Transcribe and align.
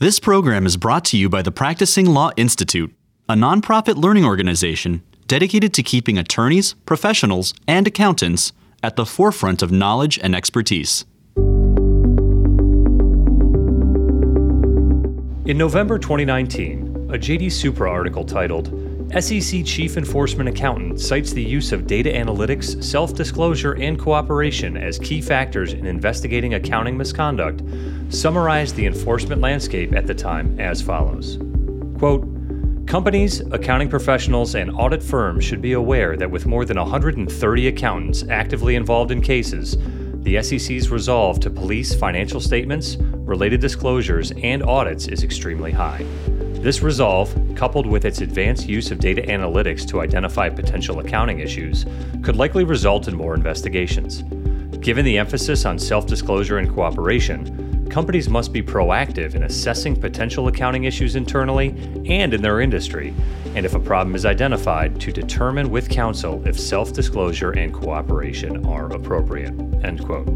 This 0.00 0.18
program 0.18 0.64
is 0.64 0.78
brought 0.78 1.04
to 1.06 1.18
you 1.18 1.28
by 1.28 1.42
the 1.42 1.52
Practicing 1.52 2.06
Law 2.06 2.30
Institute, 2.34 2.90
a 3.28 3.34
nonprofit 3.34 3.96
learning 3.96 4.24
organization 4.24 5.02
dedicated 5.26 5.74
to 5.74 5.82
keeping 5.82 6.16
attorneys, 6.16 6.72
professionals, 6.86 7.52
and 7.68 7.86
accountants 7.86 8.54
at 8.82 8.96
the 8.96 9.04
forefront 9.04 9.60
of 9.60 9.70
knowledge 9.70 10.18
and 10.22 10.34
expertise. 10.34 11.04
In 15.44 15.58
November 15.58 15.98
2019, 15.98 17.10
a 17.10 17.18
JD 17.18 17.52
Supra 17.52 17.90
article 17.90 18.24
titled 18.24 18.68
SEC 19.18 19.64
Chief 19.64 19.96
Enforcement 19.96 20.48
Accountant 20.48 21.00
cites 21.00 21.32
the 21.32 21.42
use 21.42 21.72
of 21.72 21.88
data 21.88 22.10
analytics, 22.10 22.80
self 22.80 23.12
disclosure, 23.12 23.72
and 23.72 23.98
cooperation 23.98 24.76
as 24.76 25.00
key 25.00 25.20
factors 25.20 25.72
in 25.72 25.84
investigating 25.84 26.54
accounting 26.54 26.96
misconduct, 26.96 27.60
summarized 28.10 28.76
the 28.76 28.86
enforcement 28.86 29.40
landscape 29.40 29.94
at 29.96 30.06
the 30.06 30.14
time 30.14 30.58
as 30.60 30.80
follows 30.80 31.38
Quote, 31.98 32.24
Companies, 32.86 33.40
accounting 33.50 33.88
professionals, 33.88 34.54
and 34.54 34.70
audit 34.70 35.02
firms 35.02 35.44
should 35.44 35.60
be 35.60 35.72
aware 35.72 36.16
that 36.16 36.30
with 36.30 36.46
more 36.46 36.64
than 36.64 36.78
130 36.78 37.66
accountants 37.66 38.22
actively 38.28 38.76
involved 38.76 39.10
in 39.10 39.20
cases, 39.20 39.76
the 40.22 40.40
SEC's 40.40 40.88
resolve 40.88 41.40
to 41.40 41.50
police 41.50 41.96
financial 41.96 42.40
statements, 42.40 42.96
related 43.00 43.60
disclosures, 43.60 44.30
and 44.42 44.62
audits 44.62 45.08
is 45.08 45.24
extremely 45.24 45.72
high. 45.72 46.06
This 46.60 46.82
resolve, 46.82 47.34
coupled 47.56 47.86
with 47.86 48.04
its 48.04 48.20
advanced 48.20 48.68
use 48.68 48.90
of 48.90 48.98
data 48.98 49.22
analytics 49.22 49.88
to 49.88 50.02
identify 50.02 50.50
potential 50.50 50.98
accounting 50.98 51.40
issues, 51.40 51.86
could 52.22 52.36
likely 52.36 52.64
result 52.64 53.08
in 53.08 53.16
more 53.16 53.34
investigations. 53.34 54.22
Given 54.80 55.06
the 55.06 55.16
emphasis 55.16 55.64
on 55.64 55.78
self 55.78 56.06
disclosure 56.06 56.58
and 56.58 56.68
cooperation, 56.68 57.88
companies 57.88 58.28
must 58.28 58.52
be 58.52 58.62
proactive 58.62 59.34
in 59.34 59.44
assessing 59.44 59.96
potential 59.96 60.48
accounting 60.48 60.84
issues 60.84 61.16
internally 61.16 61.70
and 62.06 62.34
in 62.34 62.42
their 62.42 62.60
industry, 62.60 63.14
and 63.54 63.64
if 63.64 63.74
a 63.74 63.80
problem 63.80 64.14
is 64.14 64.26
identified, 64.26 65.00
to 65.00 65.12
determine 65.12 65.70
with 65.70 65.88
counsel 65.88 66.46
if 66.46 66.60
self 66.60 66.92
disclosure 66.92 67.52
and 67.52 67.72
cooperation 67.72 68.66
are 68.66 68.92
appropriate. 68.92 69.54
End 69.82 70.04
quote. 70.04 70.28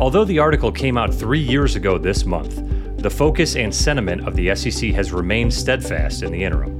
Although 0.00 0.24
the 0.24 0.40
article 0.40 0.72
came 0.72 0.98
out 0.98 1.14
three 1.14 1.38
years 1.38 1.76
ago 1.76 1.96
this 1.96 2.24
month, 2.24 2.60
the 3.02 3.10
focus 3.10 3.56
and 3.56 3.74
sentiment 3.74 4.28
of 4.28 4.36
the 4.36 4.54
SEC 4.54 4.90
has 4.90 5.12
remained 5.12 5.52
steadfast 5.52 6.22
in 6.22 6.30
the 6.30 6.44
interim. 6.44 6.78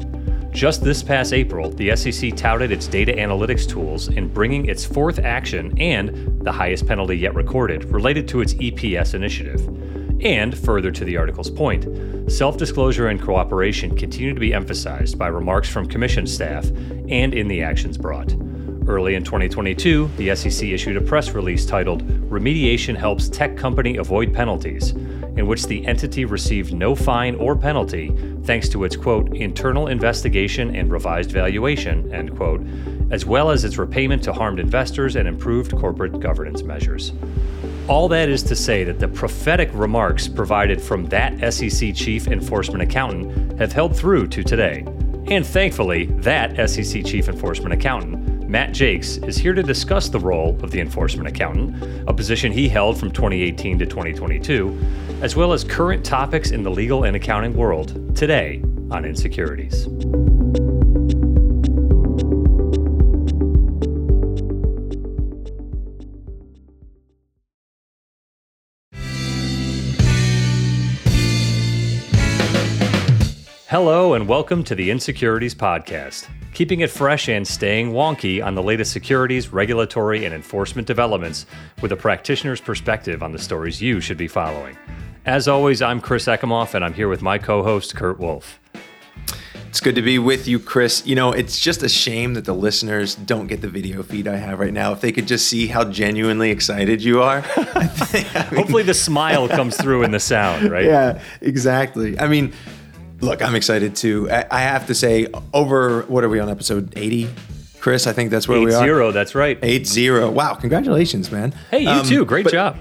Just 0.52 0.84
this 0.84 1.02
past 1.02 1.32
April, 1.32 1.70
the 1.70 1.96
SEC 1.96 2.36
touted 2.36 2.70
its 2.70 2.86
data 2.86 3.12
analytics 3.12 3.68
tools 3.68 4.06
in 4.06 4.28
bringing 4.28 4.66
its 4.66 4.84
fourth 4.84 5.18
action 5.18 5.76
and 5.80 6.40
the 6.44 6.52
highest 6.52 6.86
penalty 6.86 7.16
yet 7.16 7.34
recorded 7.34 7.86
related 7.86 8.28
to 8.28 8.40
its 8.40 8.54
EPS 8.54 9.14
initiative. 9.14 9.66
And, 10.24 10.56
further 10.56 10.92
to 10.92 11.04
the 11.04 11.16
article's 11.16 11.50
point, 11.50 11.88
self 12.30 12.56
disclosure 12.56 13.08
and 13.08 13.20
cooperation 13.20 13.96
continue 13.96 14.32
to 14.32 14.38
be 14.38 14.54
emphasized 14.54 15.18
by 15.18 15.26
remarks 15.26 15.68
from 15.68 15.88
Commission 15.88 16.28
staff 16.28 16.66
and 17.08 17.34
in 17.34 17.48
the 17.48 17.64
actions 17.64 17.98
brought. 17.98 18.32
Early 18.86 19.16
in 19.16 19.24
2022, 19.24 20.10
the 20.16 20.36
SEC 20.36 20.68
issued 20.68 20.96
a 20.96 21.00
press 21.00 21.30
release 21.30 21.66
titled 21.66 22.06
Remediation 22.30 22.96
Helps 22.96 23.28
Tech 23.28 23.56
Company 23.56 23.96
Avoid 23.96 24.32
Penalties 24.32 24.94
in 25.36 25.46
which 25.46 25.66
the 25.66 25.86
entity 25.86 26.24
received 26.24 26.72
no 26.72 26.94
fine 26.94 27.34
or 27.36 27.56
penalty 27.56 28.14
thanks 28.44 28.68
to 28.68 28.84
its 28.84 28.96
quote 28.96 29.34
internal 29.36 29.86
investigation 29.86 30.74
and 30.74 30.90
revised 30.90 31.30
valuation 31.30 32.12
end 32.12 32.36
quote 32.36 32.60
as 33.12 33.26
well 33.26 33.50
as 33.50 33.64
its 33.64 33.76
repayment 33.76 34.22
to 34.24 34.32
harmed 34.32 34.58
investors 34.58 35.16
and 35.16 35.28
improved 35.28 35.76
corporate 35.76 36.18
governance 36.18 36.62
measures. 36.62 37.12
All 37.86 38.08
that 38.08 38.30
is 38.30 38.42
to 38.44 38.56
say 38.56 38.84
that 38.84 38.98
the 38.98 39.08
prophetic 39.08 39.68
remarks 39.74 40.26
provided 40.26 40.80
from 40.80 41.04
that 41.06 41.52
SEC 41.52 41.94
chief 41.94 42.26
enforcement 42.26 42.82
accountant 42.82 43.58
have 43.58 43.72
held 43.72 43.94
through 43.94 44.28
to 44.28 44.42
today. 44.42 44.86
And 45.26 45.46
thankfully 45.46 46.06
that 46.20 46.70
SEC 46.70 47.04
chief 47.04 47.28
enforcement 47.28 47.74
accountant 47.74 48.31
Matt 48.52 48.74
Jacques 48.74 49.26
is 49.26 49.38
here 49.38 49.54
to 49.54 49.62
discuss 49.62 50.10
the 50.10 50.20
role 50.20 50.62
of 50.62 50.70
the 50.70 50.78
enforcement 50.78 51.26
accountant, 51.26 51.82
a 52.06 52.12
position 52.12 52.52
he 52.52 52.68
held 52.68 53.00
from 53.00 53.10
2018 53.10 53.78
to 53.78 53.86
2022, 53.86 54.78
as 55.22 55.34
well 55.34 55.54
as 55.54 55.64
current 55.64 56.04
topics 56.04 56.50
in 56.50 56.62
the 56.62 56.70
legal 56.70 57.04
and 57.04 57.16
accounting 57.16 57.54
world 57.54 58.14
today 58.14 58.60
on 58.90 59.04
Insecurities. 59.06 59.86
Hello, 73.72 74.12
and 74.12 74.28
welcome 74.28 74.62
to 74.64 74.74
the 74.74 74.90
Insecurities 74.90 75.54
Podcast 75.54 76.28
keeping 76.52 76.80
it 76.80 76.90
fresh 76.90 77.30
and 77.30 77.48
staying 77.48 77.92
wonky 77.92 78.44
on 78.44 78.54
the 78.54 78.62
latest 78.62 78.92
securities, 78.92 79.50
regulatory, 79.50 80.26
and 80.26 80.34
enforcement 80.34 80.86
developments 80.86 81.46
with 81.80 81.90
a 81.90 81.96
practitioner's 81.96 82.60
perspective 82.60 83.22
on 83.22 83.32
the 83.32 83.38
stories 83.38 83.80
you 83.80 83.98
should 83.98 84.18
be 84.18 84.28
following. 84.28 84.76
As 85.24 85.48
always, 85.48 85.80
I'm 85.80 86.02
Chris 86.02 86.26
Ekimoff, 86.26 86.74
and 86.74 86.84
I'm 86.84 86.92
here 86.92 87.08
with 87.08 87.22
my 87.22 87.38
co 87.38 87.62
host, 87.62 87.96
Kurt 87.96 88.20
Wolfe. 88.20 88.60
It's 89.68 89.80
good 89.80 89.94
to 89.94 90.02
be 90.02 90.18
with 90.18 90.46
you, 90.46 90.58
Chris. 90.58 91.06
You 91.06 91.14
know, 91.14 91.32
it's 91.32 91.58
just 91.58 91.82
a 91.82 91.88
shame 91.88 92.34
that 92.34 92.44
the 92.44 92.52
listeners 92.52 93.14
don't 93.14 93.46
get 93.46 93.62
the 93.62 93.70
video 93.70 94.02
feed 94.02 94.28
I 94.28 94.36
have 94.36 94.60
right 94.60 94.74
now. 94.74 94.92
If 94.92 95.00
they 95.00 95.12
could 95.12 95.26
just 95.26 95.48
see 95.48 95.66
how 95.66 95.84
genuinely 95.84 96.50
excited 96.50 97.02
you 97.02 97.22
are. 97.22 97.38
I 97.56 97.86
think, 97.86 98.36
I 98.36 98.50
mean, 98.50 98.56
Hopefully, 98.56 98.82
the 98.82 98.92
smile 98.92 99.48
comes 99.48 99.78
through 99.78 100.02
in 100.02 100.10
the 100.10 100.20
sound, 100.20 100.70
right? 100.70 100.84
Yeah, 100.92 101.22
exactly. 101.40 102.18
I 102.18 102.28
mean, 102.28 102.52
Look, 103.22 103.40
I'm 103.40 103.54
excited 103.54 103.94
too. 103.94 104.28
I, 104.28 104.62
have 104.62 104.88
to 104.88 104.96
say, 104.96 105.28
over 105.54 106.02
what 106.02 106.24
are 106.24 106.28
we 106.28 106.40
on 106.40 106.50
episode 106.50 106.92
80? 106.96 107.28
Chris, 107.78 108.08
I 108.08 108.12
think 108.12 108.32
that's 108.32 108.48
where 108.48 108.58
Eight 108.58 108.64
we 108.64 108.74
are. 108.74 108.82
Zero, 108.82 109.12
that's 109.12 109.36
right. 109.36 109.58
Eight 109.62 109.86
zero. 109.86 110.28
Wow, 110.28 110.54
congratulations, 110.54 111.30
man. 111.30 111.52
Hey, 111.70 111.82
you 111.82 111.88
um, 111.88 112.04
too. 112.04 112.24
Great 112.24 112.42
but, 112.42 112.52
job. 112.52 112.78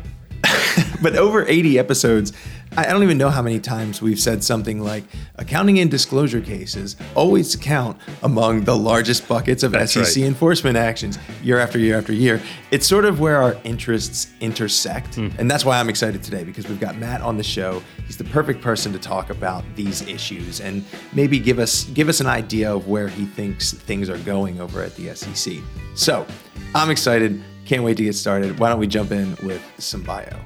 but 1.02 1.16
over 1.16 1.46
80 1.48 1.80
episodes, 1.80 2.34
I 2.78 2.86
don't 2.86 3.04
even 3.04 3.18
know 3.18 3.30
how 3.30 3.42
many 3.42 3.59
times 3.59 4.02
we've 4.02 4.20
said 4.20 4.46
something 4.46 4.80
like 4.80 5.04
accounting 5.36 5.80
and 5.80 5.92
disclosure 5.92 6.40
cases 6.40 6.96
always 7.16 7.54
count 7.58 7.98
among 8.24 8.64
the 8.64 8.78
largest 8.78 9.28
buckets 9.28 9.64
of 9.64 9.74
That's 9.74 9.92
SEC 9.92 10.06
right. 10.06 10.18
enforcement 10.20 10.78
actions 10.78 11.20
year 11.44 11.59
after 11.59 11.78
year 11.78 11.98
after 11.98 12.14
year. 12.14 12.42
It's 12.72 12.88
sort 12.88 13.04
of 13.04 13.20
where 13.20 13.42
our 13.42 13.58
interests 13.66 14.32
intersect. 14.40 15.18
Mm. 15.18 15.38
And 15.38 15.52
that's 15.52 15.66
why 15.66 15.82
I'm 15.82 15.90
excited 15.90 16.24
today 16.24 16.46
because 16.46 16.66
we've 16.70 16.80
got 16.80 16.98
Matt 16.98 17.22
on 17.22 17.36
the 17.36 17.44
show. 17.44 17.84
He's 18.08 18.16
the 18.16 18.24
perfect 18.24 18.62
person 18.62 18.94
to 18.94 19.00
talk 19.00 19.32
about 19.32 19.66
these 19.76 20.08
issues 20.08 20.62
and 20.62 20.86
maybe 21.12 21.40
give 21.40 21.59
us 21.59 21.84
give 21.86 22.08
us 22.08 22.22
an 22.22 22.28
idea 22.28 22.74
of 22.74 22.88
where 22.88 23.09
he 23.09 23.26
thinks 23.26 23.74
things 23.74 24.09
are 24.09 24.20
going 24.20 24.62
over 24.62 24.82
at 24.82 24.96
the 24.96 25.14
SEC. 25.14 25.56
So, 25.96 26.26
I'm 26.74 26.90
excited. 26.90 27.44
Can't 27.66 27.84
wait 27.84 27.98
to 27.98 28.03
get 28.03 28.16
started. 28.16 28.59
Why 28.59 28.70
don't 28.70 28.80
we 28.80 28.88
jump 28.88 29.12
in 29.12 29.36
with 29.44 29.62
some 29.78 30.03
bio? 30.03 30.40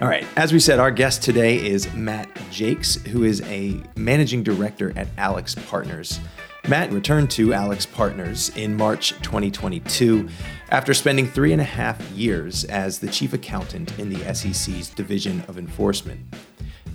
All 0.00 0.06
right. 0.06 0.24
As 0.36 0.52
we 0.52 0.60
said, 0.60 0.78
our 0.78 0.92
guest 0.92 1.24
today 1.24 1.56
is 1.56 1.92
Matt 1.92 2.28
Jacques, 2.52 3.02
who 3.08 3.24
is 3.24 3.40
a 3.48 3.82
managing 3.96 4.44
director 4.44 4.92
at 4.96 5.14
AlixPartners. 5.16 6.20
Matt 6.68 6.92
returned 6.92 7.32
to 7.32 7.48
AlixPartners 7.48 8.56
in 8.56 8.76
March 8.76 9.10
2022 9.22 10.28
after 10.70 10.94
spending 10.94 11.26
three 11.26 11.52
and 11.52 11.60
a 11.60 11.64
half 11.64 12.00
years 12.12 12.62
as 12.66 13.00
the 13.00 13.08
chief 13.08 13.32
accountant 13.32 13.98
in 13.98 14.08
the 14.08 14.32
SEC's 14.32 14.88
Division 14.90 15.42
of 15.48 15.58
Enforcement. 15.58 16.20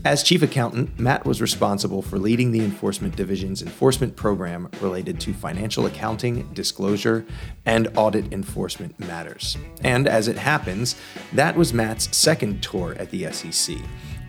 As 0.06 0.22
chief 0.22 0.42
accountant, 0.42 1.00
Matt 1.00 1.26
was 1.26 1.42
responsible 1.42 2.02
for 2.02 2.20
leading 2.20 2.52
the 2.52 2.60
enforcement 2.60 3.16
division's 3.16 3.62
enforcement 3.62 4.18
program 4.18 4.70
related 4.82 5.18
to 5.22 5.34
financial 5.34 5.86
accounting, 5.86 6.52
disclosure, 6.54 7.26
and 7.66 7.88
audit 7.96 8.34
enforcement 8.34 9.00
matters. 9.00 9.58
And 9.82 10.06
as 10.06 10.28
it 10.28 10.38
happens, 10.38 10.98
that 11.32 11.56
was 11.56 11.74
Matt's 11.74 12.14
second 12.16 12.62
tour 12.62 12.96
at 13.00 13.12
the 13.12 13.32
SEC. 13.32 13.78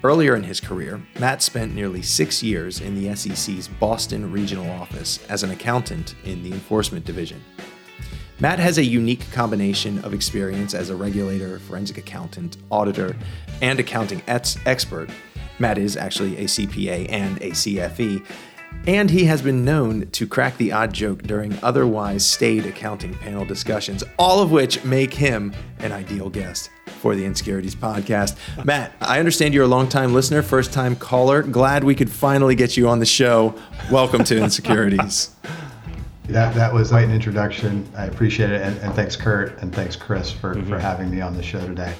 Earlier 0.05 0.37
in 0.37 0.45
his 0.45 0.61
career, 0.61 1.03
Matt 1.19 1.43
spent 1.43 1.75
nearly 1.75 2.03
six 2.03 2.41
years 2.41 2.81
in 2.81 2.95
the 2.95 3.13
SEC's 3.17 3.67
Boston 3.67 4.31
regional 4.31 4.71
office 4.71 5.27
as 5.29 5.43
an 5.43 5.51
accountant 5.51 6.15
in 6.25 6.45
the 6.45 6.53
enforcement 6.53 7.05
division. 7.05 7.43
Matt 8.39 8.61
has 8.61 8.79
a 8.79 8.85
unique 8.85 9.29
combination 9.33 9.99
of 10.05 10.15
experience 10.15 10.73
as 10.73 10.91
a 10.91 10.97
regulator, 10.97 11.59
forensic 11.59 11.99
accountant, 11.99 12.59
auditor, 12.71 13.17
and 13.61 13.81
accounting 13.81 14.23
ex- 14.29 14.57
expert 14.67 15.11
Matt 15.59 15.79
is 15.79 15.97
actually 15.97 16.37
a 16.39 16.45
CPA 16.45 17.11
and 17.11 17.37
a 17.39 17.51
CFE, 17.51 18.25
and 18.87 19.09
he 19.09 19.25
has 19.25 19.41
been 19.41 19.65
known 19.65 20.09
to 20.11 20.27
crack 20.27 20.57
the 20.57 20.73
odd 20.73 20.93
joke 20.93 21.23
during 21.23 21.57
otherwise 21.63 22.27
staid 22.27 22.67
accounting 22.67 23.15
panel 23.15 23.45
discussions, 23.45 24.03
all 24.19 24.43
of 24.43 24.51
which 24.51 24.85
make 24.85 25.15
him 25.15 25.55
an 25.79 25.93
ideal 25.93 26.29
guest 26.29 26.71
for 26.87 27.15
the 27.15 27.25
Insecurities 27.25 27.75
podcast. 27.75 28.37
Matt, 28.65 28.93
I 29.01 29.19
understand 29.19 29.55
you're 29.55 29.65
a 29.65 29.69
longtime 29.69 30.13
listener, 30.13 30.43
first 30.43 30.73
time 30.73 30.97
caller. 30.97 31.43
Glad 31.43 31.85
we 31.85 31.95
could 31.95 32.11
finally 32.11 32.55
get 32.55 32.77
you 32.77 32.89
on 32.89 32.99
the 32.99 33.07
show. 33.07 33.55
Welcome 33.91 34.25
to 34.25 34.39
Insecurities. 34.43 35.31
That, 36.29 36.55
that 36.55 36.73
was 36.73 36.89
quite 36.89 37.05
an 37.05 37.11
introduction. 37.11 37.87
I 37.95 38.07
appreciate 38.07 38.49
it. 38.49 38.63
And, 38.63 38.79
and 38.79 38.95
thanks, 38.95 39.15
Kurt, 39.15 39.61
and 39.61 39.75
thanks, 39.75 39.95
Chris, 39.95 40.33
for, 40.33 40.55
mm-hmm. 40.55 40.71
for 40.71 40.79
having 40.79 41.11
me 41.11 41.21
on 41.21 41.37
the 41.37 41.43
show 41.43 41.61
today. 41.67 41.95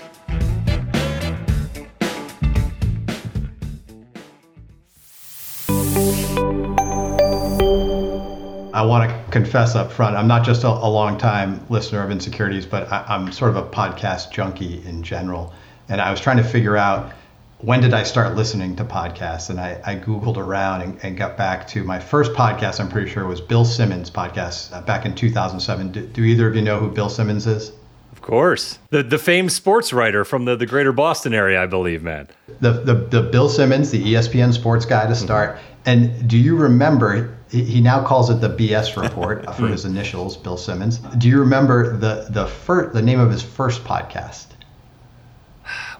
I 8.75 8.83
want 8.83 9.09
to 9.09 9.31
confess 9.31 9.77
up 9.77 9.93
front, 9.93 10.17
I'm 10.17 10.27
not 10.27 10.45
just 10.45 10.65
a, 10.65 10.69
a 10.69 10.91
long 10.91 11.17
time 11.17 11.65
listener 11.69 12.03
of 12.03 12.11
Insecurities, 12.11 12.67
but 12.67 12.91
I, 12.93 13.05
I'm 13.09 13.31
sort 13.31 13.51
of 13.53 13.57
a 13.57 13.63
podcast 13.63 14.33
junkie 14.33 14.85
in 14.85 15.05
general. 15.05 15.53
And 15.89 16.01
I 16.01 16.11
was 16.11 16.21
trying 16.21 16.39
to 16.39 16.43
figure 16.43 16.77
out 16.77 17.13
when 17.61 17.81
did 17.81 17.95
I 17.95 18.03
start 18.03 18.35
listening 18.35 18.75
to 18.77 18.85
podcasts? 18.85 19.49
And 19.49 19.61
I, 19.61 19.81
I 19.87 19.95
Googled 19.95 20.39
around 20.39 20.83
and, 20.83 20.99
and, 21.05 21.17
got 21.17 21.37
back 21.37 21.69
to 21.69 21.85
my 21.85 22.01
first 22.01 22.33
podcast, 22.33 22.81
I'm 22.81 22.89
pretty 22.89 23.09
sure 23.09 23.25
was 23.27 23.41
Bill 23.41 23.65
Simmons' 23.65 24.11
podcast 24.11 24.73
uh, 24.73 24.83
back 24.83 25.07
in 25.07 25.15
2007. 25.15 25.93
Do, 25.93 26.07
do, 26.07 26.25
either 26.25 26.49
of 26.49 26.57
you 26.57 26.63
know 26.63 26.81
who 26.81 26.91
Bill 26.91 27.09
Simmons 27.09 27.47
is? 27.47 27.71
Of 28.11 28.23
course. 28.23 28.81
The, 28.91 29.05
the 29.05 29.19
famed 29.19 29.53
sports 29.53 29.93
writer 29.93 30.25
from 30.25 30.47
the, 30.47 30.57
the 30.57 30.67
greater 30.67 30.93
Boston 30.93 31.33
area, 31.33 31.63
I 31.63 31.67
believe, 31.67 32.03
man. 32.03 32.29
The, 32.61 32.73
the, 32.73 32.95
the 32.95 33.23
Bill 33.23 33.49
Simmons, 33.49 33.93
the 33.93 34.03
ESPN 34.03 34.53
sports 34.53 34.85
guy 34.85 35.07
to 35.07 35.15
start. 35.15 35.57
Mm-hmm. 35.57 35.61
And 35.87 36.29
do 36.29 36.37
you 36.37 36.57
remember, 36.57 37.34
he 37.51 37.81
now 37.81 38.05
calls 38.05 38.31
it 38.31 38.41
the 38.41 38.49
BS 38.49 39.01
report 39.01 39.45
for 39.57 39.69
his 39.69 39.85
initials, 39.85 40.37
Bill 40.37 40.57
Simmons. 40.57 40.99
Do 41.19 41.29
you 41.29 41.39
remember 41.39 41.97
the, 41.97 42.27
the, 42.31 42.47
fir- 42.47 42.91
the 42.93 43.03
name 43.03 43.21
of 43.21 43.31
his 43.31 43.43
first 43.43 43.85
podcast? 43.85 44.47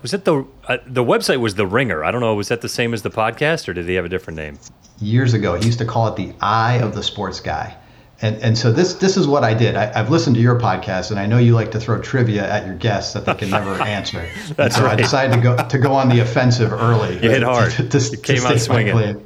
Was 0.03 0.13
it 0.13 0.27
the 0.27 0.47
uh, 0.69 0.77
the 0.87 1.03
website 1.03 1.41
was 1.41 1.55
the 1.55 1.67
Ringer? 1.67 2.05
I 2.05 2.11
don't 2.11 2.21
know. 2.21 2.35
Was 2.35 2.49
that 2.49 2.61
the 2.61 2.69
same 2.69 2.93
as 2.93 3.01
the 3.01 3.11
podcast, 3.11 3.67
or 3.69 3.73
did 3.73 3.89
he 3.89 3.95
have 3.95 4.05
a 4.05 4.09
different 4.11 4.37
name? 4.37 4.59
Years 5.01 5.33
ago, 5.33 5.55
he 5.55 5.65
used 5.65 5.79
to 5.79 5.87
call 5.87 6.09
it 6.09 6.17
the 6.17 6.35
Eye 6.43 6.75
of 6.75 6.95
the 6.95 7.03
Sports 7.03 7.41
Guy. 7.41 7.75
And, 8.21 8.37
and 8.43 8.59
so 8.59 8.71
this 8.71 8.95
this 8.95 9.17
is 9.17 9.27
what 9.27 9.45
I 9.45 9.55
did. 9.55 9.77
I, 9.77 9.87
have 9.87 10.11
listened 10.11 10.37
to 10.37 10.43
your 10.43 10.61
podcast, 10.61 11.11
and 11.11 11.19
I 11.19 11.25
know 11.25 11.39
you 11.39 11.55
like 11.55 11.71
to 11.73 11.81
throw 11.81 12.01
trivia 12.01 12.47
at 12.47 12.67
your 12.67 12.75
guests 12.75 13.15
that 13.15 13.25
they 13.25 13.35
can 13.35 13.51
never 13.51 13.83
answer. 13.83 14.29
That's 14.57 14.77
so 14.77 14.85
right. 14.85 14.93
I 14.93 14.97
decided 14.97 15.37
to 15.37 15.41
go 15.41 15.57
to 15.57 15.79
go 15.79 15.93
on 15.95 16.11
the 16.11 16.21
offensive 16.21 16.73
early. 16.73 17.19
You 17.25 17.31
hit 17.31 17.43
hard. 17.43 17.73
To, 17.73 17.89
to, 17.89 17.99
to, 17.99 18.17
came 18.19 18.45
out 18.45 18.61
swinging. 18.61 19.25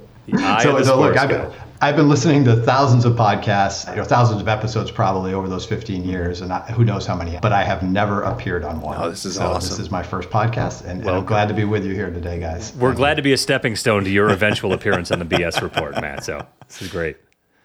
So, 0.62 0.82
so 0.82 1.00
look, 1.00 1.16
I've, 1.16 1.54
I've 1.80 1.94
been 1.94 2.08
listening 2.08 2.44
to 2.44 2.56
thousands 2.56 3.04
of 3.04 3.14
podcasts, 3.14 3.88
you 3.88 3.96
know, 3.96 4.04
thousands 4.04 4.40
of 4.40 4.48
episodes 4.48 4.90
probably 4.90 5.32
over 5.32 5.48
those 5.48 5.64
15 5.64 6.02
years, 6.02 6.40
and 6.40 6.52
I, 6.52 6.60
who 6.72 6.84
knows 6.84 7.06
how 7.06 7.14
many. 7.14 7.38
But 7.40 7.52
I 7.52 7.62
have 7.62 7.84
never 7.84 8.22
appeared 8.22 8.64
on 8.64 8.80
one. 8.80 9.00
Oh, 9.00 9.08
this 9.08 9.24
is 9.24 9.36
so 9.36 9.46
awesome. 9.46 9.70
This 9.70 9.78
is 9.78 9.90
my 9.90 10.02
first 10.02 10.28
podcast, 10.28 10.84
and, 10.84 11.02
and 11.02 11.10
I'm 11.10 11.24
glad 11.24 11.46
to 11.48 11.54
be 11.54 11.64
with 11.64 11.84
you 11.84 11.94
here 11.94 12.10
today, 12.10 12.40
guys. 12.40 12.74
We're 12.74 12.88
Thank 12.88 12.96
glad 12.96 13.10
you. 13.10 13.16
to 13.16 13.22
be 13.22 13.32
a 13.32 13.36
stepping 13.36 13.76
stone 13.76 14.02
to 14.04 14.10
your 14.10 14.30
eventual 14.30 14.72
appearance 14.72 15.12
on 15.12 15.20
the 15.20 15.24
BS 15.24 15.62
report, 15.62 16.00
Matt. 16.00 16.24
So 16.24 16.44
this 16.66 16.82
is 16.82 16.90
great. 16.90 17.16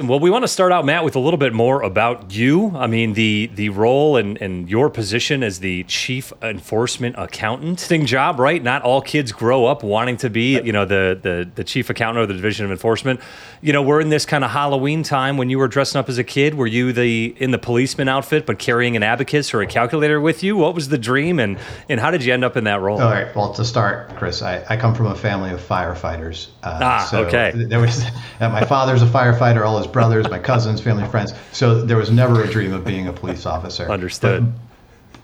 Well, 0.07 0.19
we 0.19 0.29
want 0.29 0.43
to 0.43 0.49
start 0.49 0.73
out, 0.73 0.85
Matt, 0.85 1.05
with 1.05 1.15
a 1.15 1.19
little 1.19 1.37
bit 1.37 1.53
more 1.53 1.81
about 1.81 2.33
you. 2.33 2.75
I 2.75 2.87
mean, 2.87 3.13
the 3.13 3.49
the 3.53 3.69
role 3.69 4.17
and, 4.17 4.41
and 4.41 4.69
your 4.69 4.89
position 4.89 5.43
as 5.43 5.59
the 5.59 5.83
chief 5.85 6.33
enforcement 6.41 7.15
accountant. 7.17 7.79
Thing 7.79 8.05
job, 8.05 8.37
right? 8.37 8.61
Not 8.61 8.81
all 8.81 9.01
kids 9.01 9.31
grow 9.31 9.65
up 9.65 9.81
wanting 9.81 10.17
to 10.17 10.29
be, 10.29 10.59
you 10.61 10.73
know, 10.73 10.83
the 10.83 11.17
the, 11.21 11.49
the 11.55 11.63
chief 11.63 11.89
accountant 11.89 12.23
of 12.23 12.27
the 12.27 12.33
division 12.33 12.65
of 12.65 12.71
enforcement. 12.71 13.21
You 13.61 13.71
know, 13.71 13.81
we're 13.81 14.01
in 14.01 14.09
this 14.09 14.25
kind 14.25 14.43
of 14.43 14.51
Halloween 14.51 15.03
time 15.03 15.37
when 15.37 15.49
you 15.49 15.57
were 15.57 15.69
dressing 15.69 15.99
up 15.99 16.09
as 16.09 16.17
a 16.17 16.23
kid. 16.23 16.55
Were 16.55 16.67
you 16.67 16.91
the 16.91 17.33
in 17.37 17.51
the 17.51 17.57
policeman 17.57 18.09
outfit 18.09 18.45
but 18.45 18.59
carrying 18.59 18.97
an 18.97 19.03
abacus 19.03 19.53
or 19.53 19.61
a 19.61 19.67
calculator 19.67 20.19
with 20.19 20.43
you? 20.43 20.57
What 20.57 20.75
was 20.75 20.89
the 20.89 20.97
dream 20.97 21.39
and 21.39 21.57
and 21.87 22.01
how 22.01 22.11
did 22.11 22.25
you 22.25 22.33
end 22.33 22.43
up 22.43 22.57
in 22.57 22.65
that 22.65 22.81
role? 22.81 23.01
All 23.01 23.09
right. 23.09 23.33
Well, 23.33 23.53
to 23.53 23.63
start, 23.63 24.15
Chris, 24.17 24.41
I, 24.41 24.65
I 24.69 24.75
come 24.75 24.93
from 24.93 25.05
a 25.05 25.15
family 25.15 25.51
of 25.51 25.61
firefighters. 25.61 26.49
Uh, 26.61 26.79
ah, 26.81 27.07
so 27.09 27.23
okay. 27.25 27.53
There 27.55 27.79
was 27.79 28.03
my 28.41 28.65
father's 28.65 29.01
a 29.01 29.07
firefighter. 29.07 29.65
All 29.65 29.77
his 29.77 29.87
brothers, 29.93 30.29
my 30.29 30.39
cousins, 30.39 30.81
family, 30.81 31.07
friends. 31.07 31.33
So 31.51 31.81
there 31.81 31.97
was 31.97 32.11
never 32.11 32.43
a 32.43 32.51
dream 32.51 32.73
of 32.73 32.83
being 32.83 33.07
a 33.07 33.13
police 33.13 33.45
officer. 33.45 33.89
Understood. 33.89 34.45
But, 34.45 34.59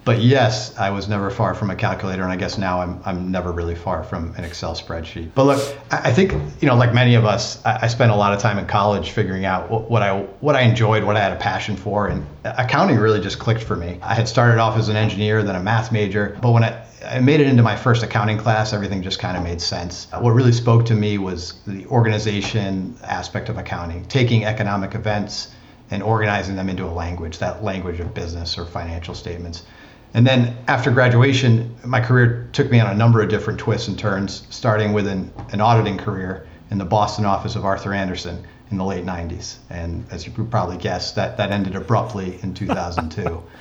but 0.02 0.20
yes, 0.20 0.76
I 0.78 0.88
was 0.90 1.08
never 1.08 1.30
far 1.30 1.54
from 1.54 1.68
a 1.68 1.76
calculator, 1.76 2.22
and 2.22 2.32
I 2.32 2.36
guess 2.36 2.56
now 2.56 2.80
I'm, 2.80 3.02
I'm 3.04 3.30
never 3.30 3.52
really 3.52 3.74
far 3.74 4.02
from 4.02 4.34
an 4.36 4.44
Excel 4.44 4.74
spreadsheet. 4.74 5.30
But 5.34 5.44
look, 5.44 5.76
I 5.90 6.10
think 6.10 6.32
you 6.62 6.68
know, 6.68 6.74
like 6.74 6.94
many 6.94 7.16
of 7.16 7.26
us, 7.26 7.62
I, 7.66 7.80
I 7.82 7.86
spent 7.88 8.10
a 8.10 8.16
lot 8.16 8.32
of 8.32 8.40
time 8.40 8.58
in 8.58 8.66
college 8.66 9.10
figuring 9.10 9.44
out 9.44 9.70
what, 9.70 9.90
what, 9.90 10.02
I 10.02 10.22
what 10.40 10.56
I 10.56 10.62
enjoyed, 10.62 11.04
what 11.04 11.16
I 11.16 11.20
had 11.20 11.32
a 11.32 11.36
passion 11.36 11.76
for, 11.76 12.06
and 12.06 12.24
accounting 12.44 12.96
really 12.96 13.20
just 13.20 13.38
clicked 13.38 13.62
for 13.62 13.76
me. 13.76 13.98
I 14.02 14.14
had 14.14 14.26
started 14.26 14.58
off 14.58 14.78
as 14.78 14.88
an 14.88 14.96
engineer, 14.96 15.42
then 15.42 15.54
a 15.54 15.62
math 15.62 15.92
major, 15.92 16.38
but 16.40 16.52
when 16.52 16.64
I 16.64 16.82
I 17.06 17.18
made 17.20 17.40
it 17.40 17.46
into 17.46 17.62
my 17.62 17.76
first 17.76 18.02
accounting 18.02 18.38
class. 18.38 18.72
Everything 18.72 19.02
just 19.02 19.18
kind 19.18 19.36
of 19.36 19.42
made 19.42 19.60
sense. 19.60 20.06
What 20.18 20.30
really 20.32 20.52
spoke 20.52 20.84
to 20.86 20.94
me 20.94 21.18
was 21.18 21.54
the 21.66 21.86
organization 21.86 22.96
aspect 23.02 23.48
of 23.48 23.56
accounting, 23.56 24.04
taking 24.06 24.44
economic 24.44 24.94
events 24.94 25.52
and 25.90 26.02
organizing 26.02 26.56
them 26.56 26.68
into 26.68 26.84
a 26.84 26.92
language, 26.92 27.38
that 27.38 27.64
language 27.64 28.00
of 28.00 28.14
business 28.14 28.58
or 28.58 28.64
financial 28.66 29.14
statements. 29.14 29.64
And 30.12 30.26
then 30.26 30.56
after 30.68 30.90
graduation, 30.90 31.74
my 31.84 32.00
career 32.00 32.48
took 32.52 32.70
me 32.70 32.80
on 32.80 32.90
a 32.90 32.94
number 32.94 33.22
of 33.22 33.28
different 33.28 33.58
twists 33.58 33.88
and 33.88 33.98
turns, 33.98 34.46
starting 34.50 34.92
with 34.92 35.06
an, 35.06 35.32
an 35.52 35.60
auditing 35.60 35.98
career 35.98 36.46
in 36.70 36.78
the 36.78 36.84
Boston 36.84 37.24
office 37.24 37.56
of 37.56 37.64
Arthur 37.64 37.94
Andersen 37.94 38.44
in 38.70 38.78
the 38.78 38.84
late 38.84 39.04
90s. 39.04 39.56
And 39.68 40.04
as 40.10 40.26
you 40.26 40.32
probably 40.32 40.76
guessed, 40.76 41.16
that, 41.16 41.36
that 41.36 41.50
ended 41.50 41.76
abruptly 41.76 42.38
in 42.42 42.54
2002. 42.54 43.42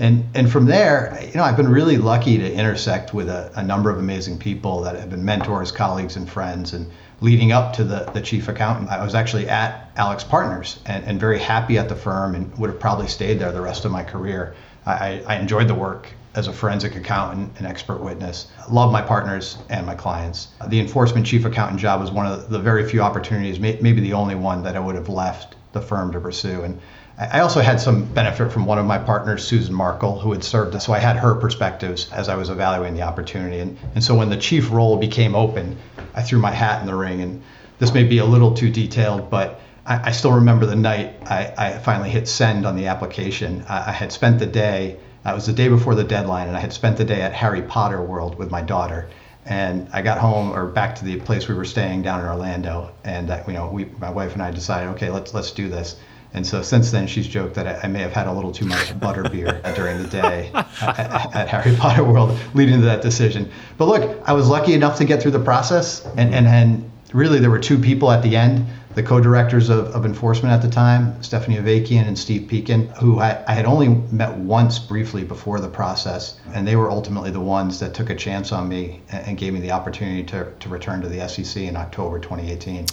and, 0.00 0.24
and 0.34 0.50
from 0.50 0.64
there, 0.64 1.18
you 1.26 1.34
know, 1.34 1.42
I've 1.42 1.58
been 1.58 1.68
really 1.68 1.98
lucky 1.98 2.38
to 2.38 2.52
intersect 2.52 3.12
with 3.12 3.28
a, 3.28 3.52
a 3.54 3.62
number 3.62 3.90
of 3.90 3.98
amazing 3.98 4.38
people 4.38 4.80
that 4.80 4.96
have 4.96 5.10
been 5.10 5.26
mentors, 5.26 5.70
colleagues, 5.70 6.16
and 6.16 6.28
friends. 6.28 6.72
And 6.72 6.90
leading 7.20 7.52
up 7.52 7.74
to 7.74 7.84
the, 7.84 8.10
the 8.14 8.22
chief 8.22 8.48
accountant, 8.48 8.88
I 8.88 9.04
was 9.04 9.14
actually 9.14 9.46
at 9.50 9.94
AlixPartners 9.96 10.78
and, 10.86 11.04
and 11.04 11.20
very 11.20 11.38
happy 11.38 11.76
at 11.76 11.90
the 11.90 11.94
firm 11.94 12.34
and 12.34 12.56
would 12.58 12.70
have 12.70 12.80
probably 12.80 13.08
stayed 13.08 13.38
there 13.38 13.52
the 13.52 13.60
rest 13.60 13.84
of 13.84 13.92
my 13.92 14.02
career. 14.02 14.54
I, 14.86 15.22
I 15.26 15.36
enjoyed 15.36 15.68
the 15.68 15.74
work 15.74 16.08
as 16.34 16.46
a 16.46 16.52
forensic 16.52 16.96
accountant 16.96 17.52
and 17.58 17.66
expert 17.66 18.00
witness. 18.00 18.46
Love 18.70 18.90
my 18.90 19.02
partners 19.02 19.58
and 19.68 19.84
my 19.84 19.94
clients. 19.94 20.48
The 20.68 20.80
enforcement 20.80 21.26
chief 21.26 21.44
accountant 21.44 21.78
job 21.78 22.00
was 22.00 22.10
one 22.10 22.24
of 22.24 22.48
the 22.48 22.58
very 22.58 22.88
few 22.88 23.02
opportunities, 23.02 23.60
maybe 23.60 24.00
the 24.00 24.14
only 24.14 24.34
one 24.34 24.62
that 24.62 24.76
I 24.76 24.80
would 24.80 24.94
have 24.94 25.10
left 25.10 25.56
the 25.72 25.80
firm 25.82 26.10
to 26.12 26.20
pursue. 26.20 26.62
And 26.62 26.80
I 27.20 27.40
also 27.40 27.60
had 27.60 27.78
some 27.82 28.06
benefit 28.06 28.50
from 28.50 28.64
one 28.64 28.78
of 28.78 28.86
my 28.86 28.96
partners, 28.96 29.44
Susan 29.44 29.74
Markel, 29.74 30.18
who 30.18 30.32
had 30.32 30.42
served 30.42 30.74
us. 30.74 30.86
So 30.86 30.94
I 30.94 30.98
had 30.98 31.16
her 31.16 31.34
perspectives 31.34 32.10
as 32.12 32.30
I 32.30 32.34
was 32.34 32.48
evaluating 32.48 32.94
the 32.94 33.02
opportunity. 33.02 33.60
And, 33.60 33.76
and 33.94 34.02
so 34.02 34.14
when 34.14 34.30
the 34.30 34.38
chief 34.38 34.70
role 34.72 34.96
became 34.96 35.34
open, 35.34 35.76
I 36.14 36.22
threw 36.22 36.38
my 36.38 36.50
hat 36.50 36.80
in 36.80 36.86
the 36.86 36.94
ring. 36.94 37.20
And 37.20 37.42
this 37.78 37.92
may 37.92 38.04
be 38.04 38.18
a 38.18 38.24
little 38.24 38.54
too 38.54 38.70
detailed, 38.70 39.28
but 39.28 39.60
I, 39.84 40.08
I 40.08 40.10
still 40.12 40.32
remember 40.32 40.64
the 40.64 40.76
night 40.76 41.14
I, 41.26 41.52
I, 41.58 41.78
finally 41.78 42.08
hit 42.08 42.26
send 42.26 42.64
on 42.64 42.74
the 42.74 42.86
application. 42.86 43.64
I, 43.68 43.90
I 43.90 43.92
had 43.92 44.12
spent 44.12 44.38
the 44.38 44.46
day, 44.46 44.96
uh, 45.26 45.32
it 45.32 45.34
was 45.34 45.44
the 45.44 45.52
day 45.52 45.68
before 45.68 45.94
the 45.94 46.04
deadline, 46.04 46.48
and 46.48 46.56
I 46.56 46.60
had 46.60 46.72
spent 46.72 46.96
the 46.96 47.04
day 47.04 47.20
at 47.20 47.34
Harry 47.34 47.60
Potter 47.60 48.00
World 48.00 48.38
with 48.38 48.50
my 48.50 48.62
daughter. 48.62 49.10
And 49.44 49.88
I 49.92 50.00
got 50.00 50.16
home 50.16 50.52
or 50.52 50.68
back 50.68 50.96
to 50.96 51.04
the 51.04 51.20
place 51.20 51.48
we 51.48 51.54
were 51.54 51.66
staying 51.66 52.00
down 52.00 52.20
in 52.20 52.26
Orlando, 52.26 52.92
and 53.04 53.30
uh, 53.30 53.42
you 53.46 53.52
know, 53.54 53.68
we, 53.68 53.86
my 53.98 54.10
wife 54.10 54.34
and 54.34 54.42
I 54.42 54.50
decided, 54.50 54.90
okay, 54.90 55.10
let's 55.10 55.34
let's 55.34 55.50
do 55.50 55.68
this. 55.68 55.96
And 56.32 56.46
so 56.46 56.62
since 56.62 56.90
then, 56.90 57.06
she's 57.06 57.26
joked 57.26 57.54
that 57.54 57.66
I, 57.66 57.86
I 57.86 57.88
may 57.88 58.00
have 58.00 58.12
had 58.12 58.26
a 58.26 58.32
little 58.32 58.52
too 58.52 58.66
much 58.66 58.98
butter 59.00 59.28
beer 59.28 59.60
during 59.74 60.02
the 60.02 60.08
day 60.08 60.50
at, 60.54 61.34
at, 61.34 61.48
Harry 61.48 61.76
Potter 61.76 62.04
World, 62.04 62.38
leading 62.54 62.80
to 62.80 62.86
that 62.86 63.02
decision. 63.02 63.50
But 63.78 63.86
look, 63.86 64.22
I 64.26 64.32
was 64.32 64.48
lucky 64.48 64.74
enough 64.74 64.96
to 64.98 65.04
get 65.04 65.20
through 65.20 65.32
the 65.32 65.40
process, 65.40 66.06
and 66.16 66.32
and, 66.34 66.46
and 66.46 66.90
really 67.12 67.40
there 67.40 67.50
were 67.50 67.58
two 67.58 67.78
people 67.78 68.10
at 68.10 68.22
the 68.22 68.36
end 68.36 68.66
the 68.94 69.02
co-directors 69.02 69.68
of, 69.68 69.86
of 69.94 70.04
enforcement 70.04 70.52
at 70.52 70.62
the 70.62 70.68
time, 70.68 71.22
Stephanie 71.22 71.56
Avakian 71.56 72.08
and 72.08 72.18
Steve 72.18 72.48
Peikin, 72.50 72.88
who 72.98 73.20
I, 73.20 73.42
I, 73.46 73.52
had 73.52 73.64
only 73.64 73.88
met 73.88 74.36
once 74.36 74.80
briefly 74.80 75.22
before 75.22 75.60
the 75.60 75.68
process, 75.68 76.40
and 76.54 76.66
they 76.66 76.74
were 76.74 76.90
ultimately 76.90 77.30
the 77.30 77.40
ones 77.40 77.78
that 77.78 77.94
took 77.94 78.10
a 78.10 78.16
chance 78.16 78.50
on 78.50 78.68
me 78.68 79.00
and, 79.10 79.28
and 79.28 79.38
gave 79.38 79.52
me 79.52 79.60
the 79.60 79.70
opportunity 79.70 80.24
to, 80.24 80.52
to 80.58 80.68
return 80.68 81.02
to 81.02 81.08
the 81.08 81.28
SEC 81.28 81.62
in 81.62 81.76
October 81.76 82.18
2018. 82.18 82.86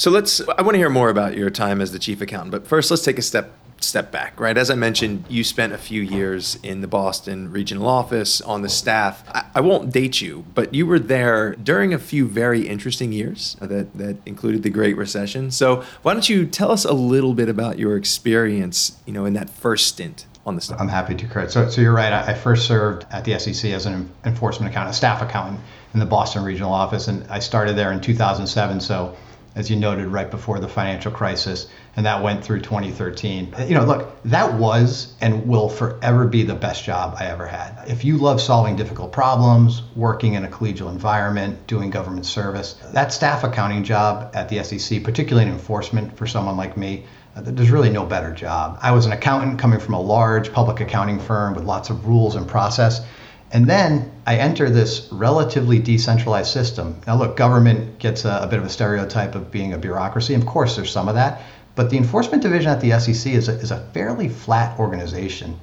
So 0.00 0.10
let's. 0.10 0.40
I 0.56 0.62
want 0.62 0.76
to 0.76 0.78
hear 0.78 0.88
more 0.88 1.10
about 1.10 1.36
your 1.36 1.50
time 1.50 1.82
as 1.82 1.92
the 1.92 1.98
chief 1.98 2.22
accountant, 2.22 2.52
but 2.52 2.66
first 2.66 2.90
let's 2.90 3.04
take 3.04 3.18
a 3.18 3.22
step 3.22 3.52
step 3.80 4.10
back, 4.10 4.40
right? 4.40 4.56
As 4.56 4.70
I 4.70 4.74
mentioned, 4.74 5.26
you 5.28 5.44
spent 5.44 5.74
a 5.74 5.78
few 5.78 6.00
years 6.00 6.58
in 6.62 6.80
the 6.80 6.88
Boston 6.88 7.52
regional 7.52 7.86
office 7.86 8.40
on 8.40 8.62
the 8.62 8.70
staff. 8.70 9.22
I, 9.28 9.44
I, 9.56 9.60
won't 9.60 9.92
date 9.92 10.22
you, 10.22 10.46
but 10.54 10.72
you 10.72 10.86
were 10.86 10.98
there 10.98 11.54
during 11.56 11.92
a 11.92 11.98
few 11.98 12.26
very 12.26 12.66
interesting 12.66 13.12
years 13.12 13.56
that, 13.60 13.96
that 13.98 14.16
included 14.24 14.62
the 14.62 14.70
Great 14.70 14.96
Recession. 14.96 15.50
So 15.50 15.82
why 16.00 16.14
don't 16.14 16.28
you 16.28 16.46
tell 16.46 16.70
us 16.70 16.86
a 16.86 16.92
little 16.92 17.34
bit 17.34 17.50
about 17.50 17.78
your 17.78 17.96
experience, 17.96 18.98
you 19.04 19.12
know, 19.12 19.26
in 19.26 19.34
that 19.34 19.50
first 19.50 19.86
stint 19.86 20.26
on 20.46 20.54
the 20.56 20.62
staff? 20.62 20.80
I'm 20.80 20.88
happy 20.88 21.14
to, 21.14 21.26
Kurt. 21.26 21.50
So, 21.50 21.68
so 21.68 21.80
you're 21.80 21.94
right. 21.94 22.12
I, 22.12 22.32
I 22.32 22.34
first 22.34 22.66
served 22.66 23.06
at 23.10 23.24
the 23.24 23.38
SEC 23.38 23.70
as 23.70 23.84
an 23.86 24.10
enforcement 24.24 24.70
accountant, 24.72 24.94
a 24.94 24.96
staff 24.96 25.20
accountant 25.20 25.60
in 25.92 26.00
the 26.00 26.06
Boston 26.06 26.42
regional 26.42 26.72
office, 26.72 27.08
and 27.08 27.26
I 27.28 27.38
started 27.38 27.76
there 27.76 27.92
in 27.92 28.00
2007. 28.00 28.80
So 28.80 29.16
as 29.54 29.70
you 29.70 29.76
noted, 29.76 30.06
right 30.06 30.30
before 30.30 30.60
the 30.60 30.68
financial 30.68 31.10
crisis, 31.10 31.66
and 31.96 32.06
that 32.06 32.22
went 32.22 32.44
through 32.44 32.60
2013. 32.60 33.54
You 33.66 33.74
know, 33.74 33.84
look, 33.84 34.22
that 34.24 34.54
was 34.54 35.14
and 35.20 35.46
will 35.46 35.68
forever 35.68 36.26
be 36.26 36.44
the 36.44 36.54
best 36.54 36.84
job 36.84 37.16
I 37.18 37.26
ever 37.26 37.46
had. 37.46 37.84
If 37.88 38.04
you 38.04 38.16
love 38.16 38.40
solving 38.40 38.76
difficult 38.76 39.12
problems, 39.12 39.82
working 39.96 40.34
in 40.34 40.44
a 40.44 40.48
collegial 40.48 40.90
environment, 40.90 41.66
doing 41.66 41.90
government 41.90 42.26
service, 42.26 42.74
that 42.92 43.12
staff 43.12 43.42
accounting 43.42 43.82
job 43.82 44.30
at 44.34 44.48
the 44.48 44.62
SEC, 44.62 45.02
particularly 45.02 45.48
in 45.48 45.52
enforcement 45.52 46.16
for 46.16 46.26
someone 46.26 46.56
like 46.56 46.76
me, 46.76 47.04
uh, 47.36 47.42
there's 47.42 47.70
really 47.70 47.90
no 47.90 48.04
better 48.04 48.32
job. 48.32 48.78
I 48.82 48.92
was 48.92 49.06
an 49.06 49.12
accountant 49.12 49.58
coming 49.58 49.80
from 49.80 49.94
a 49.94 50.00
large 50.00 50.52
public 50.52 50.80
accounting 50.80 51.18
firm 51.18 51.54
with 51.54 51.64
lots 51.64 51.90
of 51.90 52.06
rules 52.06 52.34
and 52.34 52.46
process. 52.46 53.04
And 53.52 53.66
then 53.66 54.12
I 54.26 54.36
enter 54.36 54.70
this 54.70 55.08
relatively 55.10 55.80
decentralized 55.80 56.52
system. 56.52 57.00
Now, 57.06 57.16
look, 57.16 57.36
government 57.36 57.98
gets 57.98 58.24
a, 58.24 58.40
a, 58.42 58.46
bit 58.46 58.60
of 58.60 58.64
a 58.64 58.68
stereotype 58.68 59.34
of 59.34 59.50
being 59.50 59.72
a 59.72 59.78
bureaucracy. 59.78 60.34
Of 60.34 60.46
course, 60.46 60.76
there's 60.76 60.92
some 60.92 61.08
of 61.08 61.16
that, 61.16 61.42
But 61.74 61.90
the 61.90 61.96
enforcement 61.96 62.42
division 62.42 62.70
at 62.70 62.80
the 62.80 62.98
SEC 62.98 63.32
is 63.32 63.48
a, 63.48 63.52
is 63.52 63.70
a 63.70 63.80
fairly 63.92 64.28
flat 64.28 64.78
organization. 64.78 65.58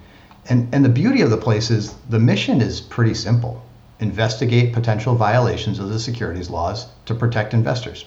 And, 0.50 0.68
and 0.74 0.84
the 0.84 0.90
beauty 0.90 1.22
of 1.22 1.30
the 1.30 1.38
place 1.38 1.70
is 1.70 1.94
the 2.10 2.20
mission 2.20 2.62
is 2.62 2.82
pretty 2.82 3.14
simple 3.14 3.64
investigate 4.00 4.74
potential 4.74 5.16
violations 5.16 5.80
of 5.80 5.90
the 5.90 6.00
securities 6.00 6.52
laws 6.52 6.86
to 7.06 7.16
protect 7.16 7.56
investors. 7.56 8.06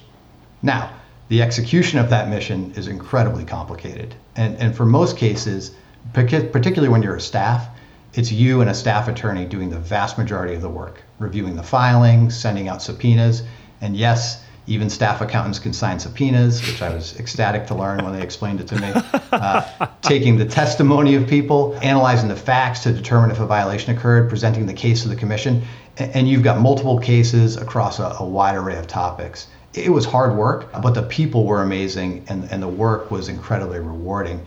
Now, 0.63 0.91
the 1.29 1.43
execution 1.43 1.99
of 1.99 2.11
that 2.11 2.29
mission 2.29 2.73
is 2.77 2.87
incredibly 2.87 3.45
complicated. 3.45 4.15
And, 4.37 4.57
and 4.59 4.77
for 4.77 4.87
most 4.87 5.17
cases, 5.17 5.73
particularly 6.13 6.89
when 6.89 7.03
you're 7.03 7.17
a 7.17 7.21
staff, 7.21 7.69
it's 8.15 8.33
you 8.33 8.61
and 8.61 8.71
a 8.71 8.75
staff 8.75 9.09
attorney 9.09 9.45
doing 9.45 9.71
the 9.71 9.79
vast 9.79 10.19
majority 10.19 10.55
of 10.55 10.63
the 10.63 10.69
work, 10.69 11.03
reviewing 11.19 11.57
the 11.57 11.63
filings, 11.63 12.37
sending 12.37 12.69
out 12.69 12.83
subpoenas, 12.83 13.43
and 13.81 13.97
yes, 13.97 14.43
even 14.67 14.89
staff 14.89 15.21
accountants 15.21 15.59
can 15.59 15.73
sign 15.73 15.99
subpoenas, 15.99 16.61
which 16.65 16.81
I 16.81 16.95
was 16.95 17.19
ecstatic 17.19 17.67
to 17.69 17.75
learn 17.75 18.05
when 18.05 18.13
they 18.13 18.23
explained 18.23 18.61
it 18.61 18.69
to 18.69 18.81
me. 18.81 18.93
Uh, 19.31 19.87
taking 20.03 20.37
the 20.37 20.45
testimony 20.45 21.15
of 21.15 21.25
people, 21.29 21.79
analyzing 21.83 22.29
the 22.29 22.35
facts 22.35 22.81
to 22.81 22.93
determine 22.93 23.31
if 23.31 23.39
a 23.39 23.47
violation 23.47 23.97
occurred, 23.97 24.29
presenting 24.29 24.67
the 24.67 24.75
case 24.75 25.03
to 25.03 25.09
the 25.09 25.15
commission, 25.15 25.63
and 25.99 26.29
you've 26.29 26.43
got 26.43 26.61
multiple 26.61 26.99
cases 26.99 27.57
across 27.57 28.01
a, 28.01 28.17
a 28.19 28.25
wide 28.25 28.57
array 28.57 28.77
of 28.77 28.89
topics. 28.89 29.47
It 29.73 29.91
was 29.91 30.05
hard 30.05 30.37
work, 30.37 30.73
but 30.83 30.95
the 30.95 31.05
people 31.05 31.45
were 31.45 31.63
amazing, 31.63 32.25
and, 32.29 32.51
and 32.51 32.61
the 32.61 32.69
work 32.69 33.13
was 33.13 33.29
incredibly 33.29 33.79
rewarding. 33.79 34.45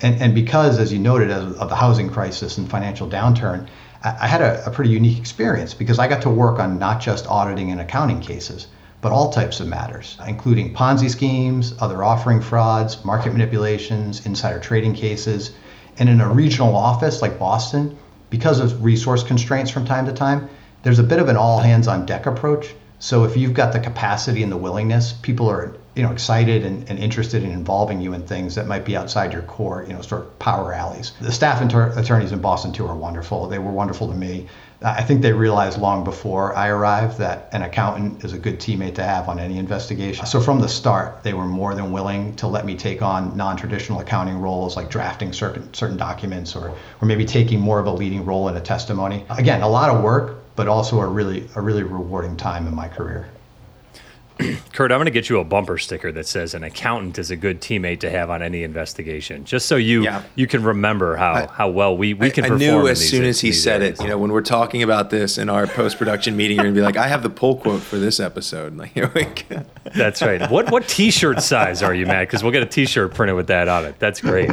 And, 0.00 0.20
and 0.20 0.34
because, 0.34 0.78
as 0.78 0.92
you 0.92 0.98
noted, 0.98 1.30
of 1.30 1.68
the 1.68 1.76
housing 1.76 2.10
crisis 2.10 2.58
and 2.58 2.68
financial 2.68 3.08
downturn, 3.08 3.68
I, 4.02 4.16
I 4.22 4.26
had 4.26 4.42
a, 4.42 4.66
a 4.66 4.70
pretty 4.70 4.90
unique 4.90 5.18
experience 5.18 5.74
because 5.74 5.98
I 5.98 6.08
got 6.08 6.22
to 6.22 6.30
work 6.30 6.58
on 6.58 6.78
not 6.78 7.00
just 7.00 7.26
auditing 7.26 7.70
and 7.70 7.80
accounting 7.80 8.20
cases, 8.20 8.66
but 9.00 9.12
all 9.12 9.30
types 9.30 9.60
of 9.60 9.68
matters, 9.68 10.18
including 10.26 10.74
Ponzi 10.74 11.10
schemes, 11.10 11.74
other 11.80 12.02
offering 12.02 12.40
frauds, 12.40 13.04
market 13.04 13.32
manipulations, 13.32 14.24
insider 14.26 14.58
trading 14.58 14.94
cases. 14.94 15.52
And 15.98 16.08
in 16.08 16.20
a 16.20 16.28
regional 16.28 16.74
office 16.74 17.22
like 17.22 17.38
Boston, 17.38 17.96
because 18.30 18.60
of 18.60 18.82
resource 18.82 19.22
constraints 19.22 19.70
from 19.70 19.84
time 19.84 20.06
to 20.06 20.12
time, 20.12 20.48
there's 20.82 20.98
a 20.98 21.04
bit 21.04 21.18
of 21.18 21.28
an 21.28 21.36
all 21.36 21.60
hands 21.60 21.86
on 21.86 22.04
deck 22.04 22.26
approach. 22.26 22.74
So 22.98 23.24
if 23.24 23.36
you've 23.36 23.54
got 23.54 23.72
the 23.72 23.80
capacity 23.80 24.42
and 24.42 24.50
the 24.50 24.56
willingness, 24.56 25.12
people 25.12 25.48
are 25.50 25.76
you 25.94 26.02
know 26.02 26.10
excited 26.10 26.64
and, 26.64 26.88
and 26.88 26.98
interested 26.98 27.42
in 27.42 27.52
involving 27.52 28.00
you 28.00 28.12
in 28.14 28.22
things 28.22 28.54
that 28.54 28.66
might 28.66 28.84
be 28.84 28.96
outside 28.96 29.32
your 29.32 29.42
core, 29.42 29.84
you 29.86 29.92
know, 29.92 30.02
sort 30.02 30.22
of 30.22 30.38
power 30.38 30.72
alleys. 30.72 31.12
The 31.20 31.32
staff 31.32 31.62
inter- 31.62 31.92
attorneys 31.96 32.32
in 32.32 32.40
Boston 32.40 32.72
too 32.72 32.86
are 32.86 32.96
wonderful. 32.96 33.46
They 33.48 33.58
were 33.58 33.70
wonderful 33.72 34.08
to 34.08 34.14
me. 34.14 34.46
Uh, 34.82 34.94
I 34.98 35.02
think 35.02 35.22
they 35.22 35.32
realized 35.32 35.78
long 35.78 36.02
before 36.02 36.54
I 36.56 36.68
arrived 36.68 37.18
that 37.18 37.48
an 37.52 37.62
accountant 37.62 38.24
is 38.24 38.32
a 38.32 38.38
good 38.38 38.58
teammate 38.58 38.96
to 38.96 39.04
have 39.04 39.28
on 39.28 39.38
any 39.38 39.56
investigation. 39.56 40.26
So 40.26 40.40
from 40.40 40.60
the 40.60 40.68
start, 40.68 41.22
they 41.22 41.32
were 41.32 41.46
more 41.46 41.74
than 41.74 41.92
willing 41.92 42.34
to 42.36 42.46
let 42.46 42.66
me 42.66 42.74
take 42.74 43.00
on 43.00 43.36
non-traditional 43.36 44.00
accounting 44.00 44.36
roles 44.38 44.76
like 44.76 44.90
drafting 44.90 45.32
certain 45.32 45.72
certain 45.74 45.96
documents 45.96 46.56
or 46.56 46.74
or 47.00 47.06
maybe 47.06 47.24
taking 47.24 47.60
more 47.60 47.78
of 47.78 47.86
a 47.86 47.92
leading 47.92 48.24
role 48.24 48.48
in 48.48 48.56
a 48.56 48.60
testimony. 48.60 49.24
Again, 49.30 49.62
a 49.62 49.68
lot 49.68 49.90
of 49.90 50.02
work, 50.02 50.40
but 50.56 50.66
also 50.66 51.00
a 51.00 51.06
really 51.06 51.48
a 51.54 51.60
really 51.60 51.84
rewarding 51.84 52.36
time 52.36 52.66
in 52.66 52.74
my 52.74 52.88
career. 52.88 53.28
Kurt, 54.72 54.90
I'm 54.90 54.98
going 54.98 55.06
to 55.06 55.12
get 55.12 55.28
you 55.28 55.38
a 55.38 55.44
bumper 55.44 55.78
sticker 55.78 56.10
that 56.12 56.26
says 56.26 56.54
an 56.54 56.64
accountant 56.64 57.18
is 57.18 57.30
a 57.30 57.36
good 57.36 57.60
teammate 57.60 58.00
to 58.00 58.10
have 58.10 58.30
on 58.30 58.42
any 58.42 58.64
investigation, 58.64 59.44
just 59.44 59.66
so 59.66 59.76
you 59.76 60.02
yeah. 60.02 60.22
you 60.34 60.46
can 60.46 60.64
remember 60.64 61.16
how, 61.16 61.32
I, 61.32 61.46
how 61.46 61.68
well 61.68 61.96
we, 61.96 62.14
we 62.14 62.30
can 62.30 62.44
I, 62.44 62.48
I 62.48 62.58
knew 62.58 62.88
as 62.88 63.06
soon 63.08 63.24
as 63.24 63.40
he 63.40 63.52
said 63.52 63.80
areas. 63.80 64.00
it, 64.00 64.02
you 64.02 64.08
know, 64.08 64.18
when 64.18 64.32
we're 64.32 64.42
talking 64.42 64.82
about 64.82 65.10
this 65.10 65.38
in 65.38 65.48
our 65.48 65.66
post 65.66 65.98
production 65.98 66.36
meeting, 66.36 66.56
you're 66.56 66.64
going 66.64 66.74
to 66.74 66.80
be 66.80 66.84
like, 66.84 66.96
I 66.96 67.06
have 67.06 67.22
the 67.22 67.30
pull 67.30 67.56
quote 67.56 67.82
for 67.82 67.98
this 67.98 68.20
episode. 68.20 68.74
Like, 68.84 68.92
here 68.92 69.10
we 69.14 69.24
go. 69.24 69.64
That's 69.94 70.20
right. 70.20 70.50
What 70.50 70.70
what 70.70 70.88
T-shirt 70.88 71.42
size 71.42 71.82
are 71.82 71.94
you, 71.94 72.06
Matt? 72.06 72.28
Because 72.28 72.42
we'll 72.42 72.52
get 72.52 72.62
a 72.62 72.66
T-shirt 72.66 73.14
printed 73.14 73.36
with 73.36 73.46
that 73.46 73.68
on 73.68 73.84
it. 73.84 73.98
That's 73.98 74.20
great. 74.20 74.50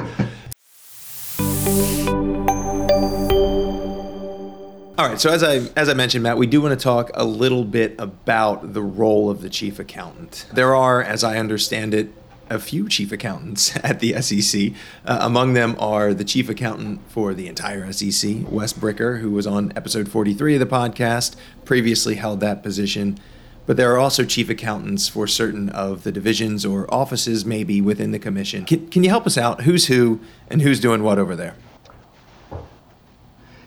All 5.01 5.08
right. 5.08 5.20
So 5.20 5.31
as 5.31 5.41
I 5.41 5.67
as 5.75 5.89
I 5.89 5.96
mentioned, 5.96 6.22
Matt, 6.22 6.38
we 6.38 6.46
do 6.46 6.62
want 6.62 6.79
to 6.79 6.84
talk 6.84 7.10
a 7.15 7.25
little 7.25 7.63
bit 7.63 7.96
about 7.98 8.74
the 8.74 8.84
role 8.84 9.31
of 9.31 9.41
the 9.41 9.50
chief 9.50 9.79
accountant. 9.79 10.46
There 10.53 10.75
are, 10.75 11.01
as 11.01 11.24
I 11.24 11.39
understand 11.39 11.96
it, 11.96 12.13
a 12.51 12.60
few 12.60 12.88
chief 12.88 13.12
accountants 13.12 13.75
at 13.84 14.00
the 14.00 14.22
SEC. 14.22 14.74
Uh, 15.03 15.17
among 15.22 15.53
them 15.53 15.75
are 15.79 16.13
the 16.13 16.24
chief 16.24 16.50
accountant 16.50 17.01
for 17.10 17.34
the 17.34 17.48
entire 17.48 17.91
SEC, 17.91 18.41
Wes 18.48 18.74
Bricker, 18.74 19.22
who 19.22 19.31
was 19.31 19.48
on 19.48 19.74
episode 19.75 20.08
43 20.08 20.53
of 20.53 20.60
the 20.60 20.67
podcast, 20.67 21.36
previously 21.65 22.13
held 22.13 22.39
that 22.41 22.62
position. 22.62 23.17
But 23.65 23.77
there 23.77 23.91
are 23.96 23.98
also 23.98 24.24
chief 24.24 24.51
accountants 24.51 25.08
for 25.08 25.25
certain 25.25 25.70
of 25.70 26.03
the 26.03 26.12
divisions 26.12 26.63
or 26.63 26.86
offices, 26.93 27.43
maybe 27.43 27.81
within 27.81 28.12
the 28.12 28.20
commission. 28.20 28.65
Can, 28.65 28.88
can 28.89 29.03
you 29.03 29.10
help 29.10 29.25
us 29.25 29.36
out? 29.36 29.62
Who's 29.62 29.88
who 29.88 30.20
and 30.48 30.62
who's 30.62 30.79
doing 30.79 31.01
what 31.01 31.17
over 31.17 31.36
there? 31.36 31.55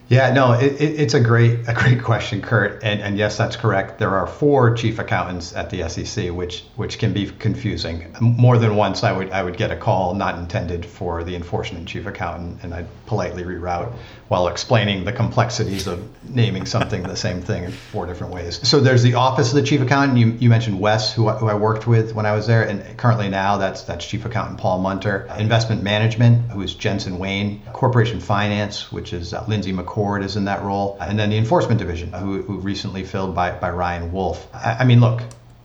Yeah, 0.07 0.31
no, 0.33 0.53
it, 0.53 0.73
it, 0.73 0.99
it's 0.99 1.13
a 1.15 1.19
great 1.19 1.67
a 1.67 1.73
great 1.73 2.03
question, 2.03 2.41
Kurt. 2.41 2.83
And, 2.83 3.01
and 3.01 3.17
yes, 3.17 3.37
that's 3.37 3.55
correct. 3.55 3.97
There 3.97 4.15
are 4.15 4.27
four 4.27 4.75
chief 4.75 4.99
accountants 4.99 5.53
at 5.53 5.69
the 5.71 5.87
SEC, 5.89 6.31
which 6.31 6.63
which 6.75 6.99
can 6.99 7.13
be 7.13 7.31
confusing. 7.31 8.15
More 8.19 8.57
than 8.57 8.75
once, 8.75 9.03
I 9.03 9.11
would 9.11 9.31
I 9.31 9.41
would 9.41 9.57
get 9.57 9.71
a 9.71 9.75
call 9.75 10.13
not 10.13 10.37
intended 10.37 10.85
for 10.85 11.23
the 11.23 11.35
enforcement 11.35 11.87
chief 11.87 12.05
accountant, 12.05 12.63
and 12.63 12.73
I'd 12.73 12.87
politely 13.07 13.43
reroute 13.43 13.93
while 14.27 14.47
explaining 14.47 15.05
the 15.05 15.11
complexities 15.11 15.85
of 15.85 16.03
naming 16.33 16.65
something 16.65 17.03
the 17.03 17.15
same 17.15 17.41
thing 17.41 17.63
in 17.63 17.71
four 17.71 18.07
different 18.07 18.33
ways. 18.33 18.67
So 18.67 18.79
there's 18.79 19.03
the 19.03 19.13
office 19.13 19.49
of 19.49 19.55
the 19.55 19.61
chief 19.61 19.81
accountant. 19.81 20.17
You, 20.17 20.31
you 20.39 20.49
mentioned 20.49 20.79
Wes, 20.79 21.13
who, 21.13 21.29
who 21.29 21.47
I 21.47 21.53
worked 21.53 21.85
with 21.85 22.15
when 22.15 22.25
I 22.25 22.33
was 22.33 22.47
there, 22.47 22.63
and 22.67 22.97
currently 22.97 23.29
now 23.29 23.57
that's 23.57 23.83
that's 23.83 24.05
chief 24.05 24.25
accountant 24.25 24.59
Paul 24.59 24.79
Munter. 24.79 25.27
Investment 25.37 25.83
management, 25.83 26.51
who 26.51 26.61
is 26.61 26.73
Jenson 26.73 27.19
Wayne. 27.19 27.61
Corporation 27.73 28.19
finance, 28.19 28.91
which 28.91 29.13
is 29.13 29.33
uh, 29.33 29.45
Lindsay 29.47 29.71
McCord 29.95 30.23
is 30.23 30.35
in 30.35 30.45
that 30.45 30.61
role, 30.61 30.97
and 30.99 31.17
then 31.17 31.29
the 31.29 31.37
enforcement 31.37 31.79
division, 31.79 32.11
who, 32.13 32.41
who 32.41 32.57
recently 32.57 33.03
filled 33.03 33.33
by 33.35 33.51
by 33.51 33.69
Ryan 33.69 34.11
Wolfe. 34.11 34.47
I, 34.53 34.77
I 34.79 34.85
mean, 34.85 34.99
look, 34.99 35.21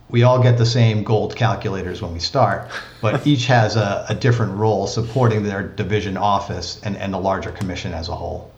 we 0.09 0.23
all 0.23 0.41
get 0.41 0.57
the 0.57 0.65
same 0.65 1.03
gold 1.03 1.35
calculators 1.35 2.01
when 2.01 2.13
we 2.13 2.19
start, 2.19 2.69
but 3.01 3.25
each 3.27 3.45
has 3.45 3.75
a, 3.75 4.05
a, 4.09 4.15
different 4.15 4.53
role 4.53 4.87
supporting 4.87 5.43
their 5.43 5.67
division 5.67 6.17
office 6.17 6.81
and, 6.83 6.97
and 6.97 7.13
the 7.13 7.19
larger 7.19 7.51
commission 7.51 7.93
as 7.93 8.09
a 8.09 8.15
whole. 8.15 8.51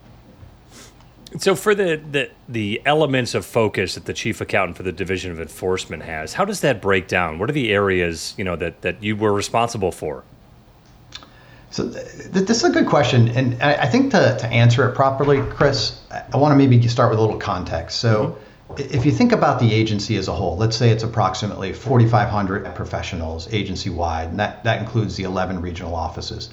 So, 1.39 1.55
for 1.55 1.73
the, 1.73 1.99
the, 2.11 2.29
the 2.47 2.81
elements 2.85 3.33
of 3.33 3.43
focus 3.43 3.95
that 3.95 4.05
the 4.05 4.13
chief 4.13 4.39
accountant 4.39 4.77
for 4.77 4.83
the 4.83 4.91
Division 4.91 5.31
of 5.31 5.39
Enforcement 5.39 6.03
has, 6.03 6.33
how 6.33 6.45
does 6.45 6.61
that 6.61 6.79
break 6.79 7.07
down? 7.07 7.39
What 7.39 7.49
are 7.49 7.53
the 7.53 7.71
areas 7.71 8.35
you 8.37 8.43
know 8.43 8.55
that, 8.57 8.81
that 8.83 9.01
you 9.01 9.15
were 9.15 9.33
responsible 9.33 9.91
for? 9.91 10.23
So, 11.73 11.89
th- 11.89 12.45
this 12.45 12.57
is 12.57 12.63
a 12.65 12.69
good 12.69 12.85
question, 12.85 13.29
and 13.29 13.61
I, 13.61 13.73
I 13.73 13.87
think 13.87 14.11
to, 14.11 14.37
to 14.39 14.47
answer 14.47 14.87
it 14.87 14.93
properly, 14.93 15.41
Chris, 15.41 15.99
I 16.11 16.37
want 16.37 16.51
to 16.51 16.55
maybe 16.55 16.87
start 16.87 17.09
with 17.09 17.17
a 17.17 17.21
little 17.21 17.39
context. 17.39 17.99
So. 17.99 18.13
Mm-hmm 18.13 18.39
if 18.77 19.05
you 19.05 19.11
think 19.11 19.31
about 19.33 19.59
the 19.59 19.71
agency 19.71 20.15
as 20.17 20.27
a 20.27 20.33
whole, 20.33 20.57
let's 20.57 20.75
say 20.75 20.89
it's 20.89 21.03
approximately 21.03 21.73
4,500 21.73 22.73
professionals 22.73 23.47
agency 23.53 23.89
wide, 23.89 24.29
and 24.29 24.39
that, 24.39 24.63
that 24.63 24.79
includes 24.79 25.15
the 25.15 25.23
11 25.23 25.61
regional 25.61 25.93
offices. 25.93 26.49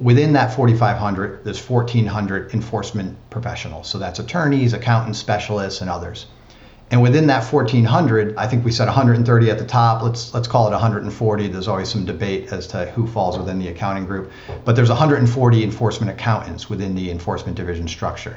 Within 0.00 0.32
that 0.34 0.52
4,500, 0.52 1.44
there's 1.44 1.66
1,400 1.66 2.52
enforcement 2.52 3.16
professionals. 3.30 3.88
So 3.88 3.98
that's 3.98 4.18
attorneys, 4.18 4.72
accountants, 4.74 5.18
specialists, 5.18 5.80
and 5.80 5.88
others. 5.88 6.26
And 6.90 7.02
within 7.02 7.26
that 7.28 7.44
1,400, 7.44 8.36
I 8.36 8.46
think 8.46 8.64
we 8.64 8.70
said 8.70 8.86
130 8.86 9.50
at 9.50 9.58
the 9.58 9.64
top. 9.64 10.02
Let's 10.02 10.34
let's 10.34 10.46
call 10.46 10.68
it 10.68 10.70
140. 10.70 11.48
There's 11.48 11.66
always 11.66 11.88
some 11.88 12.04
debate 12.04 12.52
as 12.52 12.66
to 12.68 12.86
who 12.86 13.06
falls 13.06 13.38
within 13.38 13.58
the 13.58 13.68
accounting 13.68 14.04
group, 14.04 14.30
but 14.64 14.76
there's 14.76 14.90
140 14.90 15.64
enforcement 15.64 16.12
accountants 16.12 16.68
within 16.68 16.94
the 16.94 17.10
enforcement 17.10 17.56
division 17.56 17.88
structure. 17.88 18.36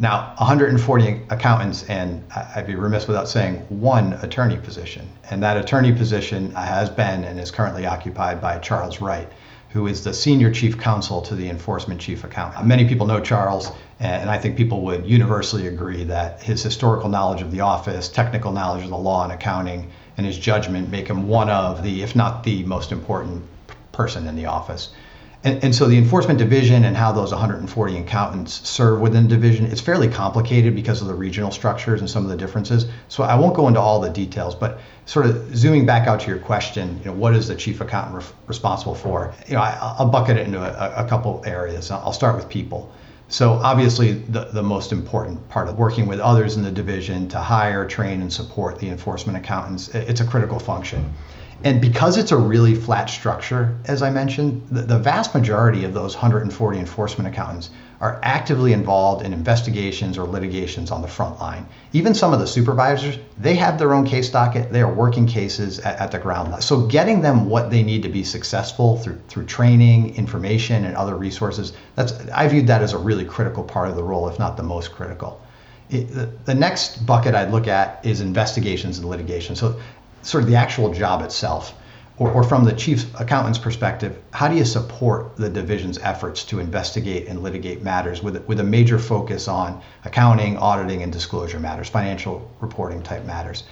Now, 0.00 0.34
140 0.38 1.22
accountants, 1.30 1.84
and 1.84 2.24
I'd 2.34 2.66
be 2.66 2.74
remiss 2.74 3.06
without 3.06 3.28
saying 3.28 3.58
one 3.68 4.14
attorney 4.14 4.56
position. 4.56 5.08
And 5.30 5.40
that 5.44 5.56
attorney 5.56 5.92
position 5.92 6.50
has 6.50 6.90
been 6.90 7.22
and 7.22 7.38
is 7.38 7.52
currently 7.52 7.86
occupied 7.86 8.40
by 8.40 8.58
Charles 8.58 9.00
Wright, 9.00 9.30
who 9.74 9.88
is 9.88 10.04
the 10.04 10.14
senior 10.14 10.52
chief 10.52 10.78
counsel 10.78 11.20
to 11.20 11.34
the 11.34 11.48
enforcement 11.50 12.00
chief 12.00 12.22
accountant. 12.22 12.64
Many 12.64 12.86
people 12.86 13.08
know 13.08 13.20
Charles, 13.20 13.72
and 13.98 14.30
I 14.30 14.38
think 14.38 14.56
people 14.56 14.82
would 14.82 15.04
universally 15.04 15.66
agree 15.66 16.04
that 16.04 16.40
his 16.40 16.62
historical 16.62 17.08
knowledge 17.08 17.42
of 17.42 17.50
the 17.50 17.60
office, 17.60 18.08
technical 18.08 18.52
knowledge 18.52 18.84
of 18.84 18.90
the 18.90 18.96
law 18.96 19.24
and 19.24 19.32
accounting, 19.32 19.90
and 20.16 20.24
his 20.24 20.38
judgment 20.38 20.90
make 20.90 21.08
him 21.08 21.26
one 21.26 21.50
of 21.50 21.82
the, 21.82 22.04
if 22.04 22.14
not 22.14 22.44
the 22.44 22.62
most 22.62 22.92
important 22.92 23.42
person 23.90 24.28
in 24.28 24.36
the 24.36 24.46
office. 24.46 24.90
And, 25.44 25.62
and, 25.62 25.74
so 25.74 25.86
the 25.86 25.98
enforcement 25.98 26.38
division 26.38 26.84
and 26.84 26.96
how 26.96 27.12
those 27.12 27.30
140 27.30 27.98
accountants 27.98 28.66
serve 28.66 29.00
within 29.00 29.24
the 29.24 29.28
division, 29.28 29.66
it's 29.66 29.80
fairly 29.80 30.08
complicated 30.08 30.74
because 30.74 31.02
of 31.02 31.06
the 31.06 31.14
regional 31.14 31.50
structures 31.50 32.00
and 32.00 32.08
some 32.08 32.24
of 32.24 32.30
the 32.30 32.36
differences. 32.36 32.86
So 33.08 33.24
I 33.24 33.34
won't 33.34 33.54
go 33.54 33.68
into 33.68 33.78
all 33.78 34.00
the 34.00 34.08
details, 34.08 34.54
but 34.54 34.80
sort 35.04 35.26
of 35.26 35.54
zooming 35.54 35.84
back 35.84 36.08
out 36.08 36.20
to 36.20 36.28
your 36.28 36.38
question, 36.38 36.98
you 37.00 37.04
know, 37.04 37.12
what 37.12 37.34
is 37.34 37.46
the 37.46 37.54
chief 37.54 37.82
accountant 37.82 38.16
re- 38.16 38.36
responsible 38.46 38.94
for? 38.94 39.34
You 39.46 39.54
know, 39.54 39.60
I, 39.60 39.96
will 39.98 40.06
bucket 40.06 40.38
it 40.38 40.46
into 40.46 40.60
a, 40.60 41.04
a 41.04 41.06
couple 41.06 41.42
areas. 41.44 41.90
I'll 41.90 42.14
start 42.14 42.36
with 42.36 42.48
people. 42.48 42.90
So 43.28 43.52
obviously, 43.52 44.12
the, 44.12 44.44
the 44.44 44.62
most 44.62 44.92
important 44.92 45.46
part 45.48 45.68
of 45.68 45.78
working 45.78 46.06
with 46.06 46.20
others 46.20 46.56
in 46.56 46.62
the 46.62 46.70
division 46.70 47.28
to 47.28 47.38
hire, 47.38 47.86
train, 47.86 48.22
and 48.22 48.32
support 48.32 48.78
the 48.78 48.88
enforcement 48.88 49.36
accountants, 49.36 49.88
it's 49.88 50.20
a 50.20 50.26
critical 50.26 50.58
function. 50.58 51.12
And 51.64 51.80
because 51.80 52.18
it's 52.18 52.30
a 52.30 52.36
really 52.36 52.74
flat 52.74 53.08
structure, 53.08 53.74
as 53.86 54.02
I 54.02 54.10
mentioned, 54.10 54.68
the, 54.70 54.82
the, 54.82 54.98
vast 54.98 55.34
majority 55.34 55.84
of 55.84 55.94
those 55.94 56.14
140 56.14 56.78
enforcement 56.78 57.26
accountants 57.26 57.70
are 58.02 58.20
actively 58.22 58.74
involved 58.74 59.24
in 59.24 59.32
investigations 59.32 60.18
or 60.18 60.26
litigations 60.26 60.90
on 60.90 61.00
the 61.00 61.08
front 61.08 61.40
line. 61.40 61.66
Even 61.94 62.12
some 62.12 62.34
of 62.34 62.40
the 62.40 62.46
supervisors, 62.46 63.18
they 63.38 63.54
have 63.54 63.78
their 63.78 63.94
own 63.94 64.04
case 64.04 64.28
docket. 64.28 64.72
They 64.72 64.82
are 64.82 64.92
working 64.92 65.26
cases 65.26 65.78
at, 65.78 65.98
at 66.00 66.10
the 66.12 66.18
ground 66.18 66.50
level. 66.50 66.60
So 66.60 66.86
getting 66.86 67.22
them 67.22 67.48
what 67.48 67.70
they 67.70 67.82
need 67.82 68.02
to 68.02 68.10
be 68.10 68.24
successful 68.24 68.98
through 68.98 69.18
through 69.28 69.46
training, 69.46 70.16
information, 70.16 70.84
and 70.84 70.94
other 70.94 71.16
resources, 71.16 71.72
that's 71.94 72.12
I 72.28 72.46
viewed 72.46 72.66
that 72.66 72.82
as 72.82 72.92
a 72.92 72.98
really 72.98 73.24
critical 73.24 73.64
part 73.64 73.88
of 73.88 73.96
the 73.96 74.02
role, 74.02 74.28
if 74.28 74.38
not 74.38 74.58
the 74.58 74.62
most 74.62 74.92
critical. 74.92 75.40
It, 75.88 76.08
the, 76.14 76.30
the 76.44 76.54
next 76.54 77.06
bucket 77.06 77.34
I'd 77.34 77.52
look 77.52 77.68
at 77.68 78.04
is 78.04 78.20
investigations 78.20 78.98
and 78.98 79.08
litigation. 79.08 79.56
So 79.56 79.80
sort 80.24 80.42
of 80.42 80.50
the 80.50 80.56
actual 80.56 80.92
job 80.92 81.22
itself, 81.22 81.74
or, 82.16 82.30
or 82.30 82.42
from 82.42 82.64
the 82.64 82.72
chief 82.72 83.08
accountant's 83.20 83.58
perspective, 83.58 84.18
how 84.32 84.48
do 84.48 84.56
you 84.56 84.64
support 84.64 85.36
the 85.36 85.48
division's 85.48 85.98
efforts 85.98 86.44
to 86.44 86.60
investigate 86.60 87.26
and 87.28 87.42
litigate 87.42 87.82
matters 87.82 88.22
with, 88.22 88.46
with 88.46 88.60
a 88.60 88.64
major 88.64 88.98
focus 88.98 89.48
on 89.48 89.80
accounting, 90.04 90.56
auditing, 90.56 91.02
and 91.02 91.12
disclosure 91.12 91.58
matters, 91.58 91.88
financial 91.88 92.50
reporting 92.60 93.02
type 93.02 93.24
matters? 93.24 93.64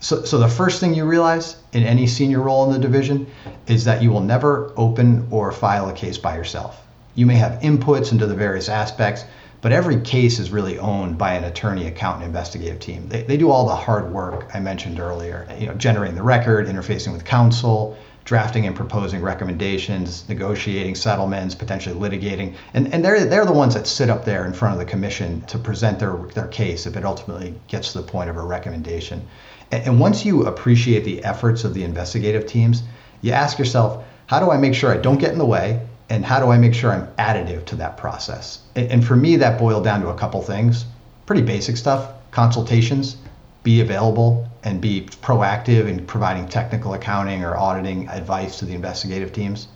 So, 0.00 0.24
so 0.24 0.38
the 0.38 0.48
first 0.48 0.80
thing 0.80 0.94
you 0.94 1.04
realize 1.06 1.56
in 1.72 1.82
any 1.82 2.06
senior 2.06 2.40
role 2.40 2.66
in 2.66 2.72
the 2.72 2.78
division 2.78 3.26
is 3.66 3.84
that 3.84 4.02
you 4.02 4.10
will 4.10 4.20
never 4.20 4.72
open 4.76 5.26
or 5.30 5.50
file 5.52 5.88
a 5.88 5.92
case 5.92 6.18
by 6.18 6.36
yourself. 6.36 6.84
You 7.14 7.24
may 7.24 7.36
have 7.36 7.60
inputs 7.62 8.12
into 8.12 8.26
the 8.26 8.34
various 8.34 8.68
aspects, 8.68 9.24
but 9.60 9.72
every 9.72 10.00
case 10.00 10.38
is 10.38 10.50
really 10.50 10.78
owned 10.78 11.18
by 11.18 11.34
an 11.34 11.44
attorney, 11.44 11.86
accountant, 11.86 12.24
investigative 12.24 12.78
team. 12.80 13.08
They, 13.08 13.22
they 13.22 13.36
do 13.36 13.50
all 13.50 13.66
the 13.66 13.74
hard 13.74 14.12
work 14.12 14.50
I 14.54 14.60
mentioned 14.60 15.00
earlier, 15.00 15.46
you 15.58 15.66
know, 15.66 15.74
generating 15.74 16.14
the 16.14 16.22
record, 16.22 16.66
interfacing 16.66 17.12
with 17.12 17.24
counsel, 17.24 17.96
drafting 18.24 18.66
and 18.66 18.74
proposing 18.74 19.22
recommendations, 19.22 20.28
negotiating 20.28 20.96
settlements, 20.96 21.54
potentially 21.54 21.94
litigating. 21.94 22.56
And, 22.74 22.92
and 22.92 23.04
they're, 23.04 23.24
they're 23.24 23.46
the 23.46 23.52
ones 23.52 23.74
that 23.74 23.86
sit 23.86 24.10
up 24.10 24.24
there 24.24 24.44
in 24.46 24.52
front 24.52 24.74
of 24.74 24.80
the 24.80 24.84
commission 24.84 25.42
to 25.42 25.58
present 25.58 26.00
their, 26.00 26.16
their 26.34 26.48
case 26.48 26.86
if 26.86 26.96
it 26.96 27.04
ultimately 27.04 27.54
gets 27.68 27.92
to 27.92 28.02
the 28.02 28.06
point 28.06 28.28
of 28.28 28.36
a 28.36 28.42
recommendation. 28.42 29.26
And, 29.70 29.84
and 29.84 30.00
once 30.00 30.24
you 30.24 30.44
appreciate 30.46 31.04
the 31.04 31.22
efforts 31.24 31.62
of 31.62 31.72
the 31.72 31.84
investigative 31.84 32.46
teams, 32.46 32.82
you 33.22 33.30
ask 33.32 33.58
yourself, 33.58 34.04
how 34.26 34.40
do 34.40 34.50
I 34.50 34.56
make 34.56 34.74
sure 34.74 34.92
I 34.92 34.96
don't 34.96 35.18
get 35.18 35.32
in 35.32 35.38
the 35.38 35.46
way 35.46 35.86
and 36.08 36.24
how 36.24 36.40
do 36.40 36.50
I 36.50 36.58
make 36.58 36.74
sure 36.74 36.92
I'm 36.92 37.08
additive 37.16 37.64
to 37.66 37.76
that 37.76 37.96
process? 37.96 38.60
And 38.74 39.04
for 39.04 39.16
me, 39.16 39.36
that 39.36 39.58
boiled 39.58 39.84
down 39.84 40.00
to 40.02 40.08
a 40.08 40.14
couple 40.14 40.40
things 40.42 40.84
pretty 41.26 41.42
basic 41.42 41.76
stuff 41.76 42.12
consultations, 42.30 43.16
be 43.62 43.80
available 43.80 44.48
and 44.62 44.80
be 44.80 45.02
proactive 45.22 45.88
in 45.88 46.06
providing 46.06 46.46
technical 46.46 46.94
accounting 46.94 47.42
or 47.42 47.56
auditing 47.56 48.08
advice 48.08 48.58
to 48.58 48.64
the 48.64 48.74
investigative 48.74 49.32
teams. 49.32 49.68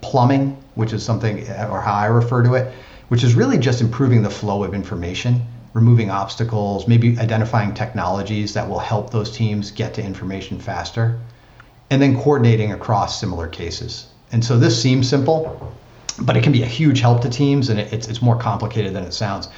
Plumbing, 0.00 0.56
which 0.74 0.92
is 0.92 1.02
something, 1.02 1.48
uh, 1.48 1.68
or 1.72 1.80
how 1.80 1.94
I 1.94 2.06
refer 2.06 2.42
to 2.42 2.54
it, 2.54 2.72
which 3.08 3.24
is 3.24 3.34
really 3.34 3.58
just 3.58 3.80
improving 3.80 4.22
the 4.22 4.30
flow 4.30 4.62
of 4.62 4.74
information, 4.74 5.44
removing 5.72 6.10
obstacles, 6.10 6.86
maybe 6.86 7.18
identifying 7.18 7.74
technologies 7.74 8.52
that 8.54 8.68
will 8.68 8.78
help 8.78 9.10
those 9.10 9.30
teams 9.30 9.70
get 9.70 9.94
to 9.94 10.04
information 10.04 10.60
faster, 10.60 11.18
and 11.90 12.00
then 12.00 12.14
coordinating 12.14 12.72
across 12.72 13.18
similar 13.18 13.48
cases. 13.48 14.08
And 14.32 14.44
so 14.44 14.58
this 14.58 14.80
seems 14.80 15.08
simple, 15.08 15.74
but 16.20 16.36
it 16.36 16.42
can 16.42 16.52
be 16.52 16.62
a 16.62 16.66
huge 16.66 17.00
help 17.00 17.22
to 17.22 17.30
teams 17.30 17.68
and 17.68 17.78
it's, 17.78 18.08
it's 18.08 18.22
more 18.22 18.36
complicated 18.36 18.94
than 18.94 19.04
it 19.04 19.12
sounds. 19.12 19.48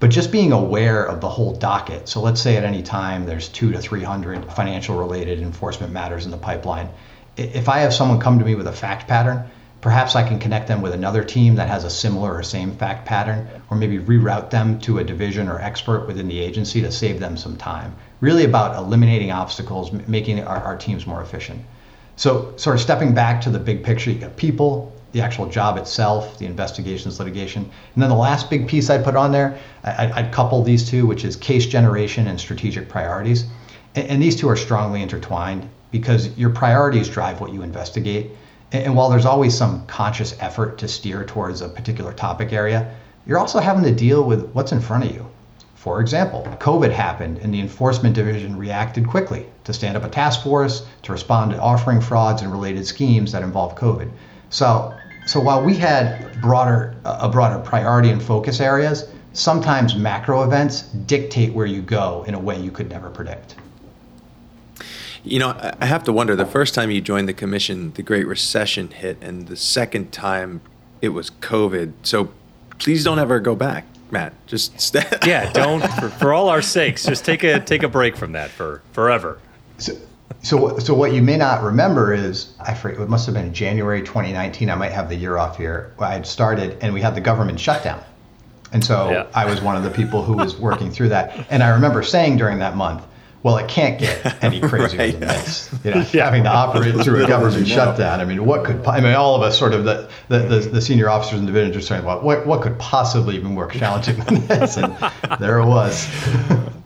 But 0.00 0.10
just 0.10 0.32
being 0.32 0.52
aware 0.52 1.04
of 1.04 1.20
the 1.20 1.28
whole 1.28 1.54
docket. 1.54 2.08
So 2.08 2.20
let's 2.20 2.40
say 2.40 2.56
at 2.56 2.64
any 2.64 2.82
time 2.82 3.26
there's 3.26 3.48
two 3.48 3.72
to 3.72 3.78
300 3.78 4.52
financial 4.52 4.96
related 4.96 5.40
enforcement 5.40 5.92
matters 5.92 6.24
in 6.24 6.30
the 6.30 6.36
pipeline. 6.36 6.88
If 7.36 7.68
I 7.68 7.78
have 7.78 7.94
someone 7.94 8.20
come 8.20 8.38
to 8.38 8.44
me 8.44 8.54
with 8.54 8.66
a 8.66 8.72
fact 8.72 9.08
pattern, 9.08 9.44
perhaps 9.80 10.16
I 10.16 10.26
can 10.26 10.38
connect 10.38 10.66
them 10.66 10.80
with 10.80 10.94
another 10.94 11.22
team 11.22 11.56
that 11.56 11.68
has 11.68 11.84
a 11.84 11.90
similar 11.90 12.34
or 12.34 12.42
same 12.42 12.74
fact 12.76 13.06
pattern, 13.06 13.46
or 13.70 13.76
maybe 13.76 13.98
reroute 13.98 14.50
them 14.50 14.78
to 14.80 14.98
a 14.98 15.04
division 15.04 15.48
or 15.48 15.60
expert 15.60 16.06
within 16.06 16.26
the 16.26 16.40
agency 16.40 16.80
to 16.80 16.90
save 16.90 17.20
them 17.20 17.36
some 17.36 17.56
time. 17.56 17.94
Really 18.20 18.44
about 18.44 18.76
eliminating 18.76 19.30
obstacles, 19.30 19.92
making 19.92 20.42
our, 20.42 20.56
our 20.56 20.76
teams 20.76 21.06
more 21.06 21.20
efficient. 21.20 21.60
So, 22.16 22.54
sort 22.56 22.76
of 22.76 22.82
stepping 22.82 23.12
back 23.12 23.40
to 23.42 23.50
the 23.50 23.58
big 23.58 23.82
picture, 23.82 24.10
you 24.10 24.20
got 24.20 24.36
people, 24.36 24.92
the 25.14 25.20
actual 25.20 25.48
job 25.48 25.76
itself, 25.78 26.38
the 26.38 26.46
investigations, 26.46 27.18
litigation. 27.18 27.62
And 27.94 28.02
then 28.02 28.10
the 28.10 28.16
last 28.16 28.50
big 28.50 28.66
piece 28.68 28.90
I'd 28.90 29.04
put 29.04 29.16
on 29.16 29.32
there, 29.32 29.58
I'd, 29.84 30.10
I'd 30.12 30.32
couple 30.32 30.62
these 30.62 30.88
two, 30.88 31.06
which 31.06 31.24
is 31.24 31.36
case 31.36 31.66
generation 31.66 32.26
and 32.26 32.38
strategic 32.38 32.88
priorities. 32.88 33.46
And, 33.94 34.08
and, 34.08 34.22
these 34.22 34.36
two 34.36 34.48
are 34.48 34.56
strongly 34.56 35.02
intertwined 35.02 35.68
because 35.92 36.36
your 36.36 36.50
priorities 36.50 37.08
drive 37.08 37.40
what 37.40 37.52
you 37.52 37.62
investigate. 37.62 38.32
And, 38.72 38.86
and 38.86 38.96
while 38.96 39.08
there's 39.08 39.26
always 39.26 39.56
some 39.56 39.86
conscious 39.86 40.36
effort 40.40 40.78
to 40.78 40.88
steer 40.88 41.24
towards 41.24 41.60
a 41.60 41.68
particular 41.68 42.12
topic 42.12 42.52
area, 42.52 42.94
you're 43.26 43.38
also 43.38 43.60
having 43.60 43.84
to 43.84 43.94
deal 43.94 44.24
with 44.24 44.50
what's 44.52 44.72
in 44.72 44.80
front 44.80 45.04
of 45.04 45.12
you. 45.12 45.26
For 45.84 46.00
example, 46.00 46.48
COVID 46.60 46.90
happened 46.90 47.40
and 47.42 47.52
the 47.52 47.60
enforcement 47.60 48.14
division 48.14 48.56
reacted 48.56 49.06
quickly 49.06 49.44
to 49.64 49.74
stand 49.74 49.98
up 49.98 50.04
a 50.04 50.08
task 50.08 50.42
force 50.42 50.86
to 51.02 51.12
respond 51.12 51.50
to 51.50 51.60
offering 51.60 52.00
frauds 52.00 52.40
and 52.40 52.50
related 52.50 52.86
schemes 52.86 53.32
that 53.32 53.42
involve 53.42 53.74
COVID. 53.74 54.10
So, 54.48 54.94
so 55.26 55.40
while 55.40 55.62
we 55.62 55.74
had 55.74 56.40
broader 56.40 56.96
a 57.04 57.28
broader 57.28 57.58
priority 57.58 58.08
and 58.08 58.22
focus 58.22 58.60
areas, 58.60 59.12
sometimes 59.34 59.94
macro 59.94 60.42
events 60.42 60.84
dictate 61.04 61.52
where 61.52 61.66
you 61.66 61.82
go 61.82 62.24
in 62.26 62.32
a 62.32 62.40
way 62.40 62.58
you 62.58 62.70
could 62.70 62.88
never 62.88 63.10
predict. 63.10 63.56
You 65.22 65.38
know, 65.38 65.74
I 65.78 65.84
have 65.84 66.02
to 66.04 66.14
wonder 66.14 66.34
the 66.34 66.46
first 66.46 66.74
time 66.74 66.90
you 66.90 67.02
joined 67.02 67.28
the 67.28 67.34
commission, 67.34 67.92
the 67.92 68.02
Great 68.02 68.26
Recession 68.26 68.88
hit, 68.88 69.18
and 69.20 69.48
the 69.48 69.56
second 69.56 70.12
time 70.12 70.62
it 71.02 71.10
was 71.10 71.28
COVID. 71.28 71.92
So 72.04 72.30
please 72.78 73.04
don't 73.04 73.18
ever 73.18 73.38
go 73.38 73.54
back. 73.54 73.84
Matt. 74.14 74.32
Just 74.46 74.80
stay. 74.80 75.04
yeah, 75.26 75.52
don't 75.52 75.82
for, 75.94 76.08
for 76.08 76.32
all 76.32 76.48
our 76.48 76.62
sakes, 76.62 77.04
just 77.04 77.24
take 77.24 77.42
a 77.42 77.60
take 77.60 77.82
a 77.82 77.88
break 77.88 78.16
from 78.16 78.32
that 78.32 78.50
for 78.50 78.80
forever. 78.92 79.38
So, 79.76 79.92
so, 80.42 80.78
so 80.78 80.94
what 80.94 81.12
you 81.12 81.20
may 81.20 81.36
not 81.36 81.62
remember 81.62 82.14
is 82.14 82.54
I 82.60 82.72
forget 82.74 83.00
it 83.00 83.08
must 83.08 83.26
have 83.26 83.34
been 83.34 83.52
January 83.52 84.00
2019. 84.00 84.70
I 84.70 84.74
might 84.76 84.92
have 84.92 85.08
the 85.08 85.16
year 85.16 85.36
off 85.36 85.58
here. 85.58 85.92
I 85.98 86.12
had 86.12 86.26
started 86.26 86.78
and 86.80 86.94
we 86.94 87.02
had 87.02 87.14
the 87.14 87.20
government 87.20 87.60
shutdown, 87.60 88.02
and 88.72 88.82
so 88.82 89.10
yeah. 89.10 89.26
I 89.34 89.44
was 89.44 89.60
one 89.60 89.76
of 89.76 89.82
the 89.82 89.90
people 89.90 90.22
who 90.22 90.34
was 90.34 90.56
working 90.58 90.90
through 90.90 91.10
that. 91.10 91.46
And 91.50 91.62
I 91.62 91.70
remember 91.70 92.02
saying 92.02 92.38
during 92.38 92.58
that 92.60 92.76
month, 92.76 93.04
well, 93.44 93.58
it 93.58 93.68
can't 93.68 94.00
get 94.00 94.38
any 94.42 94.58
crazier 94.58 94.98
right. 94.98 95.12
than 95.12 95.28
this. 95.28 95.70
You 95.84 95.90
know, 95.90 96.06
yeah. 96.12 96.24
having 96.24 96.44
to 96.44 96.48
operate 96.48 96.94
through 97.04 97.24
a 97.24 97.28
government 97.28 97.68
shutdown. 97.68 98.20
I 98.20 98.24
mean, 98.24 98.44
what 98.44 98.64
could? 98.64 98.84
I 98.86 99.00
mean, 99.00 99.14
all 99.14 99.36
of 99.36 99.42
us 99.42 99.56
sort 99.56 99.74
of 99.74 99.84
the 99.84 100.10
the, 100.28 100.38
the, 100.38 100.58
the 100.60 100.80
senior 100.80 101.10
officers 101.10 101.38
and 101.38 101.46
divisions 101.46 101.76
are 101.76 101.86
saying, 101.86 102.04
well, 102.04 102.20
what 102.22 102.46
what 102.46 102.62
could 102.62 102.78
possibly 102.78 103.38
be 103.38 103.44
more 103.44 103.68
challenging 103.68 104.16
than 104.24 104.46
this? 104.46 104.78
And 104.78 104.96
there 105.38 105.60
it 105.60 105.66
was. 105.66 106.08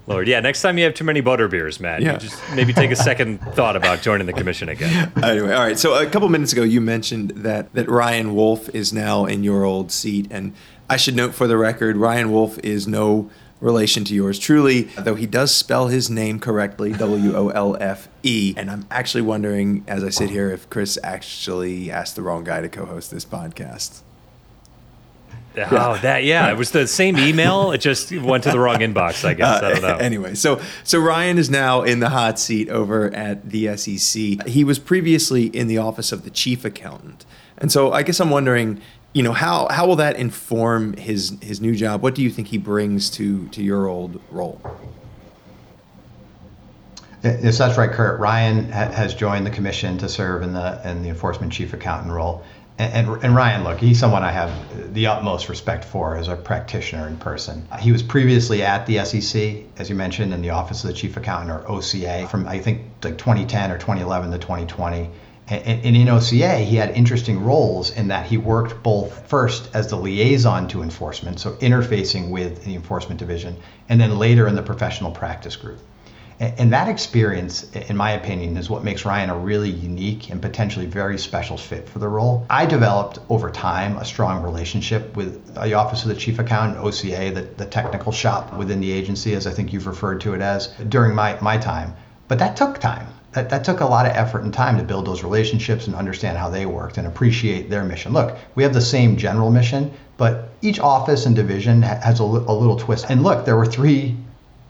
Lord, 0.08 0.26
yeah. 0.26 0.40
Next 0.40 0.62
time 0.62 0.78
you 0.78 0.84
have 0.84 0.94
too 0.94 1.04
many 1.04 1.20
butter 1.20 1.48
beers, 1.48 1.80
Matt, 1.80 2.00
yeah. 2.00 2.14
you 2.14 2.18
just 2.18 2.42
maybe 2.54 2.72
take 2.72 2.90
a 2.90 2.96
second 2.96 3.40
thought 3.52 3.76
about 3.76 4.00
joining 4.00 4.26
the 4.26 4.32
commission 4.32 4.70
again. 4.70 5.12
Anyway, 5.22 5.52
all 5.52 5.60
right. 5.60 5.78
So 5.78 6.00
a 6.02 6.06
couple 6.06 6.28
minutes 6.30 6.52
ago, 6.52 6.62
you 6.62 6.80
mentioned 6.80 7.30
that 7.36 7.72
that 7.74 7.88
Ryan 7.88 8.34
Wolfe 8.34 8.68
is 8.74 8.92
now 8.92 9.26
in 9.26 9.44
your 9.44 9.64
old 9.64 9.92
seat, 9.92 10.26
and 10.30 10.54
I 10.90 10.96
should 10.96 11.14
note 11.14 11.34
for 11.34 11.46
the 11.46 11.56
record, 11.56 11.96
Ryan 11.96 12.32
Wolfe 12.32 12.58
is 12.64 12.88
no 12.88 13.30
relation 13.60 14.04
to 14.04 14.14
yours 14.14 14.38
truly, 14.38 14.82
though 14.82 15.14
he 15.14 15.26
does 15.26 15.54
spell 15.54 15.88
his 15.88 16.08
name 16.08 16.38
correctly, 16.38 16.92
W 16.98 17.36
O 17.36 17.48
L 17.48 17.76
F 17.80 18.08
E. 18.22 18.54
And 18.56 18.70
I'm 18.70 18.86
actually 18.90 19.22
wondering, 19.22 19.84
as 19.86 20.04
I 20.04 20.10
sit 20.10 20.30
here, 20.30 20.50
if 20.50 20.68
Chris 20.70 20.98
actually 21.02 21.90
asked 21.90 22.16
the 22.16 22.22
wrong 22.22 22.44
guy 22.44 22.60
to 22.60 22.68
co 22.68 22.86
host 22.86 23.10
this 23.10 23.24
podcast. 23.24 24.02
Oh, 25.56 25.98
that 26.02 26.24
yeah, 26.24 26.50
it 26.50 26.56
was 26.56 26.70
the 26.70 26.86
same 26.86 27.18
email. 27.18 27.72
It 27.72 27.78
just 27.78 28.12
went 28.12 28.44
to 28.44 28.50
the 28.50 28.60
wrong 28.60 28.78
inbox. 28.78 29.24
I 29.24 29.34
guess 29.34 29.62
uh, 29.62 29.66
I 29.66 29.70
don't 29.72 29.82
know. 29.82 29.96
Anyway, 29.96 30.34
so 30.34 30.60
so 30.84 31.00
Ryan 31.00 31.38
is 31.38 31.50
now 31.50 31.82
in 31.82 32.00
the 32.00 32.10
hot 32.10 32.38
seat 32.38 32.68
over 32.68 33.12
at 33.12 33.50
the 33.50 33.76
SEC. 33.76 34.46
He 34.46 34.64
was 34.64 34.78
previously 34.78 35.46
in 35.46 35.66
the 35.66 35.78
office 35.78 36.12
of 36.12 36.22
the 36.22 36.30
chief 36.30 36.64
accountant, 36.64 37.26
and 37.56 37.72
so 37.72 37.92
I 37.92 38.02
guess 38.02 38.20
I'm 38.20 38.30
wondering, 38.30 38.80
you 39.12 39.22
know 39.22 39.32
how 39.32 39.68
how 39.70 39.86
will 39.86 39.96
that 39.96 40.16
inform 40.16 40.94
his 40.94 41.36
his 41.40 41.60
new 41.60 41.74
job? 41.74 42.02
What 42.02 42.14
do 42.14 42.22
you 42.22 42.30
think 42.30 42.48
he 42.48 42.58
brings 42.58 43.10
to 43.10 43.48
to 43.48 43.62
your 43.62 43.86
old 43.86 44.20
role? 44.30 44.60
Yes, 47.22 47.58
that's 47.58 47.76
right, 47.76 47.90
Kurt. 47.90 48.20
Ryan 48.20 48.70
ha- 48.70 48.92
has 48.92 49.14
joined 49.14 49.44
the 49.44 49.50
commission 49.50 49.98
to 49.98 50.08
serve 50.08 50.42
in 50.42 50.52
the 50.52 50.80
in 50.88 51.02
the 51.02 51.08
enforcement 51.08 51.52
chief 51.52 51.72
accountant 51.72 52.12
role. 52.12 52.44
And, 52.78 53.08
and, 53.08 53.24
and, 53.24 53.34
Ryan, 53.34 53.64
look, 53.64 53.80
he's 53.80 53.98
someone 53.98 54.22
I 54.22 54.30
have 54.30 54.94
the 54.94 55.08
utmost 55.08 55.48
respect 55.48 55.84
for 55.84 56.16
as 56.16 56.28
a 56.28 56.36
practitioner 56.36 57.08
in 57.08 57.16
person. 57.16 57.66
He 57.80 57.90
was 57.90 58.04
previously 58.04 58.62
at 58.62 58.86
the 58.86 59.04
SEC, 59.04 59.64
as 59.78 59.90
you 59.90 59.96
mentioned, 59.96 60.32
in 60.32 60.42
the 60.42 60.50
Office 60.50 60.84
of 60.84 60.88
the 60.88 60.94
Chief 60.94 61.16
Accountant 61.16 61.50
or 61.50 61.68
OCA 61.68 62.28
from 62.28 62.46
I 62.46 62.60
think 62.60 62.82
like 63.02 63.18
2010 63.18 63.72
or 63.72 63.78
2011 63.78 64.30
to 64.30 64.38
2020 64.38 65.10
And 65.50 65.96
in 65.96 66.08
OCA, 66.08 66.58
he 66.58 66.76
had 66.76 66.90
interesting 66.90 67.42
roles 67.42 67.90
in 67.90 68.08
that 68.08 68.26
he 68.26 68.36
worked 68.36 68.82
both 68.82 69.26
first 69.28 69.70
as 69.74 69.88
the 69.88 69.96
liaison 69.96 70.68
to 70.68 70.82
enforcement, 70.82 71.40
so 71.40 71.52
interfacing 71.52 72.30
with 72.30 72.64
the 72.64 72.74
enforcement 72.74 73.18
division, 73.18 73.56
and 73.88 73.98
then 73.98 74.18
later 74.18 74.46
in 74.46 74.54
the 74.54 74.62
professional 74.62 75.10
practice 75.10 75.56
group. 75.56 75.78
And 76.40 76.72
that 76.72 76.88
experience, 76.88 77.68
in 77.72 77.96
my 77.96 78.12
opinion, 78.12 78.56
is 78.56 78.70
what 78.70 78.84
makes 78.84 79.04
Ryan 79.04 79.30
a 79.30 79.36
really 79.36 79.70
unique 79.70 80.30
and 80.30 80.40
potentially 80.40 80.86
very 80.86 81.18
special 81.18 81.56
fit 81.56 81.88
for 81.88 81.98
the 81.98 82.06
role. 82.06 82.46
I 82.48 82.64
developed 82.64 83.18
over 83.28 83.50
time 83.50 83.96
a 83.96 84.04
strong 84.04 84.44
relationship 84.44 85.16
with 85.16 85.54
the 85.54 85.74
Office 85.74 86.02
of 86.02 86.10
the 86.10 86.14
Chief 86.14 86.38
Accountant, 86.38 86.78
OCA, 86.78 87.32
the, 87.32 87.48
the 87.56 87.66
technical 87.66 88.12
shop 88.12 88.54
within 88.54 88.80
the 88.80 88.92
agency, 88.92 89.34
as 89.34 89.48
I 89.48 89.50
think 89.50 89.72
you've 89.72 89.88
referred 89.88 90.20
to 90.20 90.34
it 90.34 90.40
as, 90.40 90.68
during 90.88 91.12
my, 91.12 91.40
my 91.40 91.56
time. 91.56 91.96
But 92.28 92.38
that 92.38 92.56
took 92.56 92.78
time 92.78 93.08
that, 93.32 93.50
that 93.50 93.64
took 93.64 93.80
a 93.80 93.84
lot 93.84 94.06
of 94.06 94.12
effort 94.12 94.42
and 94.42 94.52
time 94.52 94.78
to 94.78 94.82
build 94.82 95.06
those 95.06 95.22
relationships 95.22 95.86
and 95.86 95.94
understand 95.94 96.38
how 96.38 96.48
they 96.48 96.66
worked 96.66 96.98
and 96.98 97.06
appreciate 97.06 97.68
their 97.68 97.84
mission. 97.84 98.12
Look, 98.12 98.36
we 98.54 98.62
have 98.62 98.72
the 98.72 98.80
same 98.80 99.16
general 99.16 99.50
mission, 99.50 99.92
but 100.16 100.48
each 100.62 100.80
office 100.80 101.26
and 101.26 101.36
division 101.36 101.82
has 101.82 102.20
a, 102.20 102.22
a 102.22 102.24
little 102.24 102.76
twist. 102.76 103.06
And 103.08 103.22
look, 103.22 103.44
there 103.44 103.56
were 103.56 103.66
three 103.66 104.16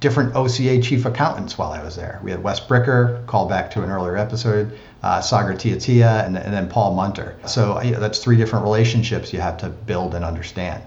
different 0.00 0.34
OCA 0.36 0.80
chief 0.80 1.06
accountants 1.06 1.58
while 1.58 1.72
I 1.72 1.82
was 1.82 1.96
there. 1.96 2.20
We 2.22 2.30
had 2.30 2.42
Wes 2.42 2.60
Bricker, 2.60 3.24
call 3.26 3.48
back 3.48 3.70
to 3.72 3.82
an 3.82 3.90
earlier 3.90 4.16
episode, 4.16 4.78
uh, 5.02 5.20
Sagar 5.20 5.54
Teotia, 5.54 6.24
and, 6.24 6.36
and 6.36 6.52
then 6.52 6.68
Paul 6.68 6.94
Munter. 6.94 7.34
So 7.46 7.80
that's 7.98 8.18
three 8.22 8.36
different 8.36 8.64
relationships 8.64 9.32
you 9.32 9.40
have 9.40 9.56
to 9.58 9.68
build 9.68 10.14
and 10.14 10.24
understand. 10.24 10.82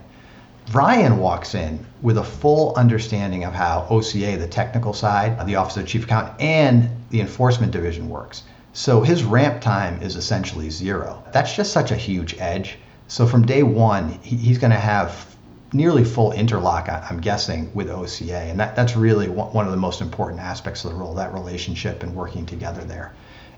Ryan 0.72 1.18
walks 1.18 1.54
in 1.54 1.84
with 2.00 2.18
a 2.18 2.24
full 2.24 2.74
understanding 2.76 3.44
of 3.44 3.52
how 3.52 3.86
OCA, 3.90 4.36
the 4.36 4.46
technical 4.46 4.92
side, 4.92 5.44
the 5.46 5.56
Office 5.56 5.76
of 5.76 5.86
Chief 5.86 6.04
Accountant, 6.04 6.40
and 6.40 6.90
the 7.10 7.20
enforcement 7.20 7.72
division 7.72 8.08
works. 8.08 8.44
So 8.72 9.02
his 9.02 9.22
ramp 9.22 9.60
time 9.60 10.00
is 10.00 10.16
essentially 10.16 10.70
zero. 10.70 11.22
That's 11.32 11.54
just 11.54 11.72
such 11.72 11.90
a 11.90 11.96
huge 11.96 12.36
edge. 12.38 12.78
So 13.08 13.26
from 13.26 13.44
day 13.44 13.62
one, 13.62 14.18
he's 14.22 14.56
going 14.56 14.70
to 14.70 14.78
have 14.78 15.36
nearly 15.74 16.04
full 16.04 16.32
interlock, 16.32 16.88
I'm 16.88 17.20
guessing, 17.20 17.70
with 17.74 17.90
OCA. 17.90 18.38
And 18.38 18.58
that, 18.60 18.74
that's 18.74 18.96
really 18.96 19.28
one 19.28 19.66
of 19.66 19.72
the 19.72 19.78
most 19.78 20.00
important 20.00 20.40
aspects 20.40 20.84
of 20.84 20.92
the 20.92 20.96
role, 20.96 21.14
that 21.14 21.34
relationship 21.34 22.02
and 22.02 22.14
working 22.14 22.46
together 22.46 22.82
there. 22.84 23.14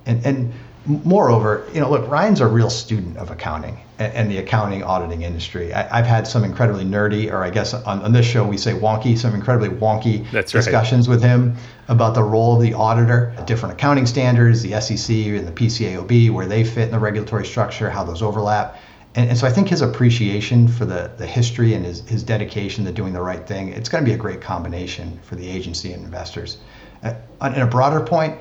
And, 0.06 0.24
and 0.26 0.52
moreover, 0.86 1.66
you 1.72 1.80
know, 1.80 1.90
look, 1.90 2.08
Ryan's 2.10 2.40
a 2.40 2.46
real 2.46 2.68
student 2.68 3.16
of 3.16 3.30
accounting 3.30 3.78
and, 3.98 4.12
and 4.12 4.30
the 4.30 4.38
accounting 4.38 4.82
auditing 4.82 5.22
industry. 5.22 5.72
I, 5.72 5.96
have 5.96 6.06
had 6.06 6.26
some 6.26 6.44
incredibly 6.44 6.84
nerdy, 6.84 7.32
or 7.32 7.42
I 7.42 7.50
guess 7.50 7.72
on, 7.72 8.02
on, 8.02 8.12
this 8.12 8.26
show 8.26 8.46
we 8.46 8.58
say 8.58 8.72
wonky, 8.72 9.16
some 9.16 9.34
incredibly 9.34 9.70
wonky 9.70 10.30
discussions 10.50 11.08
with 11.08 11.22
him 11.22 11.56
about 11.88 12.14
the 12.14 12.22
role 12.22 12.56
of 12.56 12.62
the 12.62 12.74
auditor, 12.74 13.34
different 13.46 13.74
accounting 13.74 14.04
standards, 14.04 14.62
the 14.62 14.78
SEC 14.80 15.16
and 15.16 15.48
the 15.48 15.52
PCAOB, 15.52 16.30
where 16.30 16.46
they 16.46 16.64
fit 16.64 16.84
in 16.84 16.90
the 16.90 16.98
regulatory 16.98 17.46
structure, 17.46 17.88
how 17.88 18.04
those 18.04 18.22
overlap. 18.22 18.76
And, 19.14 19.30
and 19.30 19.38
so 19.38 19.46
I 19.46 19.50
think 19.50 19.68
his 19.68 19.80
appreciation 19.80 20.68
for 20.68 20.84
the, 20.84 21.10
the 21.16 21.26
history 21.26 21.72
and 21.72 21.84
his, 21.84 22.06
his 22.06 22.22
dedication 22.22 22.84
to 22.84 22.92
doing 22.92 23.14
the 23.14 23.22
right 23.22 23.46
thing, 23.46 23.68
it's 23.70 23.88
going 23.88 24.04
to 24.04 24.08
be 24.08 24.14
a 24.14 24.18
great 24.18 24.42
combination 24.42 25.18
for 25.22 25.36
the 25.36 25.48
agency 25.48 25.92
and 25.94 26.04
investors. 26.04 26.58
Uh, 27.02 27.14
in 27.42 27.60
a 27.60 27.66
broader 27.66 28.00
point, 28.00 28.38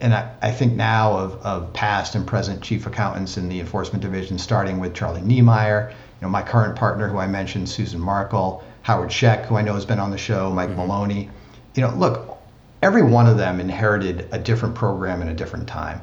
and 0.00 0.14
I, 0.14 0.34
I, 0.42 0.50
think 0.50 0.74
now 0.74 1.16
of, 1.16 1.34
of 1.42 1.72
past 1.72 2.14
and 2.14 2.26
present 2.26 2.62
chief 2.62 2.86
accountants 2.86 3.36
in 3.36 3.48
the 3.48 3.60
enforcement 3.60 4.02
division, 4.02 4.38
starting 4.38 4.78
with 4.78 4.94
Charlie 4.94 5.20
Niemeier, 5.20 5.90
you 5.90 5.96
know, 6.22 6.28
my 6.28 6.42
current 6.42 6.76
partner 6.76 7.08
who 7.08 7.18
I 7.18 7.26
mentioned, 7.26 7.68
Susan 7.68 8.00
Markel, 8.00 8.64
Howard 8.82 9.10
Scheck, 9.10 9.46
who 9.46 9.56
I 9.56 9.62
know 9.62 9.74
has 9.74 9.84
been 9.84 9.98
on 9.98 10.10
the 10.10 10.18
show, 10.18 10.50
Mike 10.50 10.70
mm-hmm. 10.70 10.78
Maloney. 10.78 11.30
You 11.74 11.82
know, 11.82 11.94
look, 11.94 12.38
every 12.82 13.02
one 13.02 13.26
of 13.26 13.36
them 13.36 13.60
inherited 13.60 14.28
a 14.32 14.38
different 14.38 14.74
program 14.74 15.22
in 15.22 15.28
a 15.28 15.34
different 15.34 15.68
time. 15.68 16.00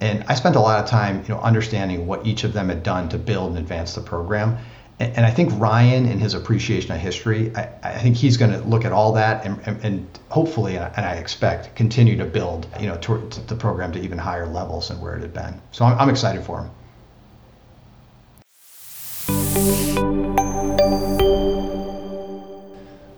And 0.00 0.24
I 0.26 0.34
spent 0.34 0.56
a 0.56 0.60
lot 0.60 0.82
of 0.82 0.90
time, 0.90 1.22
you 1.28 1.34
know, 1.34 1.40
understanding 1.40 2.08
what 2.08 2.26
each 2.26 2.42
of 2.42 2.52
them 2.52 2.68
had 2.68 2.82
done 2.82 3.08
to 3.10 3.18
build 3.18 3.50
and 3.50 3.58
advance 3.58 3.94
the 3.94 4.00
program. 4.00 4.58
And, 5.00 5.26
I 5.26 5.30
think 5.30 5.58
Ryan, 5.60 6.06
in 6.06 6.20
his 6.20 6.34
appreciation 6.34 6.92
of 6.92 6.98
history, 6.98 7.50
I, 7.56 7.68
I 7.82 7.98
think 7.98 8.16
he's 8.16 8.36
going 8.36 8.52
to 8.52 8.60
look 8.60 8.84
at 8.84 8.92
all 8.92 9.12
that 9.14 9.44
and, 9.44 9.58
and, 9.66 9.84
and 9.84 10.06
hopefully, 10.28 10.76
and 10.76 11.06
I 11.06 11.14
expect, 11.14 11.74
continue 11.74 12.16
to 12.18 12.24
build, 12.24 12.68
you 12.78 12.86
know, 12.86 12.96
to 12.98 13.40
the 13.46 13.56
program 13.56 13.90
to 13.92 14.00
even 14.00 14.18
higher 14.18 14.46
levels 14.46 14.88
than 14.88 15.00
where 15.00 15.16
it 15.16 15.22
had 15.22 15.34
been. 15.34 15.60
So 15.72 15.84
I'm, 15.84 15.98
I'm 15.98 16.08
excited 16.08 16.44
for 16.44 16.62
him. 16.62 16.70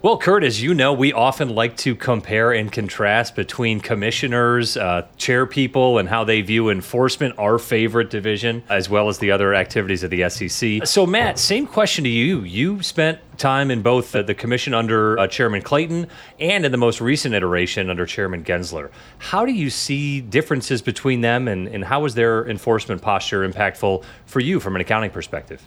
Well, 0.05 0.19
Kurt, 0.19 0.45
as 0.45 0.61
you 0.61 0.75
know, 0.75 0.93
we 0.93 1.15
often 1.15 1.49
like 1.49 1.79
to 1.79 1.97
compare 1.97 2.53
and 2.53 2.71
contrast 2.71 3.35
between 3.35 3.81
commissioners, 3.81 4.77
uh, 4.77 5.07
chair 5.17 5.47
people, 5.47 5.97
and 5.97 6.07
how 6.07 6.25
they 6.25 6.43
view 6.43 6.69
enforcement, 6.69 7.39
our 7.39 7.59
favorite 7.59 8.11
division, 8.11 8.63
as 8.69 8.91
well 8.91 9.09
as 9.09 9.19
the 9.19 9.31
other 9.31 9.55
activities 9.55 10.03
of 10.03 10.11
the 10.11 10.29
SEC. 10.29 10.87
So, 10.87 11.07
Matt, 11.07 11.39
same 11.39 11.67
question 11.67 12.05
to 12.05 12.11
you. 12.11 12.41
You 12.41 12.83
spent 12.83 13.19
time 13.39 13.71
in 13.71 13.81
both 13.81 14.13
the 14.13 14.35
commission 14.35 14.75
under 14.75 15.19
uh, 15.19 15.27
Chairman 15.27 15.63
Clayton 15.63 16.07
and 16.39 16.67
in 16.67 16.71
the 16.71 16.77
most 16.77 17.01
recent 17.01 17.35
iteration 17.35 17.89
under 17.89 18.05
Chairman 18.05 18.45
Gensler. 18.45 18.91
How 19.17 19.47
do 19.47 19.53
you 19.53 19.71
see 19.71 20.21
differences 20.21 20.83
between 20.83 21.23
them, 21.23 21.49
and, 21.49 21.67
and 21.67 21.83
how 21.83 22.05
is 22.05 22.13
their 22.13 22.47
enforcement 22.47 23.01
posture 23.01 23.49
impactful 23.49 24.05
for 24.27 24.41
you 24.41 24.61
from 24.61 24.75
an 24.75 24.83
accounting 24.83 25.13
perspective? 25.13 25.67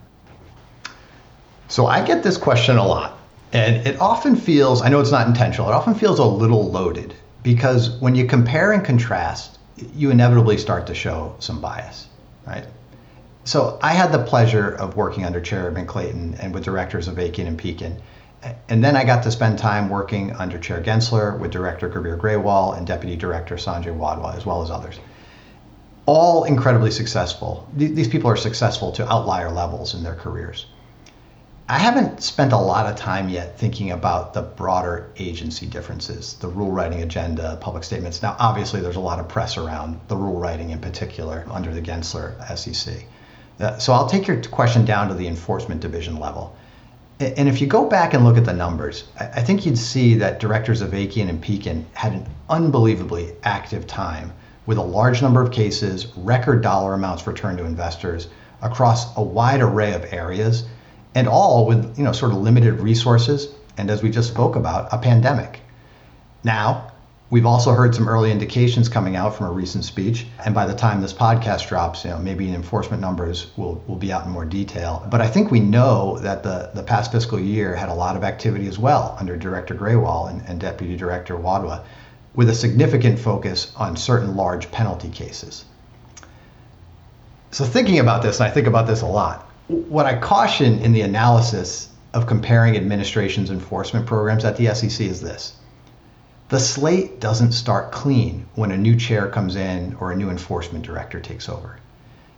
So, 1.70 1.88
I 1.88 2.06
get 2.06 2.22
this 2.22 2.38
question 2.38 2.78
a 2.78 2.86
lot. 2.86 3.17
And 3.54 3.88
it 3.88 4.00
often 4.02 4.36
feels, 4.36 4.82
I 4.82 4.90
know 4.90 5.00
it's 5.00 5.12
not 5.12 5.28
intentional, 5.28 5.70
it 5.70 5.74
often 5.74 5.96
feels 5.96 6.20
a 6.20 6.26
little 6.26 6.70
loaded 6.70 7.14
because 7.44 7.92
when 8.02 8.16
you 8.16 8.26
compare 8.26 8.74
and 8.74 8.84
contrast, 8.84 9.58
you 9.96 10.12
inevitably 10.12 10.58
start 10.58 10.88
to 10.88 10.96
show 10.96 11.36
some 11.40 11.62
bias, 11.62 12.08
right? 12.46 12.66
So 13.46 13.80
I 13.82 13.94
had 13.94 14.12
the 14.12 14.20
pleasure 14.24 14.72
of 14.72 14.98
working 14.98 15.24
under 15.24 15.40
Chairman 15.40 15.86
Clayton 15.86 16.36
and 16.42 16.54
with 16.54 16.66
directors 16.66 17.08
of 17.08 17.16
Avakian 17.16 17.48
and 17.48 17.58
Peikin. 17.58 18.02
And 18.68 18.84
then 18.84 18.98
I 18.98 19.06
got 19.06 19.24
to 19.24 19.32
spend 19.32 19.58
time 19.58 19.88
working 19.88 20.34
under 20.34 20.60
Chair 20.60 20.82
Gensler 20.82 21.40
with 21.40 21.52
Director 21.52 21.90
Gurbir 21.90 22.18
Grewal 22.18 22.78
and 22.78 22.86
Deputy 22.86 23.16
Director 23.16 23.56
Sanjay 23.56 23.98
Wadhwa, 23.98 24.36
as 24.36 24.46
well 24.46 24.62
as 24.62 24.70
others. 24.70 25.00
All 26.06 26.44
incredibly 26.44 26.92
successful. 26.92 27.68
These 27.76 28.10
people 28.10 28.30
are 28.30 28.36
successful 28.36 28.92
to 28.94 29.10
outlier 29.12 29.50
levels 29.50 29.96
in 29.96 30.04
their 30.04 30.16
careers. 30.16 30.66
I 31.70 31.80
haven't 31.80 32.24
spent 32.24 32.54
a 32.54 32.58
lot 32.58 32.86
of 32.86 32.96
time 32.96 33.28
yet 33.28 33.60
thinking 33.60 33.92
about 33.92 34.34
the 34.34 34.42
broader 34.42 35.12
agency 35.18 35.66
differences, 35.66 36.36
the 36.36 36.48
rule 36.48 36.72
writing 36.72 37.02
agenda, 37.02 37.58
public 37.60 37.84
statements. 37.84 38.22
Now, 38.22 38.38
obviously, 38.40 38.80
there's 38.80 38.96
a 38.96 39.02
lot 39.02 39.20
of 39.20 39.28
press 39.28 39.58
around 39.58 40.00
the 40.08 40.16
rule 40.16 40.40
writing 40.40 40.70
in 40.70 40.80
particular 40.80 41.46
under 41.52 41.74
the 41.74 41.82
Gensler 41.82 42.36
SEC. 42.56 43.04
Uh, 43.60 43.78
so 43.80 43.92
I'll 43.92 44.08
take 44.08 44.28
your 44.28 44.42
question 44.44 44.86
down 44.86 45.10
to 45.10 45.14
the 45.14 45.28
enforcement 45.28 45.82
division 45.82 46.22
level. 46.22 46.56
And 47.20 47.50
if 47.50 47.60
you 47.60 47.68
go 47.68 47.90
back 47.90 48.14
and 48.14 48.24
look 48.24 48.38
at 48.38 48.46
the 48.46 48.54
numbers, 48.54 49.04
I 49.20 49.42
think 49.42 49.66
you'd 49.66 49.78
see 49.78 50.14
that 50.16 50.40
directors 50.40 50.80
of 50.82 50.92
Avakian 50.92 51.28
and 51.28 51.44
Peikin 51.44 51.84
had 51.94 52.14
an 52.14 52.28
unbelievably 52.50 53.34
active 53.44 53.88
time 53.88 54.32
with 54.68 54.78
a 54.78 54.84
large 54.84 55.22
number 55.22 55.42
of 55.42 55.52
cases, 55.52 56.16
record 56.16 56.62
dollar 56.62 56.94
amounts 56.94 57.28
returned 57.28 57.58
to 57.58 57.66
investors 57.66 58.30
across 58.62 59.18
a 59.18 59.22
wide 59.22 59.62
array 59.62 59.94
of 59.94 60.14
areas 60.14 60.64
and 61.18 61.28
all 61.28 61.66
with 61.66 61.98
you 61.98 62.04
know 62.04 62.12
sort 62.12 62.32
of 62.32 62.38
limited 62.38 62.80
resources 62.80 63.48
and 63.76 63.90
as 63.90 64.04
we 64.04 64.12
just 64.12 64.30
spoke 64.30 64.56
about 64.56 64.88
a 64.94 65.00
pandemic. 65.00 65.62
Now 66.44 66.92
we've 67.32 67.48
also 67.48 67.72
heard 67.72 67.96
some 67.96 68.08
early 68.08 68.32
indications 68.32 68.88
coming 68.88 69.16
out 69.16 69.36
from 69.36 69.48
a 69.48 69.52
recent 69.52 69.84
speech 69.84 70.28
and 70.46 70.54
by 70.54 70.68
the 70.68 70.76
time 70.76 71.02
this 71.02 71.14
podcast 71.14 71.70
drops 71.70 72.06
you 72.06 72.12
know 72.12 72.20
maybe 72.20 72.54
enforcement 72.54 73.02
numbers 73.02 73.48
will, 73.58 73.84
will 73.88 73.96
be 73.96 74.12
out 74.14 74.26
in 74.26 74.32
more 74.32 74.46
detail. 74.46 75.08
But 75.10 75.22
i 75.22 75.28
think 75.28 75.50
we 75.50 75.60
know 75.60 76.20
that 76.20 76.44
the, 76.44 76.70
the 76.76 76.84
past 76.84 77.12
fiscal 77.12 77.40
year 77.40 77.76
had 77.76 77.90
a 77.90 77.96
lot 77.96 78.16
of 78.16 78.24
activity 78.24 78.68
as 78.68 78.78
well 78.78 79.18
under 79.20 79.36
director 79.36 79.74
grewal 79.74 80.30
and, 80.30 80.44
and 80.48 80.60
deputy 80.60 80.96
director 80.96 81.36
wadhwa 81.36 81.84
with 82.36 82.48
a 82.48 82.54
significant 82.54 83.18
focus 83.18 83.74
on 83.76 83.98
certain 83.98 84.36
large 84.36 84.72
penalty 84.72 85.10
cases. 85.10 85.66
So 87.50 87.66
thinking 87.66 87.98
about 87.98 88.22
this 88.22 88.40
and 88.40 88.48
i 88.48 88.52
think 88.52 88.68
about 88.68 88.86
this 88.86 89.02
a 89.02 89.08
lot 89.08 89.47
what 89.68 90.06
I 90.06 90.18
caution 90.18 90.80
in 90.80 90.94
the 90.94 91.02
analysis 91.02 91.90
of 92.14 92.26
comparing 92.26 92.78
administration's 92.78 93.52
enforcement 93.52 94.06
programs 94.06 94.46
at 94.46 94.56
the 94.56 94.74
SEC 94.74 95.06
is 95.06 95.22
this. 95.22 95.58
The 96.50 96.60
slate 96.60 97.20
doesn't 97.20 97.52
start 97.52 97.92
clean 97.92 98.46
when 98.56 98.72
a 98.72 98.78
new 98.78 98.96
chair 98.96 99.28
comes 99.28 99.58
in 99.58 99.98
or 100.00 100.12
a 100.12 100.16
new 100.16 100.30
enforcement 100.30 100.86
director 100.86 101.20
takes 101.20 101.50
over. 101.50 101.80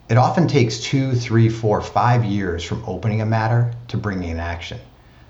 It 0.09 0.17
often 0.17 0.47
takes 0.47 0.79
two, 0.79 1.13
three, 1.13 1.49
four, 1.49 1.81
five 1.81 2.25
years 2.25 2.63
from 2.63 2.83
opening 2.87 3.21
a 3.21 3.27
matter 3.27 3.71
to 3.89 3.97
bringing 3.97 4.31
an 4.31 4.39
action. 4.39 4.79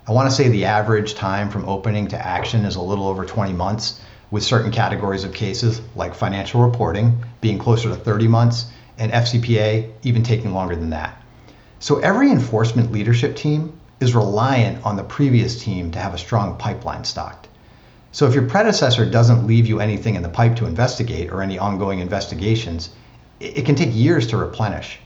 I 0.08 0.12
want 0.12 0.30
to 0.30 0.34
say 0.34 0.48
the 0.48 0.64
average 0.64 1.14
time 1.14 1.50
from 1.50 1.68
opening 1.68 2.08
to 2.08 2.26
action 2.26 2.64
is 2.64 2.76
a 2.76 2.80
little 2.80 3.06
over 3.06 3.26
20 3.26 3.52
months, 3.52 4.00
with 4.30 4.42
certain 4.42 4.70
categories 4.70 5.24
of 5.24 5.34
cases 5.34 5.82
like 5.94 6.14
financial 6.14 6.62
reporting 6.62 7.22
being 7.42 7.58
closer 7.58 7.90
to 7.90 7.96
30 7.96 8.28
months 8.28 8.66
and 8.96 9.12
FCPA 9.12 9.90
even 10.02 10.22
taking 10.22 10.54
longer 10.54 10.76
than 10.76 10.90
that. 10.90 11.19
So 11.80 11.98
every 12.00 12.30
enforcement 12.30 12.92
leadership 12.92 13.36
team 13.36 13.72
is 14.00 14.14
reliant 14.14 14.84
on 14.84 14.96
the 14.96 15.02
previous 15.02 15.62
team 15.62 15.90
to 15.92 15.98
have 15.98 16.12
a 16.12 16.18
strong 16.18 16.56
pipeline 16.58 17.04
stocked. 17.04 17.48
So 18.12 18.26
if 18.26 18.34
your 18.34 18.46
predecessor 18.46 19.08
doesn't 19.08 19.46
leave 19.46 19.66
you 19.66 19.80
anything 19.80 20.14
in 20.14 20.22
the 20.22 20.28
pipe 20.28 20.56
to 20.56 20.66
investigate 20.66 21.30
or 21.32 21.42
any 21.42 21.58
ongoing 21.58 22.00
investigations, 22.00 22.90
it 23.40 23.64
can 23.64 23.76
take 23.76 23.94
years 23.94 24.26
to 24.26 24.36
replenish. 24.36 24.98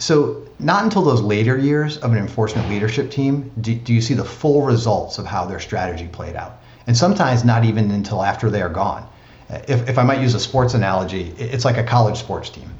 So, 0.00 0.42
not 0.58 0.82
until 0.82 1.02
those 1.02 1.20
later 1.20 1.56
years 1.56 1.98
of 1.98 2.12
an 2.12 2.18
enforcement 2.18 2.68
leadership 2.68 3.10
team 3.10 3.52
do, 3.60 3.74
do 3.74 3.94
you 3.94 4.00
see 4.00 4.14
the 4.14 4.24
full 4.24 4.62
results 4.62 5.18
of 5.18 5.26
how 5.26 5.44
their 5.44 5.60
strategy 5.60 6.08
played 6.08 6.34
out. 6.34 6.60
And 6.86 6.96
sometimes 6.96 7.44
not 7.44 7.64
even 7.64 7.90
until 7.90 8.24
after 8.24 8.50
they 8.50 8.62
are 8.62 8.70
gone. 8.70 9.06
If, 9.48 9.88
if 9.88 9.98
I 9.98 10.02
might 10.02 10.20
use 10.20 10.34
a 10.34 10.40
sports 10.40 10.74
analogy, 10.74 11.32
it's 11.38 11.64
like 11.64 11.76
a 11.76 11.84
college 11.84 12.18
sports 12.18 12.50
team. 12.50 12.70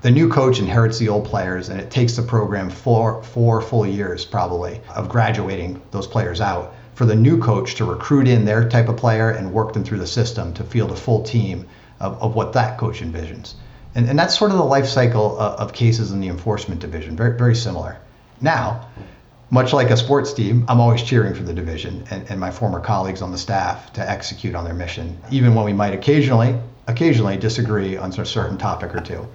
The 0.00 0.10
new 0.12 0.28
coach 0.28 0.60
inherits 0.60 0.98
the 0.98 1.08
old 1.08 1.24
players, 1.24 1.70
and 1.70 1.80
it 1.80 1.90
takes 1.90 2.14
the 2.14 2.22
program 2.22 2.70
four, 2.70 3.20
four 3.24 3.60
full 3.60 3.84
years 3.84 4.24
probably 4.24 4.80
of 4.94 5.08
graduating 5.08 5.82
those 5.90 6.06
players 6.06 6.40
out 6.40 6.72
for 6.94 7.04
the 7.04 7.16
new 7.16 7.36
coach 7.36 7.74
to 7.76 7.84
recruit 7.84 8.28
in 8.28 8.44
their 8.44 8.68
type 8.68 8.88
of 8.88 8.96
player 8.96 9.30
and 9.30 9.52
work 9.52 9.72
them 9.72 9.82
through 9.82 9.98
the 9.98 10.06
system 10.06 10.54
to 10.54 10.62
field 10.62 10.92
a 10.92 10.96
full 10.96 11.24
team 11.24 11.66
of, 11.98 12.16
of 12.22 12.36
what 12.36 12.52
that 12.52 12.78
coach 12.78 13.00
envisions. 13.00 13.54
And, 13.96 14.08
and 14.08 14.16
that's 14.16 14.38
sort 14.38 14.52
of 14.52 14.56
the 14.56 14.64
life 14.64 14.86
cycle 14.86 15.36
of, 15.36 15.58
of 15.58 15.72
cases 15.72 16.12
in 16.12 16.20
the 16.20 16.28
enforcement 16.28 16.80
division, 16.80 17.16
very, 17.16 17.36
very 17.36 17.56
similar. 17.56 17.98
Now, 18.40 18.88
much 19.50 19.72
like 19.72 19.90
a 19.90 19.96
sports 19.96 20.32
team, 20.32 20.64
I'm 20.68 20.78
always 20.78 21.02
cheering 21.02 21.34
for 21.34 21.42
the 21.42 21.54
division 21.54 22.04
and, 22.12 22.24
and 22.30 22.38
my 22.38 22.52
former 22.52 22.78
colleagues 22.78 23.20
on 23.20 23.32
the 23.32 23.38
staff 23.38 23.92
to 23.94 24.08
execute 24.08 24.54
on 24.54 24.64
their 24.64 24.74
mission, 24.74 25.18
even 25.32 25.56
when 25.56 25.64
we 25.64 25.72
might 25.72 25.92
occasionally, 25.92 26.56
occasionally 26.86 27.36
disagree 27.36 27.96
on 27.96 28.10
a 28.10 28.24
certain 28.24 28.58
topic 28.58 28.94
or 28.94 29.00
two. 29.00 29.26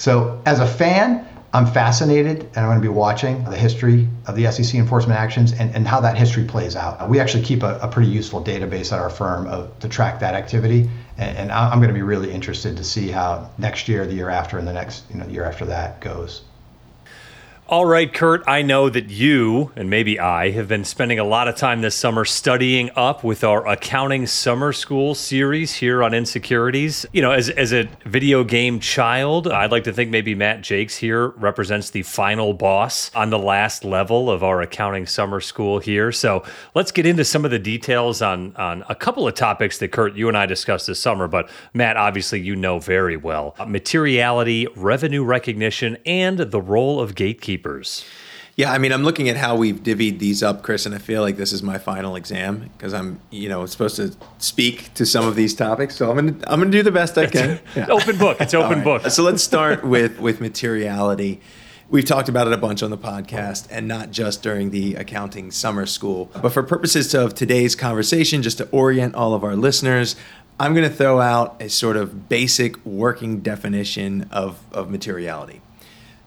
So, 0.00 0.40
as 0.46 0.60
a 0.60 0.66
fan, 0.66 1.28
I'm 1.52 1.66
fascinated 1.66 2.44
and 2.54 2.56
I'm 2.56 2.68
going 2.68 2.78
to 2.78 2.82
be 2.82 2.88
watching 2.88 3.44
the 3.44 3.54
history 3.54 4.08
of 4.26 4.34
the 4.34 4.50
SEC 4.50 4.76
enforcement 4.76 5.20
actions 5.20 5.52
and, 5.52 5.74
and 5.74 5.86
how 5.86 6.00
that 6.00 6.16
history 6.16 6.44
plays 6.44 6.74
out. 6.74 7.06
We 7.10 7.20
actually 7.20 7.44
keep 7.44 7.62
a, 7.62 7.78
a 7.80 7.88
pretty 7.88 8.08
useful 8.08 8.42
database 8.42 8.94
at 8.94 8.98
our 8.98 9.10
firm 9.10 9.46
of, 9.46 9.78
to 9.80 9.90
track 9.90 10.18
that 10.20 10.32
activity. 10.32 10.88
And, 11.18 11.36
and 11.36 11.52
I'm 11.52 11.80
going 11.80 11.88
to 11.88 11.94
be 11.94 12.00
really 12.00 12.32
interested 12.32 12.78
to 12.78 12.84
see 12.84 13.10
how 13.10 13.50
next 13.58 13.88
year, 13.88 14.06
the 14.06 14.14
year 14.14 14.30
after, 14.30 14.56
and 14.56 14.66
the 14.66 14.72
next 14.72 15.04
you 15.10 15.18
know, 15.18 15.26
year 15.26 15.44
after 15.44 15.66
that 15.66 16.00
goes. 16.00 16.40
All 17.70 17.86
right, 17.86 18.12
Kurt, 18.12 18.42
I 18.48 18.62
know 18.62 18.90
that 18.90 19.10
you, 19.10 19.70
and 19.76 19.88
maybe 19.88 20.18
I, 20.18 20.50
have 20.50 20.66
been 20.66 20.82
spending 20.82 21.20
a 21.20 21.24
lot 21.24 21.46
of 21.46 21.54
time 21.54 21.82
this 21.82 21.94
summer 21.94 22.24
studying 22.24 22.90
up 22.96 23.22
with 23.22 23.44
our 23.44 23.64
accounting 23.64 24.26
summer 24.26 24.72
school 24.72 25.14
series 25.14 25.74
here 25.74 26.02
on 26.02 26.12
Insecurities. 26.12 27.06
You 27.12 27.22
know, 27.22 27.30
as, 27.30 27.48
as 27.48 27.72
a 27.72 27.88
video 28.04 28.42
game 28.42 28.80
child, 28.80 29.46
I'd 29.46 29.70
like 29.70 29.84
to 29.84 29.92
think 29.92 30.10
maybe 30.10 30.34
Matt 30.34 30.64
Jacques 30.64 30.90
here 30.90 31.28
represents 31.28 31.90
the 31.90 32.02
final 32.02 32.54
boss 32.54 33.14
on 33.14 33.30
the 33.30 33.38
last 33.38 33.84
level 33.84 34.32
of 34.32 34.42
our 34.42 34.60
accounting 34.60 35.06
summer 35.06 35.40
school 35.40 35.78
here. 35.78 36.10
So 36.10 36.42
let's 36.74 36.90
get 36.90 37.06
into 37.06 37.24
some 37.24 37.44
of 37.44 37.52
the 37.52 37.60
details 37.60 38.20
on, 38.20 38.56
on 38.56 38.82
a 38.88 38.96
couple 38.96 39.28
of 39.28 39.34
topics 39.34 39.78
that, 39.78 39.92
Kurt, 39.92 40.16
you 40.16 40.26
and 40.26 40.36
I 40.36 40.46
discussed 40.46 40.88
this 40.88 40.98
summer, 40.98 41.28
but 41.28 41.48
Matt, 41.72 41.96
obviously, 41.96 42.40
you 42.40 42.56
know 42.56 42.80
very 42.80 43.16
well 43.16 43.54
materiality, 43.64 44.66
revenue 44.74 45.22
recognition, 45.22 45.98
and 46.04 46.36
the 46.36 46.60
role 46.60 47.00
of 47.00 47.14
gatekeepers 47.14 47.59
keepers. 47.60 48.04
Yeah, 48.56 48.72
I 48.72 48.78
mean, 48.78 48.92
I'm 48.92 49.04
looking 49.04 49.28
at 49.28 49.36
how 49.36 49.56
we've 49.56 49.82
divvied 49.82 50.18
these 50.18 50.42
up, 50.42 50.62
Chris, 50.62 50.84
and 50.84 50.94
I 50.94 50.98
feel 50.98 51.22
like 51.22 51.36
this 51.36 51.52
is 51.52 51.62
my 51.62 51.78
final 51.78 52.16
exam 52.16 52.70
because 52.76 52.92
I'm, 52.92 53.20
you 53.30 53.48
know, 53.48 53.64
supposed 53.64 53.96
to 53.96 54.14
speak 54.38 54.92
to 54.94 55.06
some 55.06 55.26
of 55.26 55.36
these 55.36 55.54
topics. 55.54 55.96
So 55.96 56.10
I'm 56.10 56.16
gonna, 56.16 56.44
I'm 56.46 56.60
gonna 56.60 56.70
do 56.70 56.82
the 56.82 56.90
best 56.90 57.16
I 57.16 57.26
can. 57.26 57.60
Yeah. 57.74 57.86
open 57.90 58.18
book. 58.18 58.40
It's 58.40 58.52
open 58.52 58.78
right. 58.78 58.84
book. 58.84 59.06
So 59.10 59.22
let's 59.22 59.42
start 59.42 59.84
with 59.84 60.18
with 60.18 60.40
materiality. 60.40 61.40
We've 61.88 62.04
talked 62.04 62.28
about 62.28 62.46
it 62.46 62.52
a 62.52 62.56
bunch 62.56 62.82
on 62.82 62.90
the 62.90 62.98
podcast, 62.98 63.66
and 63.70 63.88
not 63.88 64.10
just 64.10 64.42
during 64.42 64.70
the 64.70 64.94
accounting 64.94 65.50
summer 65.50 65.86
school. 65.86 66.30
But 66.40 66.50
for 66.50 66.62
purposes 66.62 67.14
of 67.14 67.34
today's 67.34 67.74
conversation, 67.74 68.42
just 68.42 68.58
to 68.58 68.68
orient 68.70 69.14
all 69.14 69.34
of 69.34 69.42
our 69.42 69.56
listeners, 69.56 70.14
I'm 70.60 70.74
going 70.74 70.88
to 70.88 70.94
throw 70.94 71.20
out 71.20 71.60
a 71.60 71.68
sort 71.68 71.96
of 71.96 72.28
basic 72.28 72.84
working 72.84 73.40
definition 73.40 74.28
of, 74.30 74.60
of 74.70 74.90
materiality. 74.90 75.62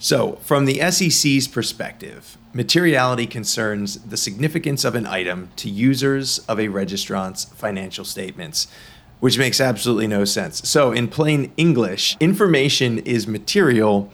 So, 0.03 0.33
from 0.41 0.65
the 0.65 0.81
SEC's 0.91 1.47
perspective, 1.47 2.37
materiality 2.51 3.25
concerns 3.25 3.99
the 4.01 4.17
significance 4.17 4.83
of 4.83 4.95
an 4.95 5.07
item 5.07 5.51
to 5.55 5.69
users 5.69 6.39
of 6.39 6.59
a 6.59 6.67
registrant's 6.67 7.45
financial 7.45 8.03
statements, 8.03 8.67
which 9.21 9.37
makes 9.37 9.61
absolutely 9.61 10.07
no 10.07 10.25
sense. 10.25 10.67
So, 10.67 10.91
in 10.91 11.07
plain 11.07 11.53
English, 11.55 12.17
information 12.19 12.99
is 12.99 13.27
material 13.27 14.11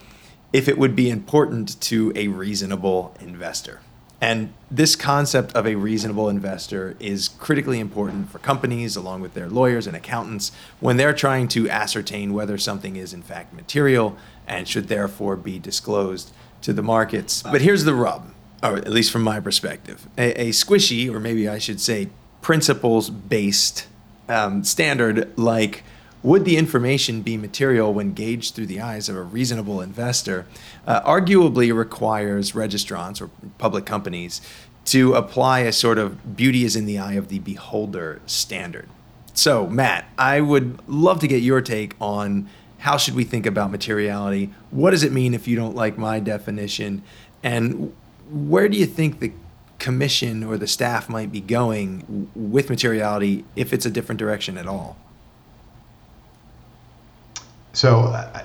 if 0.53 0.67
it 0.67 0.77
would 0.77 0.95
be 0.95 1.09
important 1.09 1.81
to 1.81 2.13
a 2.15 2.27
reasonable 2.27 3.15
investor. 3.19 3.79
And 4.21 4.53
this 4.69 4.95
concept 4.95 5.53
of 5.53 5.65
a 5.65 5.75
reasonable 5.75 6.27
investor 6.27 6.95
is 6.99 7.29
critically 7.29 7.79
important 7.79 8.29
for 8.29 8.39
companies, 8.39 8.95
along 8.95 9.21
with 9.21 9.33
their 9.33 9.47
lawyers 9.47 9.87
and 9.87 9.95
accountants, 9.95 10.51
when 10.79 10.97
they're 10.97 11.13
trying 11.13 11.47
to 11.49 11.69
ascertain 11.69 12.33
whether 12.33 12.57
something 12.57 12.95
is 12.95 13.13
in 13.13 13.21
fact 13.21 13.53
material 13.53 14.17
and 14.45 14.67
should 14.67 14.87
therefore 14.87 15.35
be 15.35 15.57
disclosed 15.57 16.33
to 16.61 16.73
the 16.73 16.83
markets. 16.83 17.41
But 17.43 17.61
here's 17.61 17.85
the 17.85 17.93
rub, 17.93 18.33
or 18.61 18.75
at 18.77 18.89
least 18.89 19.11
from 19.11 19.21
my 19.21 19.39
perspective 19.39 20.07
a, 20.17 20.47
a 20.47 20.49
squishy, 20.49 21.11
or 21.13 21.19
maybe 21.19 21.47
I 21.47 21.57
should 21.57 21.79
say 21.79 22.09
principles 22.41 23.09
based 23.09 23.87
um, 24.27 24.63
standard 24.63 25.37
like 25.37 25.83
would 26.21 26.45
the 26.45 26.57
information 26.57 27.21
be 27.21 27.37
material 27.37 27.93
when 27.93 28.13
gauged 28.13 28.55
through 28.55 28.65
the 28.65 28.81
eyes 28.81 29.07
of 29.07 29.15
a 29.15 29.21
reasonable 29.21 29.81
investor 29.81 30.45
uh, 30.85 31.01
arguably 31.01 31.73
requires 31.73 32.51
registrants 32.51 33.21
or 33.21 33.29
public 33.57 33.85
companies 33.85 34.41
to 34.85 35.13
apply 35.13 35.59
a 35.59 35.71
sort 35.71 35.97
of 35.97 36.35
beauty 36.35 36.63
is 36.63 36.75
in 36.75 36.85
the 36.85 36.97
eye 36.97 37.13
of 37.13 37.27
the 37.29 37.39
beholder 37.39 38.21
standard. 38.25 38.89
So, 39.33 39.67
Matt, 39.67 40.09
I 40.17 40.41
would 40.41 40.79
love 40.89 41.19
to 41.19 41.27
get 41.27 41.41
your 41.41 41.61
take 41.61 41.95
on 42.01 42.49
how 42.79 42.97
should 42.97 43.13
we 43.13 43.23
think 43.23 43.45
about 43.45 43.71
materiality? 43.71 44.51
What 44.71 44.91
does 44.91 45.03
it 45.03 45.11
mean 45.11 45.33
if 45.33 45.47
you 45.47 45.55
don't 45.55 45.75
like 45.75 45.97
my 45.97 46.19
definition? 46.19 47.03
And 47.43 47.93
where 48.29 48.67
do 48.67 48.77
you 48.77 48.85
think 48.85 49.19
the 49.19 49.31
commission 49.77 50.43
or 50.43 50.57
the 50.57 50.67
staff 50.67 51.07
might 51.09 51.31
be 51.31 51.41
going 51.41 52.29
with 52.35 52.69
materiality 52.69 53.45
if 53.55 53.73
it's 53.73 53.85
a 53.85 53.89
different 53.89 54.19
direction 54.19 54.57
at 54.57 54.67
all? 54.67 54.97
So, 57.79 58.01
uh, 58.01 58.43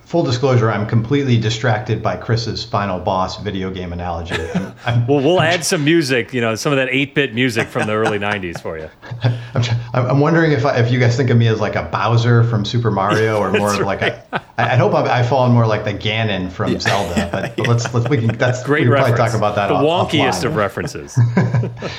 full 0.00 0.22
disclosure, 0.22 0.70
I'm 0.70 0.86
completely 0.86 1.38
distracted 1.38 2.02
by 2.02 2.18
Chris's 2.18 2.62
final 2.62 3.00
boss 3.00 3.40
video 3.42 3.70
game 3.70 3.94
analogy. 3.94 4.34
I'm, 4.54 4.74
I'm, 4.84 5.06
well, 5.06 5.22
we'll 5.22 5.40
add 5.40 5.64
some 5.64 5.86
music, 5.86 6.34
you 6.34 6.42
know, 6.42 6.54
some 6.54 6.72
of 6.72 6.76
that 6.76 6.90
8-bit 6.90 7.32
music 7.32 7.68
from 7.68 7.86
the 7.86 7.94
early 7.94 8.18
90s 8.18 8.60
for 8.60 8.76
you. 8.76 8.90
I'm, 9.54 9.64
I'm 9.94 10.20
wondering 10.20 10.52
if 10.52 10.66
I, 10.66 10.76
if 10.80 10.92
you 10.92 11.00
guys 11.00 11.16
think 11.16 11.30
of 11.30 11.38
me 11.38 11.48
as 11.48 11.60
like 11.60 11.76
a 11.76 11.84
Bowser 11.84 12.44
from 12.44 12.66
Super 12.66 12.90
Mario, 12.90 13.38
or 13.38 13.50
more 13.58 13.70
right. 13.70 13.80
like 13.80 14.02
a. 14.02 14.44
I 14.58 14.76
hope 14.76 14.92
I've, 14.92 15.06
I've 15.06 15.28
fallen 15.28 15.52
more 15.52 15.68
like 15.68 15.84
the 15.84 15.94
Ganon 15.94 16.50
from 16.50 16.72
yeah. 16.72 16.78
Zelda. 16.80 17.28
But 17.30 17.56
yeah. 17.56 17.64
let's 17.68 17.94
let's 17.94 18.08
we 18.08 18.18
can 18.18 18.36
that's 18.36 18.64
great. 18.64 18.80
We 18.80 18.86
can 18.86 18.92
reference. 18.94 19.16
probably 19.16 19.30
talk 19.30 19.38
about 19.38 19.54
that. 19.54 19.68
The 19.68 19.74
off, 19.74 20.10
wonkiest 20.10 20.42
offline. 20.42 20.44
of 20.46 20.56
references. 20.56 21.18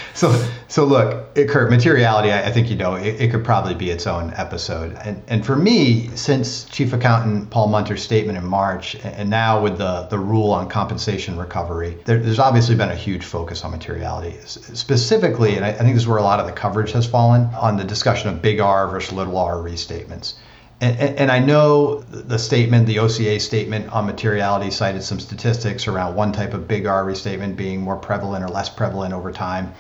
so 0.14 0.46
so 0.68 0.84
look, 0.84 1.30
it, 1.36 1.48
Kurt, 1.48 1.70
materiality. 1.70 2.32
I, 2.32 2.48
I 2.48 2.52
think 2.52 2.70
you 2.70 2.76
know 2.76 2.96
it, 2.96 3.22
it 3.22 3.32
could 3.32 3.46
probably 3.46 3.76
be 3.76 3.90
its 3.90 4.08
own 4.08 4.34
episode. 4.36 4.98
And 5.06 5.24
and 5.30 5.46
for 5.46 5.56
me, 5.56 6.10
since 6.16 6.66
Chief 6.66 6.92
Accountant 6.92 7.50
Paul 7.50 7.68
Munter's 7.68 8.04
statement 8.04 8.38
in 8.38 8.46
March, 8.46 8.96
and 9.06 9.30
now 9.30 9.62
with 9.64 9.78
the, 9.78 10.08
the 10.10 10.20
rule 10.20 10.52
on 10.52 10.68
compensation 10.68 11.38
recovery, 11.38 11.98
there, 12.04 12.20
there's 12.20 12.40
obviously 12.40 12.76
been 12.76 12.90
a 12.90 12.96
huge 12.96 13.24
focus 13.24 13.64
on 13.64 13.72
materiality. 13.72 14.36
Specifically, 14.46 15.56
and 15.56 15.64
I, 15.64 15.70
I 15.70 15.74
think 15.78 15.94
this 15.94 16.04
is 16.04 16.08
where 16.10 16.18
a 16.18 16.24
lot 16.24 16.42
of 16.42 16.46
the 16.46 16.52
coverage 16.52 16.92
has 16.92 17.08
fallen, 17.08 17.44
on 17.56 17.78
the 17.78 17.86
discussion 17.86 18.30
of 18.30 18.42
big 18.42 18.60
R 18.60 18.90
versus 18.90 19.14
little 19.14 19.38
r 19.38 19.56
restatements. 19.56 20.34
And, 20.82 20.98
and, 20.98 21.32
I 21.32 21.40
know 21.40 22.00
the 22.04 22.40
statement, 22.40 22.88
the 22.88 23.00
OCA 23.00 23.40
statement 23.42 23.92
on 23.92 24.06
materiality 24.06 24.72
cited 24.72 25.04
some 25.04 25.20
statistics 25.20 25.88
around 25.88 26.16
one 26.16 26.32
type 26.32 26.54
of 26.54 26.70
big 26.70 26.86
R 26.86 27.04
restatement 27.04 27.58
being 27.58 27.82
more 27.82 27.98
prevalent 27.98 28.46
or 28.46 28.48
less 28.48 28.70
prevalent 28.70 29.14
over 29.14 29.30
time. 29.30 29.74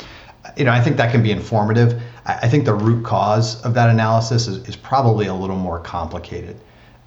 You 0.58 0.66
know, 0.66 0.72
I 0.72 0.82
think 0.82 0.98
that 0.98 1.12
can 1.12 1.24
be 1.24 1.32
informative. 1.32 2.02
I 2.26 2.50
think 2.50 2.66
the 2.66 2.74
root 2.74 3.06
cause 3.06 3.62
of 3.64 3.74
that 3.76 3.90
analysis 3.90 4.48
is, 4.48 4.68
is 4.68 4.76
probably 4.76 5.28
a 5.28 5.34
little 5.34 5.56
more 5.56 5.80
complicated. 5.80 6.58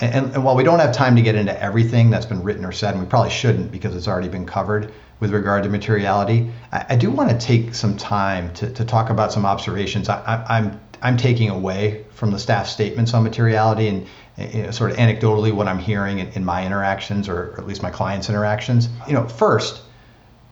And, 0.00 0.34
and, 0.34 0.42
while 0.42 0.56
we 0.56 0.64
don't 0.64 0.78
have 0.78 0.94
time 0.94 1.14
to 1.16 1.22
get 1.22 1.34
into 1.34 1.60
everything 1.62 2.08
that's 2.08 2.26
been 2.26 2.42
written 2.42 2.64
or 2.64 2.72
said, 2.72 2.94
and 2.94 3.02
we 3.02 3.08
probably 3.08 3.30
shouldn't 3.30 3.70
because 3.70 3.94
it's 3.94 4.08
already 4.08 4.28
been 4.28 4.46
covered 4.46 4.90
with 5.20 5.32
regard 5.32 5.64
to 5.64 5.68
materiality, 5.68 6.50
I, 6.72 6.86
I 6.90 6.96
do 6.96 7.10
want 7.10 7.28
to 7.30 7.38
take 7.38 7.74
some 7.74 7.98
time 7.98 8.52
to, 8.54 8.72
to 8.72 8.84
talk 8.86 9.10
about 9.10 9.32
some 9.32 9.44
observations 9.44 10.08
I, 10.08 10.18
I, 10.24 10.58
I'm 10.58 10.80
I'm 11.02 11.16
taking 11.16 11.50
away 11.50 12.04
from 12.12 12.30
the 12.30 12.38
staff 12.38 12.68
statements 12.68 13.12
on 13.14 13.22
materiality 13.22 13.88
and 13.88 14.06
you 14.38 14.62
know, 14.62 14.70
sort 14.70 14.92
of 14.92 14.96
anecdotally 14.96 15.52
what 15.52 15.68
I'm 15.68 15.78
hearing 15.78 16.20
in, 16.20 16.28
in 16.28 16.44
my 16.44 16.64
interactions 16.64 17.28
or, 17.28 17.50
or, 17.50 17.58
at 17.58 17.66
least 17.66 17.82
my 17.82 17.90
clients' 17.90 18.28
interactions. 18.28 18.88
You 19.06 19.14
know, 19.14 19.28
first, 19.28 19.82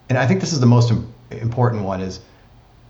and 0.08 0.18
I 0.18 0.26
think 0.26 0.40
this 0.40 0.52
is 0.52 0.60
the 0.60 0.66
most 0.66 0.92
important 1.30 1.84
one 1.84 2.00
is 2.00 2.20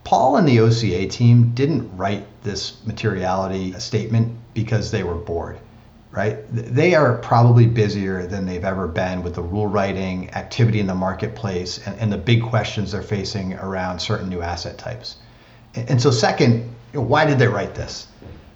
Paul 0.04 0.36
and 0.36 0.48
the 0.48 0.60
OCA 0.60 1.06
team 1.06 1.52
didn't 1.54 1.96
write 1.96 2.26
this 2.42 2.84
materiality 2.86 3.72
statement 3.78 4.36
because 4.54 4.90
they 4.90 5.04
were 5.04 5.14
bored 5.14 5.58
right? 6.12 6.38
They 6.50 6.94
are 6.94 7.18
probably 7.18 7.66
busier 7.66 8.26
than 8.26 8.46
they've 8.46 8.64
ever 8.64 8.88
been 8.88 9.22
with 9.22 9.34
the 9.34 9.42
rule 9.42 9.66
writing, 9.66 10.30
activity 10.34 10.80
in 10.80 10.86
the 10.86 10.94
marketplace, 10.94 11.78
and, 11.86 11.98
and 12.00 12.12
the 12.12 12.18
big 12.18 12.42
questions 12.42 12.92
they're 12.92 13.02
facing 13.02 13.54
around 13.54 14.00
certain 14.00 14.28
new 14.28 14.42
asset 14.42 14.76
types. 14.76 15.16
And 15.74 16.02
so, 16.02 16.10
second, 16.10 16.74
you 16.92 17.00
know, 17.00 17.06
why 17.06 17.24
did 17.24 17.38
they 17.38 17.46
write 17.46 17.74
this? 17.74 18.08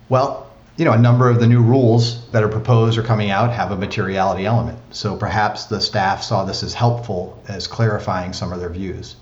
Well, 0.09 0.51
you 0.77 0.85
know, 0.85 0.93
a 0.93 0.99
number 0.99 1.29
of 1.29 1.39
the 1.39 1.47
new 1.47 1.63
rules 1.63 2.29
that 2.31 2.43
are 2.43 2.49
proposed 2.49 2.99
or 2.99 3.03
coming 3.03 3.31
out 3.31 3.53
have 3.53 3.71
a 3.71 3.77
materiality 3.77 4.45
element. 4.45 4.79
So 4.91 5.17
perhaps 5.17 5.67
the 5.67 5.81
staff 5.81 6.23
saw 6.23 6.45
this 6.45 6.65
as 6.65 6.75
helpful 6.75 7.41
as 7.47 7.69
clarifying 7.69 8.33
some 8.33 8.53
of 8.53 8.59
their 8.59 8.71
views. 8.71 9.15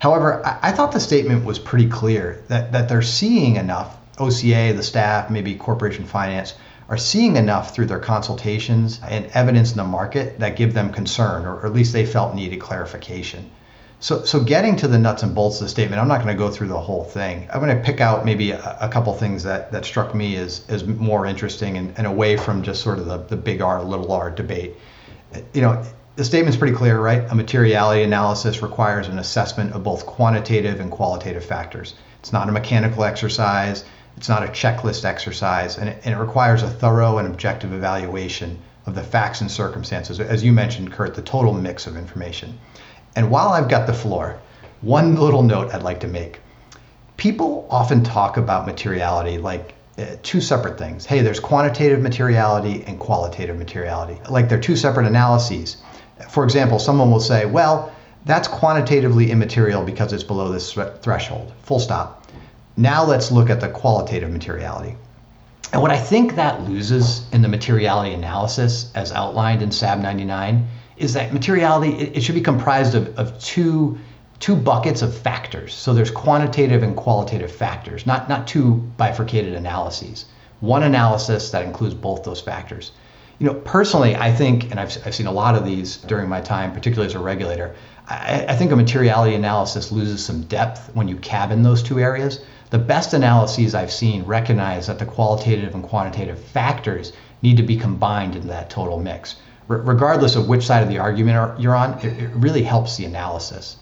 However, 0.00 0.44
I, 0.44 0.58
I 0.62 0.72
thought 0.72 0.90
the 0.90 1.00
statement 1.00 1.44
was 1.44 1.58
pretty 1.58 1.88
clear 1.88 2.42
that, 2.48 2.72
that 2.72 2.88
they're 2.88 3.02
seeing 3.02 3.56
enough, 3.56 3.96
OCA, 4.18 4.72
the 4.72 4.82
staff, 4.82 5.30
maybe 5.30 5.54
corporation 5.54 6.04
finance, 6.04 6.54
are 6.88 6.96
seeing 6.96 7.36
enough 7.36 7.72
through 7.72 7.86
their 7.86 8.00
consultations 8.00 9.00
and 9.08 9.26
evidence 9.26 9.70
in 9.70 9.76
the 9.76 9.84
market 9.84 10.40
that 10.40 10.56
give 10.56 10.74
them 10.74 10.92
concern, 10.92 11.46
or 11.46 11.64
at 11.64 11.72
least 11.72 11.92
they 11.92 12.04
felt 12.04 12.34
needed 12.34 12.58
clarification. 12.58 13.48
So, 14.02 14.24
so 14.24 14.42
getting 14.42 14.76
to 14.76 14.88
the 14.88 14.98
nuts 14.98 15.22
and 15.22 15.34
bolts 15.34 15.60
of 15.60 15.66
the 15.66 15.68
statement, 15.68 16.00
I'm 16.00 16.08
not 16.08 16.22
going 16.22 16.34
to 16.34 16.38
go 16.38 16.50
through 16.50 16.68
the 16.68 16.80
whole 16.80 17.04
thing. 17.04 17.46
I'm 17.52 17.60
going 17.60 17.76
to 17.76 17.84
pick 17.84 18.00
out 18.00 18.24
maybe 18.24 18.50
a, 18.52 18.78
a 18.80 18.88
couple 18.88 19.12
things 19.12 19.42
that, 19.42 19.70
that 19.72 19.84
struck 19.84 20.14
me 20.14 20.36
as, 20.36 20.64
as 20.70 20.86
more 20.86 21.26
interesting 21.26 21.76
and, 21.76 21.92
and 21.98 22.06
away 22.06 22.38
from 22.38 22.62
just 22.62 22.82
sort 22.82 22.98
of 22.98 23.04
the, 23.04 23.18
the 23.18 23.36
big 23.36 23.60
R, 23.60 23.84
little 23.84 24.10
r 24.10 24.30
debate. 24.30 24.74
You 25.52 25.60
know, 25.60 25.84
the 26.16 26.24
statement's 26.24 26.56
pretty 26.56 26.74
clear, 26.74 26.98
right? 26.98 27.30
A 27.30 27.34
materiality 27.34 28.02
analysis 28.02 28.62
requires 28.62 29.06
an 29.06 29.18
assessment 29.18 29.74
of 29.74 29.84
both 29.84 30.06
quantitative 30.06 30.80
and 30.80 30.90
qualitative 30.90 31.44
factors. 31.44 31.94
It's 32.20 32.32
not 32.32 32.48
a 32.48 32.52
mechanical 32.52 33.04
exercise, 33.04 33.84
it's 34.16 34.30
not 34.30 34.42
a 34.42 34.48
checklist 34.48 35.04
exercise, 35.04 35.76
and 35.76 35.90
it, 35.90 36.00
and 36.04 36.14
it 36.14 36.18
requires 36.18 36.62
a 36.62 36.70
thorough 36.70 37.18
and 37.18 37.28
objective 37.28 37.74
evaluation 37.74 38.58
of 38.86 38.94
the 38.94 39.02
facts 39.02 39.42
and 39.42 39.50
circumstances. 39.50 40.20
As 40.20 40.42
you 40.42 40.52
mentioned, 40.52 40.90
Kurt, 40.90 41.14
the 41.14 41.22
total 41.22 41.52
mix 41.52 41.86
of 41.86 41.98
information. 41.98 42.58
And 43.16 43.30
while 43.30 43.48
I've 43.48 43.68
got 43.68 43.86
the 43.86 43.92
floor, 43.92 44.38
one 44.80 45.16
little 45.16 45.42
note 45.42 45.74
I'd 45.74 45.82
like 45.82 46.00
to 46.00 46.08
make. 46.08 46.40
People 47.16 47.66
often 47.70 48.02
talk 48.02 48.36
about 48.36 48.66
materiality 48.66 49.38
like 49.38 49.74
uh, 49.98 50.16
two 50.22 50.40
separate 50.40 50.78
things. 50.78 51.04
Hey, 51.04 51.20
there's 51.20 51.40
quantitative 51.40 52.00
materiality 52.00 52.84
and 52.86 52.98
qualitative 52.98 53.58
materiality, 53.58 54.18
like 54.30 54.48
they're 54.48 54.60
two 54.60 54.76
separate 54.76 55.06
analyses. 55.06 55.76
For 56.30 56.44
example, 56.44 56.78
someone 56.78 57.10
will 57.10 57.20
say, 57.20 57.44
well, 57.44 57.92
that's 58.24 58.48
quantitatively 58.48 59.30
immaterial 59.30 59.84
because 59.84 60.12
it's 60.12 60.22
below 60.22 60.52
this 60.52 60.72
threshold, 61.02 61.52
full 61.62 61.80
stop. 61.80 62.26
Now 62.76 63.04
let's 63.04 63.30
look 63.30 63.50
at 63.50 63.60
the 63.60 63.68
qualitative 63.68 64.30
materiality. 64.30 64.96
And 65.72 65.82
what 65.82 65.90
I 65.90 65.98
think 65.98 66.36
that 66.36 66.62
loses 66.68 67.26
in 67.32 67.42
the 67.42 67.48
materiality 67.48 68.12
analysis, 68.12 68.90
as 68.94 69.12
outlined 69.12 69.62
in 69.62 69.70
SAB 69.70 70.00
99, 70.00 70.66
is 71.00 71.14
that 71.14 71.32
materiality 71.32 71.92
it, 71.94 72.16
it 72.18 72.20
should 72.20 72.34
be 72.34 72.40
comprised 72.40 72.94
of, 72.94 73.18
of 73.18 73.38
two 73.40 73.98
two 74.38 74.56
buckets 74.56 75.02
of 75.02 75.16
factors. 75.16 75.74
So 75.74 75.92
there's 75.92 76.10
quantitative 76.10 76.82
and 76.82 76.96
qualitative 76.96 77.50
factors, 77.52 78.06
not 78.06 78.28
not 78.28 78.46
two 78.46 78.74
bifurcated 78.96 79.54
analyses. 79.54 80.26
One 80.60 80.82
analysis 80.82 81.50
that 81.50 81.64
includes 81.64 81.94
both 81.94 82.22
those 82.22 82.40
factors. 82.40 82.92
You 83.38 83.46
know, 83.46 83.54
personally, 83.54 84.14
I 84.14 84.30
think, 84.30 84.70
and 84.70 84.78
I've, 84.78 84.94
I've 85.06 85.14
seen 85.14 85.26
a 85.26 85.32
lot 85.32 85.54
of 85.54 85.64
these 85.64 85.96
during 85.96 86.28
my 86.28 86.42
time, 86.42 86.72
particularly 86.72 87.06
as 87.06 87.14
a 87.14 87.18
regulator, 87.18 87.74
I, 88.06 88.44
I 88.48 88.56
think 88.56 88.70
a 88.70 88.76
materiality 88.76 89.34
analysis 89.34 89.90
loses 89.90 90.22
some 90.22 90.42
depth 90.42 90.90
when 90.94 91.08
you 91.08 91.16
cabin 91.16 91.62
those 91.62 91.82
two 91.82 91.98
areas. 91.98 92.44
The 92.68 92.78
best 92.78 93.14
analyses 93.14 93.74
I've 93.74 93.90
seen 93.90 94.24
recognize 94.24 94.86
that 94.88 94.98
the 94.98 95.06
qualitative 95.06 95.74
and 95.74 95.82
quantitative 95.82 96.38
factors 96.38 97.14
need 97.40 97.56
to 97.56 97.62
be 97.62 97.76
combined 97.76 98.36
into 98.36 98.48
that 98.48 98.68
total 98.68 99.00
mix 99.00 99.36
regardless 99.78 100.34
of 100.34 100.48
which 100.48 100.66
side 100.66 100.82
of 100.82 100.88
the 100.88 100.98
argument 100.98 101.60
you're 101.60 101.76
on, 101.76 101.98
it, 102.00 102.18
it 102.18 102.30
really 102.34 102.62
helps 102.62 102.96
the 102.96 103.04
analysis. 103.04 103.76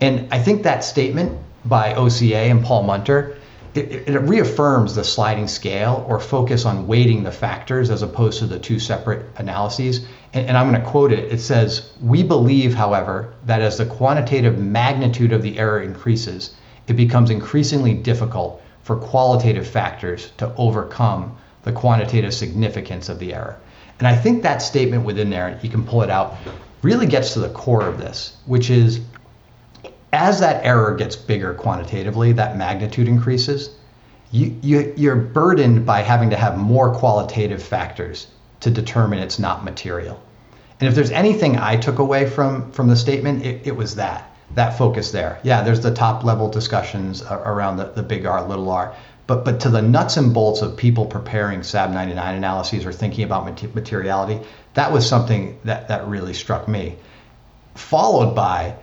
And 0.00 0.28
I 0.30 0.38
think 0.38 0.62
that 0.62 0.84
statement 0.84 1.38
by 1.64 1.94
OCA 1.94 2.36
and 2.36 2.62
Paul 2.62 2.82
Munter, 2.82 3.36
it, 3.74 4.06
it, 4.06 4.20
reaffirms 4.20 4.94
the 4.94 5.02
sliding 5.02 5.48
scale 5.48 6.04
or 6.06 6.20
focus 6.20 6.66
on 6.66 6.86
weighting 6.86 7.24
the 7.24 7.32
factors 7.32 7.90
as 7.90 8.02
opposed 8.02 8.38
to 8.40 8.46
the 8.46 8.58
two 8.58 8.78
separate 8.78 9.26
analyses. 9.36 10.06
And, 10.34 10.46
and 10.46 10.58
I'm 10.58 10.70
going 10.70 10.80
to 10.80 10.88
quote 10.88 11.10
it. 11.10 11.32
It 11.32 11.40
says, 11.40 11.90
We 12.02 12.22
believe, 12.22 12.74
however, 12.74 13.32
that 13.46 13.62
as 13.62 13.78
the 13.78 13.86
quantitative 13.86 14.58
magnitude 14.58 15.32
of 15.32 15.42
the 15.42 15.58
error 15.58 15.80
increases, 15.80 16.54
it 16.86 16.94
becomes 16.94 17.30
increasingly 17.30 17.94
difficult 17.94 18.62
for 18.82 18.96
qualitative 18.96 19.66
factors 19.66 20.30
to 20.36 20.54
overcome 20.56 21.36
the 21.62 21.72
quantitative 21.72 22.34
significance 22.34 23.08
of 23.08 23.18
the 23.18 23.32
error. 23.34 23.58
And 23.98 24.08
I 24.08 24.16
think 24.16 24.42
that 24.42 24.58
statement 24.58 25.04
within 25.04 25.30
there, 25.30 25.58
you 25.62 25.70
can 25.70 25.84
pull 25.84 26.02
it 26.02 26.10
out, 26.10 26.36
really 26.82 27.06
gets 27.06 27.34
to 27.34 27.40
the 27.40 27.50
core 27.50 27.86
of 27.86 27.98
this, 27.98 28.36
which 28.46 28.70
is 28.70 29.00
as 30.14 30.40
that 30.40 30.64
error 30.64 30.94
gets 30.94 31.16
bigger 31.16 31.54
quantitatively, 31.54 32.32
that 32.32 32.56
magnitude 32.56 33.08
increases, 33.08 33.70
you, 34.30 34.56
you, 34.62 34.94
you're 34.96 35.16
burdened 35.16 35.84
by 35.84 36.00
having 36.00 36.30
to 36.30 36.36
have 36.36 36.56
more 36.56 36.94
qualitative 36.94 37.62
factors 37.62 38.28
to 38.60 38.70
determine 38.70 39.18
it's 39.18 39.38
not 39.38 39.64
material. 39.64 40.22
And 40.80 40.88
if 40.88 40.94
there's 40.94 41.10
anything 41.10 41.56
I 41.56 41.76
took 41.76 41.98
away 41.98 42.28
from, 42.28 42.70
from 42.72 42.88
the 42.88 42.96
statement, 42.96 43.44
it, 43.44 43.66
it 43.66 43.76
was 43.76 43.96
that, 43.96 44.30
that 44.54 44.78
focus 44.78 45.10
there. 45.10 45.38
Yeah, 45.42 45.62
there's 45.62 45.80
the 45.80 45.94
top 45.94 46.24
level 46.24 46.48
discussions 46.48 47.22
around 47.22 47.76
the, 47.76 47.86
the 47.86 48.02
big 48.02 48.26
R, 48.26 48.46
little 48.46 48.70
r, 48.70 48.94
but, 49.26 49.44
but 49.44 49.60
to 49.60 49.70
the 49.70 49.82
nuts 49.82 50.16
and 50.16 50.34
bolts 50.34 50.60
of 50.60 50.76
people 50.76 51.06
preparing 51.06 51.62
SAB 51.62 51.90
99 51.92 52.34
analyses 52.34 52.84
or 52.84 52.92
thinking 52.92 53.24
about 53.24 53.46
materiality, 53.74 54.40
that 54.74 54.92
was 54.92 55.08
something 55.08 55.58
that, 55.64 55.88
that 55.88 56.06
really 56.06 56.34
struck 56.34 56.68
me. 56.68 56.96
Followed 57.74 58.34
by, 58.34 58.76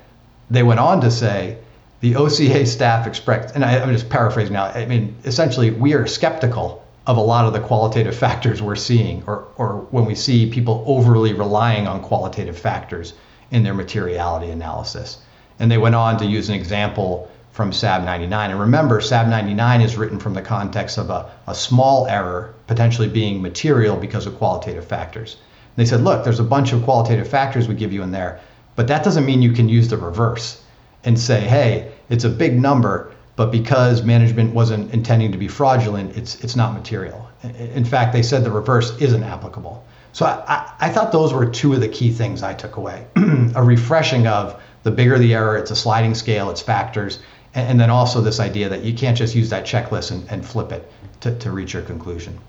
they 0.50 0.64
went 0.64 0.80
on 0.80 1.02
to 1.02 1.12
say, 1.12 1.58
the 2.00 2.16
OCA 2.16 2.66
staff 2.66 3.06
expressed, 3.06 3.54
and 3.54 3.64
I, 3.64 3.74
am 3.74 3.94
just 3.94 4.10
paraphrasing 4.10 4.54
now, 4.54 4.66
I 4.66 4.86
mean, 4.86 5.16
essentially, 5.24 5.70
we 5.70 5.94
are 5.94 6.08
skeptical 6.08 6.84
of 7.06 7.18
a 7.18 7.22
lot 7.22 7.46
of 7.46 7.54
the 7.54 7.60
qualitative 7.60 8.16
factors 8.16 8.62
we're 8.62 8.76
seeing, 8.76 9.24
or, 9.28 9.48
or 9.58 9.88
when 9.92 10.06
we 10.06 10.16
see 10.16 10.50
people 10.50 10.84
overly 10.88 11.34
relying 11.34 11.88
on 11.88 12.02
qualitative 12.02 12.58
factors 12.58 13.14
in 13.52 13.64
their 13.64 13.74
materiality 13.76 14.50
analysis. 14.50 15.20
And 15.60 15.70
they 15.70 15.78
went 15.78 15.94
on 15.94 16.18
to 16.18 16.26
use 16.26 16.50
an 16.50 16.56
example 16.56 17.30
from 17.52 17.74
SAB 17.74 18.04
99. 18.04 18.52
And 18.52 18.60
remember, 18.60 19.02
SAB 19.02 19.28
99 19.28 19.82
is 19.82 19.98
written 19.98 20.20
from 20.20 20.34
the 20.34 20.42
context 20.42 20.98
of 20.98 21.10
a, 21.10 21.30
a 21.48 21.56
small 21.56 22.08
error 22.08 22.54
potentially 22.68 23.10
being 23.10 23.42
material 23.42 23.98
because 23.98 24.26
of 24.26 24.38
qualitative 24.38 24.86
factors. 24.86 25.36
And 25.76 25.86
they 25.86 25.90
said, 25.90 26.02
look, 26.02 26.24
there's 26.24 26.40
a 26.40 26.44
bunch 26.44 26.72
of 26.72 26.84
qualitative 26.84 27.28
factors 27.28 27.68
we 27.68 27.76
give 27.76 27.94
you 27.94 28.04
in 28.04 28.12
there, 28.12 28.40
but 28.76 28.88
that 28.88 29.04
doesn't 29.04 29.26
mean 29.26 29.42
you 29.42 29.52
can 29.52 29.68
use 29.68 29.90
the 29.90 29.98
reverse 29.98 30.62
and 31.04 31.20
say, 31.20 31.42
hey, 31.42 31.92
it's 32.10 32.24
a 32.24 32.30
big 32.30 32.60
number, 32.60 33.12
but 33.36 33.52
because 33.52 34.04
management 34.04 34.54
wasn't 34.54 34.94
intending 34.94 35.32
to 35.32 35.38
be 35.38 35.48
fraudulent, 35.48 36.16
it's, 36.16 36.42
it's 36.44 36.56
not 36.56 36.74
material. 36.74 37.30
In 37.58 37.86
fact, 37.86 38.14
they 38.14 38.24
said 38.24 38.44
the 38.44 38.52
reverse 38.52 38.96
isn't 39.02 39.24
applicable. 39.24 39.84
So 40.14 40.26
I, 40.26 40.44
I, 40.48 40.88
I 40.88 40.90
thought 40.90 41.12
those 41.12 41.34
were 41.34 41.46
two 41.46 41.74
of 41.74 41.80
the 41.80 41.88
key 41.88 42.12
things 42.12 42.44
I 42.44 42.54
took 42.54 42.76
away 42.76 43.08
a 43.56 43.64
refreshing 43.64 44.28
of 44.28 44.62
the 44.84 44.92
bigger 44.92 45.18
the 45.20 45.34
error, 45.34 45.58
it's 45.58 45.72
a 45.72 45.76
sliding 45.76 46.16
scale, 46.16 46.50
it's 46.50 46.62
factors, 46.62 47.20
and, 47.54 47.70
and 47.70 47.80
then 47.80 47.90
also 47.90 48.22
this 48.22 48.40
idea 48.40 48.70
that 48.70 48.84
you 48.84 48.94
can't 48.94 49.18
just 49.18 49.36
use 49.36 49.50
that 49.50 49.66
checklist 49.66 50.12
and, 50.12 50.30
and 50.30 50.46
flip 50.46 50.72
it 50.72 50.92
to, 51.22 51.36
to 51.40 51.52
reach 51.52 51.74
your 51.74 51.84
conclusion. 51.84 52.40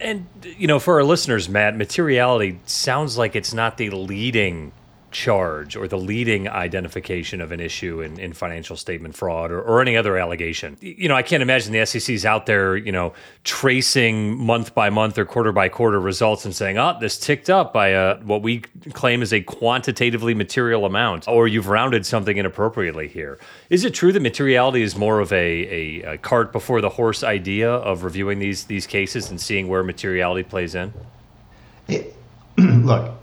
And 0.00 0.26
you 0.42 0.66
know, 0.66 0.80
for 0.80 0.94
our 0.96 1.04
listeners, 1.04 1.48
Matt, 1.48 1.76
materiality 1.76 2.58
sounds 2.66 3.16
like 3.16 3.36
it's 3.36 3.54
not 3.54 3.76
the 3.76 3.90
leading 3.90 4.72
charge 5.12 5.76
or 5.76 5.86
the 5.86 5.98
leading 5.98 6.48
identification 6.48 7.40
of 7.40 7.52
an 7.52 7.60
issue 7.60 8.00
in, 8.00 8.18
in 8.18 8.32
financial 8.32 8.76
statement 8.76 9.14
fraud 9.14 9.50
or, 9.50 9.60
or 9.60 9.80
any 9.80 9.96
other 9.96 10.16
allegation. 10.16 10.76
You 10.80 11.08
know, 11.08 11.14
I 11.14 11.22
can't 11.22 11.42
imagine 11.42 11.72
the 11.72 11.84
SEC 11.86 12.14
is 12.14 12.26
out 12.26 12.46
there, 12.46 12.76
you 12.76 12.92
know, 12.92 13.12
tracing 13.44 14.36
month 14.36 14.74
by 14.74 14.90
month 14.90 15.18
or 15.18 15.24
quarter 15.24 15.52
by 15.52 15.68
quarter 15.68 16.00
results 16.00 16.44
and 16.44 16.54
saying, 16.54 16.78
oh, 16.78 16.96
this 17.00 17.18
ticked 17.18 17.50
up 17.50 17.72
by 17.72 17.88
a, 17.88 18.16
what 18.20 18.42
we 18.42 18.60
claim 18.92 19.22
is 19.22 19.32
a 19.32 19.40
quantitatively 19.40 20.34
material 20.34 20.84
amount, 20.84 21.28
or 21.28 21.46
you've 21.46 21.68
rounded 21.68 22.04
something 22.04 22.36
inappropriately 22.36 23.08
here. 23.08 23.38
Is 23.70 23.84
it 23.84 23.94
true 23.94 24.12
that 24.12 24.20
materiality 24.20 24.82
is 24.82 24.96
more 24.96 25.20
of 25.20 25.32
a, 25.32 25.36
a, 25.36 26.14
a 26.14 26.18
cart 26.18 26.52
before 26.52 26.80
the 26.80 26.90
horse 26.90 27.22
idea 27.22 27.70
of 27.70 28.04
reviewing 28.04 28.38
these, 28.38 28.64
these 28.64 28.86
cases 28.86 29.30
and 29.30 29.40
seeing 29.40 29.68
where 29.68 29.82
materiality 29.82 30.42
plays 30.42 30.74
in? 30.74 30.92
It, 31.88 32.14
look, 32.58 33.21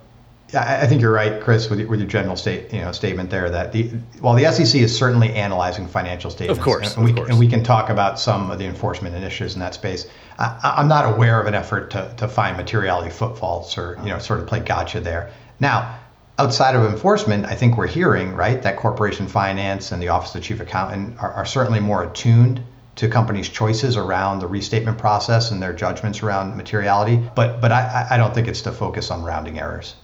I 0.54 0.88
think 0.88 1.02
you're 1.02 1.12
right, 1.12 1.42
Chris, 1.42 1.70
with 1.70 1.80
your, 1.80 1.88
with 1.90 2.00
your 2.00 2.10
general 2.10 2.36
state, 2.36 2.74
you 2.74 2.82
know, 2.82 2.92
statement 2.92 3.30
there 3.30 3.50
that 3.52 3.72
the 3.72 3.84
while 4.20 4.34
the 4.34 4.52
SEC 4.52 4.82
is 4.82 4.98
certainly 4.98 5.32
analyzing 5.34 5.88
financial 5.88 6.32
statements, 6.32 6.58
of 6.58 6.64
course, 6.64 6.96
and, 6.96 7.06
we, 7.06 7.12
of 7.12 7.18
course. 7.18 7.30
and 7.30 7.40
we 7.40 7.48
can 7.48 7.64
talk 7.64 7.90
about 7.90 8.20
some 8.20 8.50
of 8.50 8.58
the 8.58 8.66
enforcement 8.66 9.16
initiatives 9.16 9.54
in 9.54 9.60
that 9.60 9.76
space. 9.76 10.08
I, 10.40 10.76
am 10.78 10.88
not 10.88 11.14
aware 11.14 11.40
of 11.40 11.46
an 11.46 11.54
effort 11.54 11.92
to, 11.92 12.14
to 12.18 12.28
find 12.28 12.58
materiality 12.58 13.12
footfalls 13.12 13.78
or 13.78 14.00
you 14.04 14.10
know 14.10 14.18
sort 14.18 14.40
of 14.40 14.48
play 14.48 14.60
gotcha 14.60 15.00
there. 15.02 15.32
Now, 15.60 16.00
outside 16.40 16.76
of 16.76 16.84
enforcement, 16.84 17.46
I 17.46 17.54
think 17.54 17.78
we're 17.78 17.88
hearing 17.88 18.34
right 18.34 18.62
that 18.64 18.78
corporation 18.78 19.28
finance 19.28 19.92
and 19.92 20.02
the 20.02 20.10
Office 20.10 20.34
of 20.34 20.42
the 20.42 20.48
Chief 20.48 20.60
Accountant 20.62 21.18
are, 21.20 21.32
are 21.32 21.46
certainly 21.46 21.80
more 21.80 22.04
attuned 22.04 22.64
to 22.96 23.08
companies' 23.08 23.50
choices 23.50 23.98
around 23.98 24.40
the 24.40 24.48
restatement 24.48 24.98
process 24.98 25.52
and 25.52 25.62
their 25.62 25.74
judgments 25.74 26.24
around 26.24 26.58
materiality. 26.58 27.22
But 27.36 27.62
but 27.62 27.72
I, 27.72 28.08
I 28.10 28.18
don't 28.18 28.34
think 28.34 28.48
it's 28.48 28.62
to 28.64 28.72
focus 28.72 29.12
on 29.12 29.24
rounding 29.24 29.60
errors. 29.60 29.96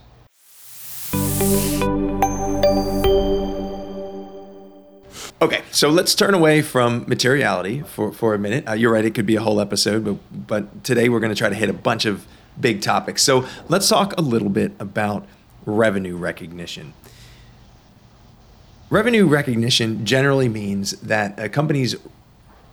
Okay, 5.41 5.61
so 5.69 5.89
let's 5.89 6.15
turn 6.15 6.33
away 6.33 6.61
from 6.61 7.05
materiality 7.07 7.81
for, 7.81 8.11
for 8.11 8.33
a 8.33 8.39
minute. 8.39 8.67
Uh, 8.67 8.73
you're 8.73 8.91
right, 8.91 9.05
it 9.05 9.13
could 9.13 9.25
be 9.25 9.35
a 9.35 9.41
whole 9.41 9.59
episode, 9.59 10.03
but, 10.05 10.47
but 10.47 10.83
today 10.83 11.09
we're 11.09 11.19
going 11.19 11.33
to 11.33 11.37
try 11.37 11.49
to 11.49 11.55
hit 11.55 11.69
a 11.69 11.73
bunch 11.73 12.05
of 12.05 12.25
big 12.59 12.81
topics. 12.81 13.21
So 13.21 13.45
let's 13.67 13.87
talk 13.87 14.17
a 14.17 14.21
little 14.21 14.49
bit 14.49 14.71
about 14.79 15.27
revenue 15.65 16.15
recognition. 16.15 16.93
Revenue 18.89 19.27
recognition 19.27 20.05
generally 20.05 20.47
means 20.47 20.91
that 21.01 21.39
a 21.39 21.49
company's 21.49 21.95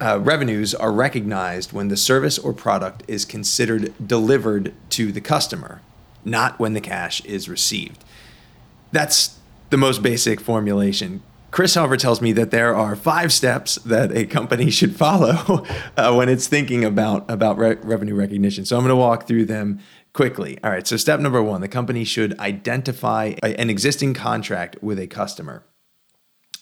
uh, 0.00 0.18
revenues 0.20 0.74
are 0.74 0.92
recognized 0.92 1.72
when 1.72 1.88
the 1.88 1.96
service 1.96 2.38
or 2.38 2.52
product 2.52 3.02
is 3.08 3.24
considered 3.24 3.92
delivered 4.04 4.72
to 4.90 5.10
the 5.10 5.20
customer, 5.20 5.80
not 6.24 6.58
when 6.58 6.74
the 6.74 6.80
cash 6.80 7.24
is 7.24 7.48
received. 7.48 8.04
That's 8.92 9.38
the 9.70 9.76
most 9.76 10.02
basic 10.02 10.40
formulation. 10.40 11.22
Chris, 11.50 11.74
however, 11.74 11.98
tells 11.98 12.22
me 12.22 12.32
that 12.32 12.50
there 12.50 12.74
are 12.74 12.96
five 12.96 13.30
steps 13.30 13.74
that 13.76 14.10
a 14.16 14.24
company 14.24 14.70
should 14.78 14.96
follow 14.96 15.66
uh, 15.96 16.14
when 16.14 16.28
it's 16.28 16.46
thinking 16.46 16.84
about 16.84 17.30
about 17.30 17.58
re- 17.58 17.76
revenue 17.82 18.14
recognition. 18.14 18.64
So 18.64 18.76
I'm 18.76 18.82
going 18.82 18.90
to 18.90 18.96
walk 18.96 19.26
through 19.26 19.46
them 19.46 19.80
quickly. 20.12 20.58
All 20.64 20.70
right. 20.70 20.86
So 20.86 20.96
step 20.96 21.20
number 21.20 21.42
one: 21.42 21.60
the 21.60 21.68
company 21.68 22.04
should 22.04 22.38
identify 22.38 23.34
a, 23.42 23.58
an 23.60 23.68
existing 23.68 24.14
contract 24.14 24.76
with 24.82 24.98
a 24.98 25.06
customer. 25.06 25.62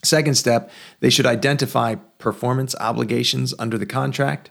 Second 0.02 0.34
step: 0.34 0.70
they 0.98 1.10
should 1.10 1.26
identify 1.26 1.94
performance 2.18 2.74
obligations 2.80 3.54
under 3.58 3.78
the 3.78 3.86
contract. 3.86 4.50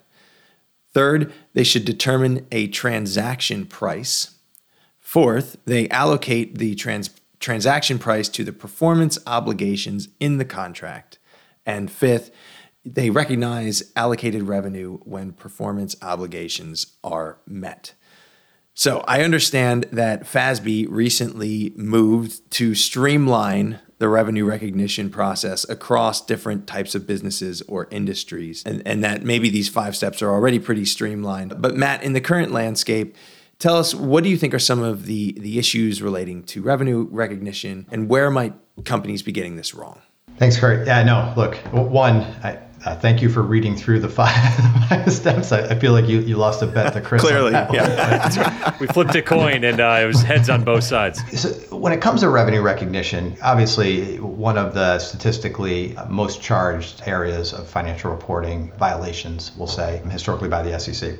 Third, 0.93 1.33
they 1.53 1.63
should 1.63 1.85
determine 1.85 2.47
a 2.51 2.67
transaction 2.67 3.65
price. 3.65 4.35
Fourth, 4.97 5.57
they 5.65 5.89
allocate 5.89 6.57
the 6.57 6.75
trans- 6.75 7.09
transaction 7.39 7.99
price 7.99 8.29
to 8.29 8.43
the 8.43 8.53
performance 8.53 9.17
obligations 9.25 10.09
in 10.19 10.37
the 10.37 10.45
contract. 10.45 11.19
And 11.65 11.91
fifth, 11.91 12.31
they 12.85 13.09
recognize 13.09 13.91
allocated 13.95 14.43
revenue 14.43 14.99
when 15.03 15.33
performance 15.33 15.95
obligations 16.01 16.97
are 17.03 17.39
met. 17.45 17.93
So 18.73 19.03
I 19.07 19.23
understand 19.23 19.87
that 19.91 20.23
FASB 20.23 20.87
recently 20.89 21.73
moved 21.75 22.49
to 22.51 22.73
streamline 22.75 23.79
the 23.97 24.07
revenue 24.07 24.45
recognition 24.45 25.09
process 25.09 25.67
across 25.67 26.25
different 26.25 26.65
types 26.65 26.95
of 26.95 27.05
businesses 27.05 27.61
or 27.63 27.89
industries, 27.91 28.63
and, 28.65 28.81
and 28.87 29.03
that 29.03 29.23
maybe 29.23 29.49
these 29.49 29.67
five 29.67 29.97
steps 29.97 30.21
are 30.21 30.31
already 30.31 30.59
pretty 30.59 30.85
streamlined. 30.85 31.61
But 31.61 31.75
Matt, 31.75 32.03
in 32.03 32.13
the 32.13 32.21
current 32.21 32.53
landscape, 32.53 33.17
Tell 33.59 33.75
us 33.75 33.93
what 33.93 34.23
do 34.23 34.29
you 34.29 34.37
think 34.37 34.53
are 34.53 34.59
some 34.59 34.81
of 34.81 35.05
the 35.05 35.33
the 35.33 35.59
issues 35.59 36.01
relating 36.01 36.43
to 36.43 36.61
revenue 36.61 37.07
recognition, 37.11 37.87
and 37.91 38.07
where 38.07 38.31
might 38.31 38.53
companies 38.85 39.21
be 39.21 39.33
getting 39.33 39.57
this 39.57 39.73
wrong? 39.73 40.01
Thanks, 40.37 40.57
Kurt. 40.57 40.87
Yeah, 40.87 41.03
no. 41.03 41.33
Look, 41.35 41.55
one, 41.73 42.21
I, 42.41 42.57
uh, 42.85 42.95
thank 42.95 43.21
you 43.21 43.27
for 43.27 43.41
reading 43.41 43.75
through 43.75 43.99
the 43.99 44.07
five, 44.19 44.33
five 44.87 45.11
steps. 45.11 45.51
I, 45.51 45.71
I, 45.71 45.75
feel 45.77 45.91
like 45.91 46.07
you, 46.07 46.21
you 46.21 46.37
lost 46.37 46.61
a 46.61 46.67
bet 46.67 46.93
to 46.93 47.01
Chris. 47.01 47.21
Clearly, 47.21 47.51
yeah. 47.51 48.77
we 48.79 48.87
flipped 48.87 49.13
a 49.15 49.21
coin 49.21 49.65
and 49.65 49.81
uh, 49.81 49.99
it 50.01 50.05
was 50.05 50.21
heads 50.21 50.49
on 50.49 50.63
both 50.63 50.85
sides. 50.85 51.19
So 51.37 51.75
when 51.75 51.91
it 51.91 51.99
comes 51.99 52.21
to 52.21 52.29
revenue 52.29 52.61
recognition, 52.61 53.35
obviously 53.43 54.21
one 54.21 54.57
of 54.57 54.73
the 54.73 54.99
statistically 54.99 55.97
most 56.07 56.41
charged 56.41 57.01
areas 57.05 57.51
of 57.51 57.67
financial 57.67 58.09
reporting 58.09 58.71
violations, 58.79 59.51
we'll 59.57 59.67
say, 59.67 59.97
historically 60.09 60.47
by 60.47 60.63
the 60.63 60.79
SEC 60.79 61.19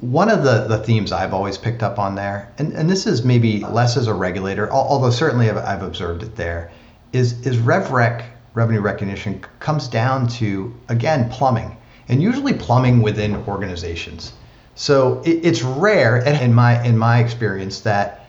one 0.00 0.30
of 0.30 0.44
the, 0.44 0.66
the 0.68 0.78
themes 0.78 1.10
I've 1.10 1.34
always 1.34 1.58
picked 1.58 1.82
up 1.82 1.98
on 1.98 2.14
there, 2.14 2.52
and, 2.58 2.72
and 2.72 2.88
this 2.88 3.06
is 3.06 3.24
maybe 3.24 3.60
less 3.60 3.96
as 3.96 4.06
a 4.06 4.14
regulator, 4.14 4.70
although 4.70 5.10
certainly 5.10 5.50
I've, 5.50 5.56
I've 5.56 5.82
observed 5.82 6.22
it 6.22 6.36
there, 6.36 6.70
is, 7.12 7.44
is 7.46 7.56
RevRec, 7.56 8.24
revenue 8.54 8.80
recognition, 8.80 9.44
comes 9.58 9.88
down 9.88 10.28
to, 10.28 10.74
again, 10.88 11.28
plumbing, 11.30 11.76
and 12.08 12.22
usually 12.22 12.54
plumbing 12.54 13.02
within 13.02 13.36
organizations. 13.48 14.32
So 14.76 15.20
it, 15.24 15.44
it's 15.44 15.62
rare, 15.62 16.16
in 16.42 16.54
my, 16.54 16.82
in 16.84 16.96
my 16.96 17.18
experience, 17.18 17.80
that 17.80 18.26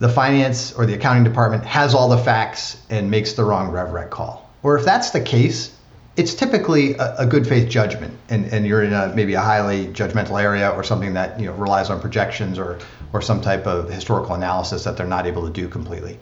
the 0.00 0.08
finance 0.08 0.72
or 0.72 0.86
the 0.86 0.94
accounting 0.94 1.22
department 1.22 1.64
has 1.64 1.94
all 1.94 2.08
the 2.08 2.18
facts 2.18 2.78
and 2.90 3.08
makes 3.08 3.34
the 3.34 3.44
wrong 3.44 3.70
RevRec 3.70 4.10
call. 4.10 4.50
Or 4.64 4.76
if 4.76 4.84
that's 4.84 5.10
the 5.10 5.20
case, 5.20 5.76
it's 6.16 6.34
typically 6.34 6.94
a, 6.94 7.16
a, 7.18 7.26
good 7.26 7.46
faith 7.46 7.68
judgment 7.68 8.16
and, 8.28 8.44
and 8.46 8.66
you're 8.66 8.82
in 8.82 8.92
a 8.92 9.12
maybe 9.14 9.34
a 9.34 9.40
highly 9.40 9.86
judgmental 9.88 10.40
area 10.40 10.70
or 10.70 10.84
something 10.84 11.14
that 11.14 11.40
you 11.40 11.46
know 11.46 11.54
relies 11.54 11.88
on 11.88 12.00
projections 12.00 12.58
or 12.58 12.78
or 13.12 13.22
some 13.22 13.40
type 13.40 13.66
of 13.66 13.88
historical 13.88 14.34
analysis 14.34 14.84
that 14.84 14.96
they're 14.96 15.06
not 15.06 15.26
able 15.26 15.46
to 15.46 15.52
do 15.52 15.68
completely. 15.68 16.18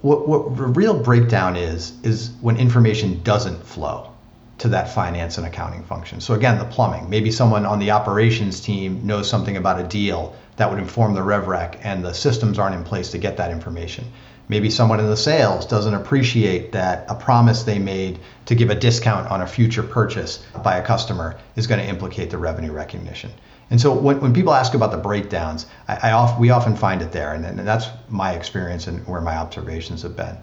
What, 0.00 0.26
what 0.26 0.56
the 0.56 0.64
real 0.64 0.98
breakdown 0.98 1.56
is 1.56 1.92
is 2.02 2.30
when 2.40 2.56
information 2.56 3.22
doesn't 3.22 3.62
flow 3.62 4.10
to 4.56 4.68
that 4.68 4.88
finance 4.94 5.36
and 5.36 5.46
accounting 5.46 5.82
function. 5.84 6.20
So 6.20 6.34
again 6.34 6.58
the 6.58 6.64
plumbing. 6.64 7.10
Maybe 7.10 7.30
someone 7.30 7.66
on 7.66 7.78
the 7.78 7.90
operations 7.90 8.60
team 8.60 9.06
knows 9.06 9.28
something 9.28 9.58
about 9.58 9.80
a 9.80 9.84
deal 9.84 10.34
that 10.56 10.70
would 10.70 10.78
inform 10.78 11.14
the 11.14 11.22
rev 11.22 11.46
rec 11.48 11.78
and 11.84 12.02
the 12.02 12.14
systems 12.14 12.58
aren't 12.58 12.74
in 12.74 12.84
place 12.84 13.10
to 13.10 13.18
get 13.18 13.36
that 13.36 13.50
information 13.50 14.04
Maybe 14.48 14.68
someone 14.68 15.00
in 15.00 15.06
the 15.06 15.16
sales 15.16 15.64
doesn't 15.66 15.94
appreciate 15.94 16.72
that 16.72 17.06
a 17.08 17.14
promise 17.14 17.62
they 17.62 17.78
made 17.78 18.18
to 18.46 18.54
give 18.54 18.70
a 18.70 18.74
discount 18.74 19.30
on 19.30 19.40
a 19.40 19.46
future 19.46 19.82
purchase 19.82 20.44
by 20.62 20.76
a 20.76 20.84
customer 20.84 21.36
is 21.56 21.66
going 21.66 21.80
to 21.80 21.86
implicate 21.86 22.30
the 22.30 22.38
revenue 22.38 22.72
recognition. 22.72 23.30
And 23.70 23.80
so 23.80 23.94
when, 23.94 24.20
when 24.20 24.34
people 24.34 24.52
ask 24.52 24.74
about 24.74 24.90
the 24.90 24.98
breakdowns, 24.98 25.66
I, 25.88 26.10
I 26.10 26.12
off, 26.12 26.38
we 26.38 26.50
often 26.50 26.76
find 26.76 27.00
it 27.00 27.12
there, 27.12 27.32
and, 27.32 27.44
and 27.46 27.58
that's 27.60 27.86
my 28.10 28.32
experience 28.32 28.86
and 28.86 29.06
where 29.06 29.22
my 29.22 29.36
observations 29.36 30.02
have 30.02 30.16
been. 30.16 30.36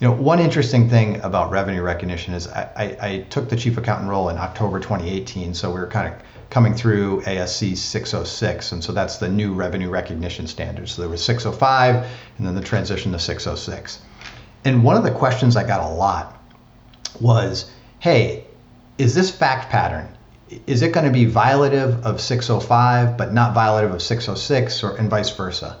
You 0.00 0.08
know, 0.08 0.14
one 0.14 0.40
interesting 0.40 0.88
thing 0.88 1.20
about 1.20 1.50
revenue 1.50 1.82
recognition 1.82 2.34
is 2.34 2.48
I, 2.48 2.68
I, 2.76 3.08
I 3.08 3.18
took 3.30 3.48
the 3.48 3.56
chief 3.56 3.76
accountant 3.76 4.08
role 4.08 4.30
in 4.30 4.38
October 4.38 4.80
2018, 4.80 5.54
so 5.54 5.70
we 5.70 5.78
were 5.78 5.86
kind 5.86 6.12
of 6.12 6.20
coming 6.52 6.74
through 6.74 7.22
ASC 7.22 7.74
606, 7.74 8.72
and 8.72 8.84
so 8.84 8.92
that's 8.92 9.16
the 9.16 9.26
new 9.26 9.54
revenue 9.54 9.88
recognition 9.88 10.46
standard. 10.46 10.86
So 10.86 11.00
there 11.00 11.08
was 11.08 11.24
605, 11.24 12.06
and 12.36 12.46
then 12.46 12.54
the 12.54 12.60
transition 12.60 13.10
to 13.12 13.18
606. 13.18 13.98
And 14.66 14.84
one 14.84 14.98
of 14.98 15.02
the 15.02 15.10
questions 15.10 15.56
I 15.56 15.66
got 15.66 15.80
a 15.80 15.94
lot 15.94 16.38
was, 17.18 17.70
hey, 18.00 18.44
is 18.98 19.14
this 19.14 19.30
fact 19.30 19.70
pattern, 19.70 20.06
is 20.66 20.82
it 20.82 20.92
going 20.92 21.06
to 21.06 21.12
be 21.12 21.24
violative 21.24 22.02
of 22.02 22.20
605 22.20 23.16
but 23.16 23.32
not 23.32 23.56
violative 23.56 23.94
of 23.94 24.02
606 24.02 24.84
or 24.84 24.96
and 24.96 25.08
vice 25.08 25.30
versa? 25.30 25.78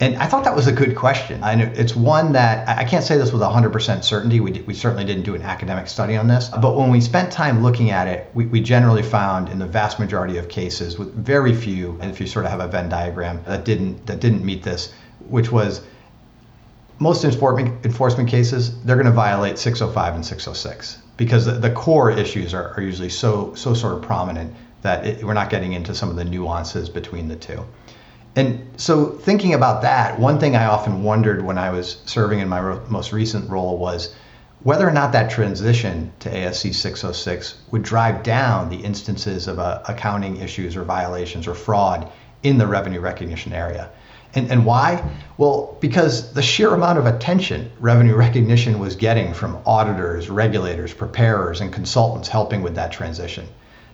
And 0.00 0.16
I 0.16 0.26
thought 0.26 0.44
that 0.44 0.54
was 0.54 0.68
a 0.68 0.72
good 0.72 0.94
question. 0.94 1.40
It's 1.42 1.96
one 1.96 2.32
that 2.32 2.68
I 2.68 2.84
can't 2.84 3.02
say 3.02 3.18
this 3.18 3.32
with 3.32 3.42
100% 3.42 4.04
certainty. 4.04 4.38
We, 4.38 4.52
we 4.60 4.72
certainly 4.72 5.04
didn't 5.04 5.24
do 5.24 5.34
an 5.34 5.42
academic 5.42 5.88
study 5.88 6.16
on 6.16 6.28
this. 6.28 6.48
But 6.48 6.76
when 6.76 6.90
we 6.90 7.00
spent 7.00 7.32
time 7.32 7.64
looking 7.64 7.90
at 7.90 8.06
it, 8.06 8.30
we, 8.32 8.46
we 8.46 8.60
generally 8.60 9.02
found 9.02 9.48
in 9.48 9.58
the 9.58 9.66
vast 9.66 9.98
majority 9.98 10.38
of 10.38 10.48
cases, 10.48 10.98
with 10.98 11.12
very 11.14 11.52
few, 11.52 11.98
and 12.00 12.12
if 12.12 12.20
you 12.20 12.28
sort 12.28 12.44
of 12.44 12.52
have 12.52 12.60
a 12.60 12.68
Venn 12.68 12.88
diagram 12.88 13.42
that 13.44 13.64
didn't 13.64 14.06
that 14.06 14.20
didn't 14.20 14.44
meet 14.44 14.62
this, 14.62 14.92
which 15.28 15.50
was 15.50 15.80
most 17.00 17.24
enforcement 17.24 17.84
enforcement 17.84 18.28
cases, 18.28 18.80
they're 18.84 18.96
going 18.96 19.06
to 19.06 19.12
violate 19.12 19.58
605 19.58 20.14
and 20.14 20.24
606 20.24 20.98
because 21.16 21.44
the, 21.44 21.52
the 21.52 21.70
core 21.70 22.12
issues 22.12 22.54
are, 22.54 22.72
are 22.76 22.82
usually 22.82 23.08
so 23.08 23.52
so 23.54 23.74
sort 23.74 23.94
of 23.94 24.02
prominent 24.02 24.54
that 24.82 25.04
it, 25.04 25.24
we're 25.24 25.34
not 25.34 25.50
getting 25.50 25.72
into 25.72 25.92
some 25.92 26.08
of 26.08 26.14
the 26.14 26.24
nuances 26.24 26.88
between 26.88 27.26
the 27.26 27.36
two. 27.36 27.64
And 28.36 28.68
so, 28.76 29.06
thinking 29.06 29.54
about 29.54 29.82
that, 29.82 30.18
one 30.18 30.38
thing 30.38 30.54
I 30.54 30.66
often 30.66 31.02
wondered 31.02 31.44
when 31.44 31.58
I 31.58 31.70
was 31.70 32.00
serving 32.06 32.40
in 32.40 32.48
my 32.48 32.60
ro- 32.60 32.84
most 32.88 33.12
recent 33.12 33.50
role 33.50 33.78
was 33.78 34.14
whether 34.62 34.86
or 34.86 34.92
not 34.92 35.12
that 35.12 35.30
transition 35.30 36.12
to 36.20 36.30
ASC 36.30 36.74
606 36.74 37.54
would 37.70 37.82
drive 37.82 38.22
down 38.22 38.68
the 38.68 38.76
instances 38.76 39.46
of 39.46 39.58
uh, 39.58 39.82
accounting 39.88 40.36
issues 40.38 40.76
or 40.76 40.84
violations 40.84 41.46
or 41.46 41.54
fraud 41.54 42.10
in 42.42 42.58
the 42.58 42.66
revenue 42.66 43.00
recognition 43.00 43.52
area. 43.52 43.90
And, 44.34 44.50
and 44.50 44.66
why? 44.66 45.02
Well, 45.38 45.76
because 45.80 46.32
the 46.34 46.42
sheer 46.42 46.74
amount 46.74 46.98
of 46.98 47.06
attention 47.06 47.70
revenue 47.80 48.14
recognition 48.14 48.78
was 48.78 48.94
getting 48.94 49.32
from 49.32 49.58
auditors, 49.64 50.28
regulators, 50.28 50.92
preparers, 50.92 51.60
and 51.60 51.72
consultants 51.72 52.28
helping 52.28 52.62
with 52.62 52.74
that 52.74 52.92
transition. 52.92 53.48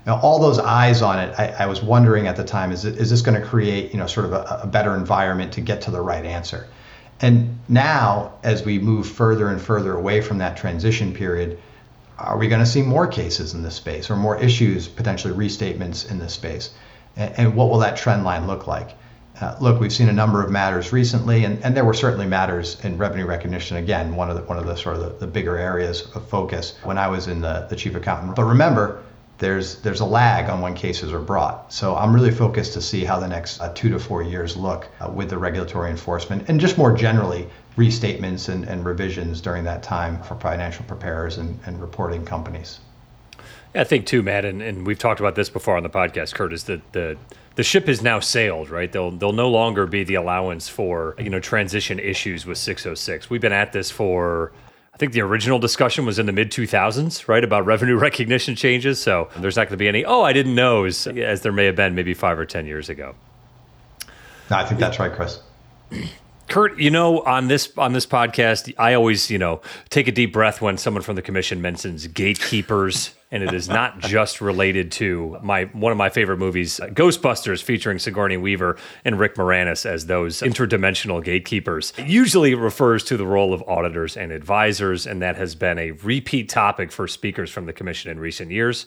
Now, 0.06 0.20
all 0.20 0.38
those 0.38 0.58
eyes 0.58 1.00
on 1.00 1.18
it, 1.18 1.34
I, 1.38 1.48
I 1.60 1.66
was 1.66 1.82
wondering 1.82 2.26
at 2.26 2.36
the 2.36 2.44
time, 2.44 2.72
is, 2.72 2.84
it, 2.84 2.98
is 2.98 3.08
this 3.10 3.22
going 3.22 3.40
to 3.40 3.46
create, 3.46 3.92
you 3.92 3.98
know, 3.98 4.06
sort 4.06 4.26
of 4.26 4.32
a, 4.32 4.60
a 4.62 4.66
better 4.66 4.94
environment 4.94 5.52
to 5.54 5.60
get 5.60 5.80
to 5.82 5.90
the 5.90 6.00
right 6.00 6.24
answer? 6.24 6.66
And 7.20 7.58
now, 7.68 8.34
as 8.42 8.64
we 8.64 8.78
move 8.78 9.08
further 9.08 9.48
and 9.48 9.60
further 9.60 9.94
away 9.94 10.20
from 10.20 10.38
that 10.38 10.56
transition 10.56 11.14
period, 11.14 11.58
are 12.18 12.36
we 12.36 12.48
going 12.48 12.60
to 12.60 12.66
see 12.66 12.82
more 12.82 13.06
cases 13.06 13.54
in 13.54 13.62
this 13.62 13.74
space 13.76 14.10
or 14.10 14.16
more 14.16 14.36
issues, 14.36 14.88
potentially 14.88 15.32
restatements 15.32 16.10
in 16.10 16.18
this 16.18 16.34
space? 16.34 16.70
And, 17.16 17.38
and 17.38 17.56
what 17.56 17.70
will 17.70 17.78
that 17.78 17.96
trend 17.96 18.24
line 18.24 18.46
look 18.46 18.66
like? 18.66 18.90
Uh, 19.40 19.56
look, 19.60 19.80
we've 19.80 19.92
seen 19.92 20.08
a 20.08 20.12
number 20.12 20.44
of 20.44 20.50
matters 20.50 20.92
recently, 20.92 21.44
and, 21.44 21.64
and 21.64 21.76
there 21.76 21.84
were 21.84 21.94
certainly 21.94 22.26
matters 22.26 22.78
in 22.84 22.96
revenue 22.98 23.26
recognition. 23.26 23.78
Again, 23.78 24.14
one 24.14 24.30
of 24.30 24.36
the 24.36 24.42
one 24.42 24.58
of 24.58 24.66
the 24.66 24.76
sort 24.76 24.96
of 24.96 25.02
the, 25.02 25.26
the 25.26 25.26
bigger 25.26 25.56
areas 25.56 26.02
of 26.14 26.28
focus 26.28 26.78
when 26.84 26.98
I 26.98 27.08
was 27.08 27.26
in 27.26 27.40
the, 27.40 27.66
the 27.68 27.74
chief 27.74 27.96
accountant. 27.96 28.36
But 28.36 28.44
remember, 28.44 29.02
there's 29.38 29.80
there's 29.82 30.00
a 30.00 30.04
lag 30.04 30.48
on 30.48 30.60
when 30.60 30.74
cases 30.74 31.12
are 31.12 31.20
brought. 31.20 31.72
So 31.72 31.96
I'm 31.96 32.14
really 32.14 32.30
focused 32.30 32.72
to 32.74 32.82
see 32.82 33.04
how 33.04 33.18
the 33.18 33.28
next 33.28 33.60
uh, 33.60 33.72
two 33.74 33.88
to 33.90 33.98
four 33.98 34.22
years 34.22 34.56
look 34.56 34.88
uh, 35.00 35.10
with 35.10 35.30
the 35.30 35.38
regulatory 35.38 35.90
enforcement 35.90 36.48
and 36.48 36.60
just 36.60 36.78
more 36.78 36.92
generally 36.92 37.48
restatements 37.76 38.48
and, 38.48 38.64
and 38.64 38.84
revisions 38.84 39.40
during 39.40 39.64
that 39.64 39.82
time 39.82 40.22
for 40.22 40.36
financial 40.36 40.84
preparers 40.84 41.38
and, 41.38 41.58
and 41.66 41.80
reporting 41.80 42.24
companies. 42.24 42.78
Yeah, 43.74 43.80
I 43.80 43.84
think 43.84 44.06
too, 44.06 44.22
Matt, 44.22 44.44
and, 44.44 44.62
and 44.62 44.86
we've 44.86 44.98
talked 44.98 45.18
about 45.18 45.34
this 45.34 45.50
before 45.50 45.76
on 45.76 45.82
the 45.82 45.90
podcast, 45.90 46.34
Kurt, 46.34 46.52
is 46.52 46.64
that 46.64 46.92
the 46.92 47.16
the 47.56 47.62
ship 47.62 47.86
has 47.86 48.02
now 48.02 48.18
sailed, 48.18 48.68
right? 48.68 48.90
There'll 48.90 49.10
there'll 49.10 49.32
no 49.32 49.50
longer 49.50 49.86
be 49.86 50.04
the 50.04 50.14
allowance 50.14 50.68
for 50.68 51.14
you 51.18 51.30
know 51.30 51.40
transition 51.40 51.98
issues 51.98 52.46
with 52.46 52.58
606. 52.58 53.30
We've 53.30 53.40
been 53.40 53.52
at 53.52 53.72
this 53.72 53.90
for 53.90 54.52
I 54.94 54.96
think 54.96 55.12
the 55.12 55.22
original 55.22 55.58
discussion 55.58 56.06
was 56.06 56.20
in 56.20 56.26
the 56.26 56.32
mid 56.32 56.52
2000s, 56.52 57.26
right, 57.26 57.42
about 57.42 57.66
revenue 57.66 57.96
recognition 57.98 58.54
changes. 58.54 59.00
So 59.00 59.28
there's 59.36 59.56
not 59.56 59.64
going 59.64 59.72
to 59.72 59.76
be 59.76 59.88
any, 59.88 60.04
oh, 60.04 60.22
I 60.22 60.32
didn't 60.32 60.54
know, 60.54 60.84
as, 60.84 61.08
as 61.08 61.42
there 61.42 61.52
may 61.52 61.66
have 61.66 61.76
been 61.76 61.94
maybe 61.96 62.14
five 62.14 62.38
or 62.38 62.46
10 62.46 62.66
years 62.66 62.88
ago. 62.88 63.16
No, 64.50 64.56
I 64.56 64.64
think 64.64 64.78
that's 64.78 64.98
right, 64.98 65.12
Chris. 65.12 65.40
Kurt, 66.48 66.78
you 66.78 66.90
know, 66.90 67.20
on 67.22 67.48
this 67.48 67.72
on 67.76 67.92
this 67.92 68.06
podcast, 68.06 68.72
I 68.78 68.94
always, 68.94 69.30
you 69.30 69.38
know, 69.38 69.60
take 69.90 70.08
a 70.08 70.12
deep 70.12 70.32
breath 70.32 70.60
when 70.60 70.76
someone 70.76 71.02
from 71.02 71.16
the 71.16 71.22
commission 71.22 71.60
mentions 71.62 72.06
gatekeepers 72.06 73.14
and 73.34 73.42
it 73.42 73.52
is 73.52 73.68
not 73.68 73.98
just 73.98 74.40
related 74.40 74.92
to 74.92 75.36
my 75.42 75.64
one 75.64 75.90
of 75.90 75.98
my 75.98 76.08
favorite 76.08 76.38
movies, 76.38 76.80
Ghostbusters, 76.80 77.62
featuring 77.62 77.98
Sigourney 77.98 78.36
Weaver 78.36 78.78
and 79.04 79.18
Rick 79.18 79.34
Moranis 79.34 79.84
as 79.84 80.06
those 80.06 80.40
interdimensional 80.40 81.22
gatekeepers. 81.22 81.92
It 81.98 82.06
usually 82.06 82.54
refers 82.54 83.02
to 83.04 83.16
the 83.16 83.26
role 83.26 83.52
of 83.52 83.62
auditors 83.66 84.16
and 84.16 84.30
advisors, 84.30 85.06
and 85.06 85.20
that 85.20 85.36
has 85.36 85.56
been 85.56 85.78
a 85.78 85.90
repeat 85.90 86.48
topic 86.48 86.92
for 86.92 87.08
speakers 87.08 87.50
from 87.50 87.66
the 87.66 87.72
commission 87.72 88.10
in 88.10 88.20
recent 88.20 88.52
years. 88.52 88.86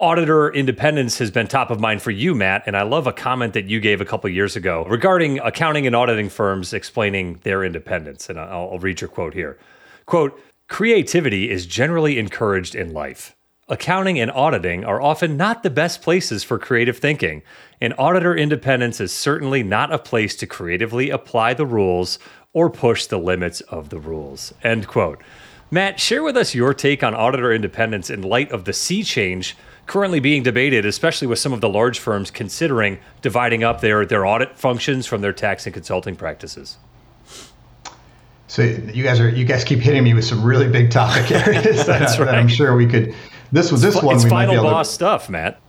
Auditor 0.00 0.52
independence 0.52 1.18
has 1.18 1.30
been 1.30 1.46
top 1.46 1.70
of 1.70 1.78
mind 1.78 2.02
for 2.02 2.10
you, 2.10 2.34
Matt, 2.34 2.64
and 2.66 2.76
I 2.76 2.82
love 2.82 3.06
a 3.06 3.12
comment 3.12 3.52
that 3.52 3.66
you 3.66 3.78
gave 3.78 4.00
a 4.00 4.04
couple 4.04 4.28
years 4.28 4.56
ago 4.56 4.84
regarding 4.88 5.38
accounting 5.38 5.86
and 5.86 5.94
auditing 5.94 6.28
firms 6.28 6.72
explaining 6.72 7.38
their 7.44 7.62
independence. 7.62 8.28
And 8.28 8.38
I'll, 8.38 8.70
I'll 8.72 8.78
read 8.80 9.00
your 9.00 9.08
quote 9.08 9.34
here. 9.34 9.56
Quote, 10.06 10.40
creativity 10.68 11.48
is 11.48 11.64
generally 11.64 12.18
encouraged 12.18 12.74
in 12.74 12.92
life. 12.92 13.36
Accounting 13.68 14.18
and 14.18 14.32
auditing 14.32 14.84
are 14.84 15.00
often 15.00 15.36
not 15.36 15.62
the 15.62 15.70
best 15.70 16.02
places 16.02 16.42
for 16.42 16.58
creative 16.58 16.98
thinking, 16.98 17.42
and 17.80 17.94
auditor 17.96 18.36
independence 18.36 19.00
is 19.00 19.12
certainly 19.12 19.62
not 19.62 19.92
a 19.92 19.98
place 19.98 20.34
to 20.36 20.46
creatively 20.46 21.08
apply 21.08 21.54
the 21.54 21.64
rules 21.64 22.18
or 22.52 22.68
push 22.68 23.06
the 23.06 23.18
limits 23.18 23.60
of 23.62 23.90
the 23.90 23.98
rules. 23.98 24.52
End 24.62 24.88
quote. 24.88 25.22
Matt, 25.70 25.98
share 25.98 26.22
with 26.22 26.36
us 26.36 26.54
your 26.54 26.74
take 26.74 27.02
on 27.02 27.14
auditor 27.14 27.52
independence 27.52 28.10
in 28.10 28.22
light 28.22 28.52
of 28.52 28.64
the 28.64 28.72
sea 28.72 29.02
change 29.02 29.56
currently 29.86 30.20
being 30.20 30.42
debated, 30.42 30.86
especially 30.86 31.26
with 31.26 31.38
some 31.38 31.52
of 31.52 31.60
the 31.60 31.68
large 31.68 31.98
firms 31.98 32.30
considering 32.30 32.98
dividing 33.22 33.64
up 33.64 33.80
their, 33.80 34.06
their 34.06 34.24
audit 34.24 34.56
functions 34.56 35.06
from 35.06 35.20
their 35.20 35.32
tax 35.32 35.66
and 35.66 35.74
consulting 35.74 36.16
practices. 36.16 36.78
So 38.46 38.62
you 38.62 39.02
guys 39.02 39.18
are 39.18 39.28
you 39.28 39.44
guys 39.44 39.64
keep 39.64 39.80
hitting 39.80 40.04
me 40.04 40.14
with 40.14 40.24
some 40.24 40.44
really 40.44 40.68
big 40.68 40.90
topic 40.90 41.28
areas 41.32 41.86
that, 41.86 42.02
right. 42.02 42.18
that 42.18 42.34
I'm 42.34 42.46
sure 42.46 42.76
we 42.76 42.86
could 42.86 43.12
this 43.50 43.72
was 43.72 43.82
this 43.82 43.96
it's, 43.96 44.04
one. 44.04 44.16
It's 44.16 44.24
final 44.24 44.62
boss 44.62 44.88
to, 44.88 44.94
stuff, 44.94 45.28
Matt. 45.28 45.60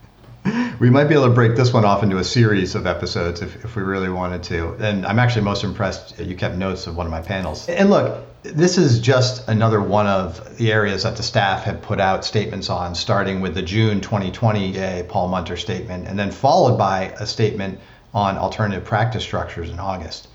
We 0.79 0.89
might 0.89 1.05
be 1.05 1.13
able 1.13 1.27
to 1.27 1.33
break 1.33 1.55
this 1.55 1.71
one 1.71 1.85
off 1.85 2.03
into 2.03 2.17
a 2.17 2.23
series 2.23 2.75
of 2.75 2.85
episodes 2.85 3.41
if, 3.41 3.63
if 3.63 3.77
we 3.77 3.83
really 3.83 4.09
wanted 4.09 4.43
to. 4.43 4.73
And 4.73 5.05
I'm 5.05 5.19
actually 5.19 5.43
most 5.43 5.63
impressed 5.63 6.19
you 6.19 6.35
kept 6.35 6.55
notes 6.55 6.85
of 6.85 6.97
one 6.97 7.05
of 7.05 7.11
my 7.11 7.21
panels. 7.21 7.69
And 7.69 7.89
look, 7.89 8.25
this 8.43 8.77
is 8.77 8.99
just 8.99 9.47
another 9.47 9.81
one 9.81 10.05
of 10.05 10.57
the 10.57 10.73
areas 10.73 11.03
that 11.03 11.15
the 11.15 11.23
staff 11.23 11.63
had 11.63 11.81
put 11.81 12.01
out 12.01 12.25
statements 12.25 12.69
on, 12.69 12.93
starting 12.93 13.39
with 13.39 13.55
the 13.55 13.61
June 13.61 14.01
2020 14.01 15.03
Paul 15.03 15.29
Munter 15.29 15.57
statement, 15.57 16.07
and 16.07 16.19
then 16.19 16.29
followed 16.29 16.77
by 16.77 17.13
a 17.19 17.25
statement 17.25 17.79
on 18.13 18.37
alternative 18.37 18.83
practice 18.83 19.23
structures 19.23 19.69
in 19.69 19.79
August. 19.79 20.27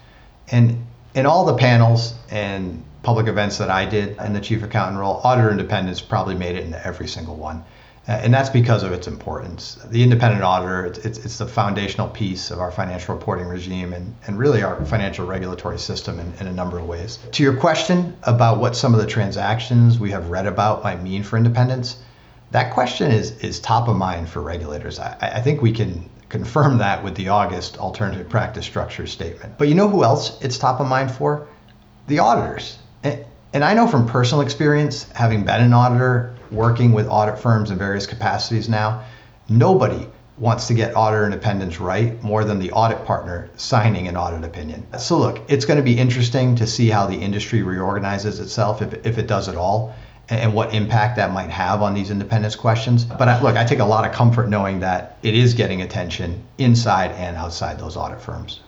And 0.51 0.87
in 1.15 1.27
all 1.27 1.45
the 1.45 1.57
panels 1.57 2.15
and 2.31 2.83
public 3.03 3.27
events 3.27 3.59
that 3.59 3.71
I 3.71 3.85
did 3.85 4.17
in 4.19 4.33
the 4.33 4.41
chief 4.41 4.63
accountant 4.63 4.99
role, 4.99 5.21
auditor 5.23 5.51
independence 5.51 6.01
probably 6.01 6.35
made 6.35 6.57
it 6.57 6.65
into 6.65 6.85
every 6.87 7.09
single 7.09 7.37
one. 7.37 7.63
And 8.11 8.35
that's 8.35 8.49
because 8.51 8.83
of 8.83 8.93
its 8.93 9.07
importance. 9.07 9.77
The 9.89 10.03
independent 10.03 10.43
auditor, 10.43 10.87
it's, 10.87 10.99
it's, 10.99 11.19
it's, 11.25 11.39
the 11.39 11.47
foundational 11.47 12.09
piece 12.09 12.51
of 12.51 12.59
our 12.59 12.73
financial 12.73 13.15
reporting 13.15 13.47
regime 13.47 13.93
and, 13.93 14.15
and 14.27 14.37
really 14.37 14.63
our 14.63 14.85
financial 14.85 15.27
regulatory 15.27 15.79
system 15.79 16.19
in, 16.19 16.33
in 16.41 16.47
a 16.49 16.53
number 16.53 16.79
of 16.79 16.87
ways. 16.87 17.21
To 17.33 17.43
your 17.43 17.57
question 17.57 18.17
about 18.25 18.59
what 18.59 18.75
some 18.75 18.95
of 18.95 19.01
the 19.01 19.07
transactions 19.07 19.99
we 20.01 20.11
have 20.11 20.29
read 20.29 20.47
about 20.47 20.83
might 20.83 21.03
mean 21.03 21.23
for 21.23 21.37
independence, 21.37 22.03
that 22.51 22.75
question 22.75 23.13
is, 23.13 23.39
is 23.45 23.61
top 23.61 23.87
of 23.87 23.97
mind 23.97 24.29
for 24.29 24.43
regulators. 24.43 24.99
I, 24.99 25.17
I 25.21 25.41
think 25.41 25.63
we 25.63 25.71
can 25.71 26.11
confirm 26.29 26.79
that 26.79 27.05
with 27.05 27.15
the 27.15 27.29
August 27.29 27.79
alternative 27.79 28.29
practice 28.29 28.67
structure 28.67 29.07
statement. 29.07 29.57
But 29.57 29.69
you 29.69 29.75
know 29.75 29.89
who 29.89 30.03
else 30.03 30.37
it's 30.43 30.59
top 30.59 30.81
of 30.81 30.89
mind 30.89 31.13
for? 31.13 31.47
The 32.09 32.19
auditors. 32.19 32.77
And, 33.05 33.25
And 33.53 33.65
I 33.65 33.75
know 33.75 33.87
from 33.87 34.07
personal 34.07 34.43
experience, 34.43 35.09
having 35.13 35.45
been 35.45 35.61
an 35.61 35.73
auditor, 35.73 36.35
working 36.53 36.93
with 36.93 37.07
audit 37.09 37.39
firms 37.39 37.71
in 37.71 37.79
various 37.79 38.07
capacities 38.07 38.69
now, 38.69 39.05
nobody 39.49 40.07
wants 40.39 40.69
to 40.69 40.75
get 40.75 40.97
auditor 40.97 41.27
independence 41.27 41.79
right 41.79 42.23
more 42.23 42.45
than 42.45 42.59
the 42.59 42.73
audit 42.73 43.05
partner 43.05 43.51
signing 43.57 44.09
an 44.09 44.17
audit 44.17 44.43
opinion. 44.43 44.87
So, 44.99 45.19
look, 45.19 45.41
it's 45.49 45.67
going 45.67 45.77
to 45.77 45.83
be 45.83 45.99
interesting 45.99 46.57
to 46.57 46.67
see 46.67 46.89
how 46.89 47.07
the 47.07 47.17
industry 47.17 47.63
reorganizes 47.63 48.41
itself, 48.41 48.81
if, 48.81 49.07
if 49.07 49.19
it 49.19 49.27
does 49.27 49.49
at 49.49 49.57
all, 49.57 49.95
and 50.31 50.55
what 50.55 50.73
impact 50.73 51.17
that 51.17 51.33
might 51.33 51.51
have 51.51 51.83
on 51.83 51.93
these 51.93 52.11
independence 52.11 52.55
questions. 52.55 53.05
But 53.05 53.29
I, 53.29 53.43
look, 53.43 53.57
I 53.57 53.65
take 53.65 53.81
a 53.81 53.85
lot 53.85 54.07
of 54.07 54.13
comfort 54.13 54.49
knowing 54.49 54.81
that 54.81 55.19
it 55.23 55.35
is 55.35 55.55
getting 55.55 55.83
attention 55.83 56.43
inside 56.57 57.11
and 57.13 57.37
outside 57.37 57.79
those 57.79 57.97
audit 57.97 58.21
firms. 58.21 58.61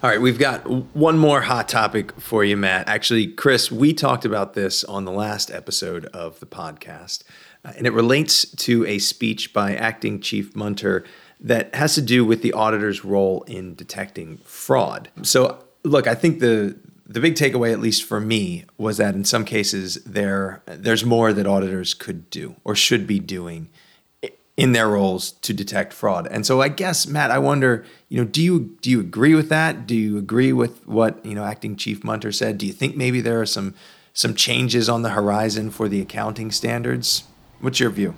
All 0.00 0.08
right, 0.08 0.20
we've 0.20 0.38
got 0.38 0.64
one 0.94 1.18
more 1.18 1.40
hot 1.40 1.68
topic 1.68 2.12
for 2.20 2.44
you, 2.44 2.56
Matt. 2.56 2.86
Actually, 2.86 3.26
Chris, 3.26 3.72
we 3.72 3.92
talked 3.92 4.24
about 4.24 4.54
this 4.54 4.84
on 4.84 5.04
the 5.04 5.10
last 5.10 5.50
episode 5.50 6.04
of 6.06 6.38
the 6.38 6.46
podcast, 6.46 7.24
uh, 7.64 7.72
and 7.76 7.84
it 7.84 7.92
relates 7.92 8.48
to 8.48 8.86
a 8.86 9.00
speech 9.00 9.52
by 9.52 9.74
Acting 9.74 10.20
Chief 10.20 10.54
Munter 10.54 11.04
that 11.40 11.74
has 11.74 11.96
to 11.96 12.00
do 12.00 12.24
with 12.24 12.42
the 12.42 12.52
auditor's 12.52 13.04
role 13.04 13.42
in 13.48 13.74
detecting 13.74 14.38
fraud. 14.44 15.08
So, 15.22 15.64
look, 15.82 16.06
I 16.06 16.14
think 16.14 16.38
the 16.38 16.78
the 17.04 17.18
big 17.18 17.34
takeaway, 17.34 17.72
at 17.72 17.80
least 17.80 18.04
for 18.04 18.20
me, 18.20 18.66
was 18.76 18.98
that 18.98 19.16
in 19.16 19.24
some 19.24 19.44
cases 19.44 19.96
there 20.04 20.62
there's 20.66 21.04
more 21.04 21.32
that 21.32 21.48
auditors 21.48 21.92
could 21.92 22.30
do 22.30 22.54
or 22.62 22.76
should 22.76 23.08
be 23.08 23.18
doing 23.18 23.68
in 24.58 24.72
their 24.72 24.88
roles 24.88 25.30
to 25.30 25.54
detect 25.54 25.92
fraud. 25.92 26.26
And 26.26 26.44
so 26.44 26.60
I 26.60 26.68
guess 26.68 27.06
Matt, 27.06 27.30
I 27.30 27.38
wonder, 27.38 27.86
you 28.08 28.18
know, 28.18 28.28
do 28.28 28.42
you 28.42 28.76
do 28.82 28.90
you 28.90 28.98
agree 28.98 29.36
with 29.36 29.48
that? 29.50 29.86
Do 29.86 29.94
you 29.94 30.18
agree 30.18 30.52
with 30.52 30.86
what, 30.86 31.24
you 31.24 31.36
know, 31.36 31.44
acting 31.44 31.76
chief 31.76 32.02
Munter 32.02 32.32
said? 32.32 32.58
Do 32.58 32.66
you 32.66 32.72
think 32.72 32.96
maybe 32.96 33.20
there 33.20 33.40
are 33.40 33.46
some 33.46 33.74
some 34.12 34.34
changes 34.34 34.88
on 34.88 35.02
the 35.02 35.10
horizon 35.10 35.70
for 35.70 35.88
the 35.88 36.00
accounting 36.00 36.50
standards? 36.50 37.22
What's 37.60 37.78
your 37.78 37.90
view? 37.90 38.16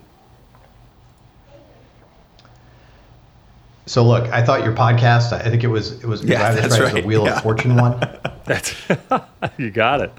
So 3.85 4.03
look, 4.03 4.27
I 4.31 4.43
thought 4.43 4.65
your 4.65 4.75
podcast, 4.75 5.35
I 5.35 5.51
think 5.51 5.63
it 5.63 5.69
was 5.69 5.93
it 6.03 6.07
was 6.07 6.25
yeah, 6.25 6.53
that's 6.53 6.81
right, 6.81 6.95
the 6.95 7.03
Wheel 7.03 7.27
yeah. 7.27 7.37
of 7.37 7.43
Fortune 7.43 7.77
one. 7.77 8.01
that's 8.47 8.75
you 9.59 9.71
got 9.71 10.01
it 10.01 10.13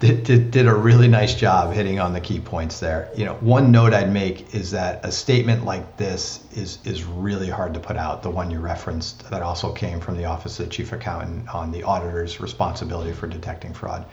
did, 0.00 0.22
did, 0.22 0.50
did 0.52 0.66
a 0.66 0.74
really 0.74 1.08
nice 1.08 1.34
job 1.34 1.72
hitting 1.72 1.98
on 1.98 2.12
the 2.12 2.20
key 2.20 2.38
points 2.38 2.78
there. 2.78 3.10
You 3.16 3.24
know, 3.24 3.34
one 3.34 3.72
note 3.72 3.92
I'd 3.92 4.12
make 4.12 4.54
is 4.54 4.70
that 4.70 5.04
a 5.04 5.10
statement 5.10 5.64
like 5.64 5.96
this 5.96 6.40
is 6.52 6.78
is 6.84 7.04
really 7.04 7.48
hard 7.48 7.74
to 7.74 7.80
put 7.80 7.96
out. 7.96 8.22
The 8.22 8.30
one 8.30 8.50
you 8.50 8.60
referenced 8.60 9.28
that 9.30 9.42
also 9.42 9.72
came 9.72 9.98
from 10.00 10.16
the 10.16 10.26
Office 10.26 10.60
of 10.60 10.66
the 10.66 10.70
Chief 10.70 10.92
Accountant 10.92 11.48
on 11.52 11.72
the 11.72 11.82
auditor's 11.82 12.40
responsibility 12.40 13.12
for 13.12 13.26
detecting 13.26 13.74
fraud, 13.74 14.04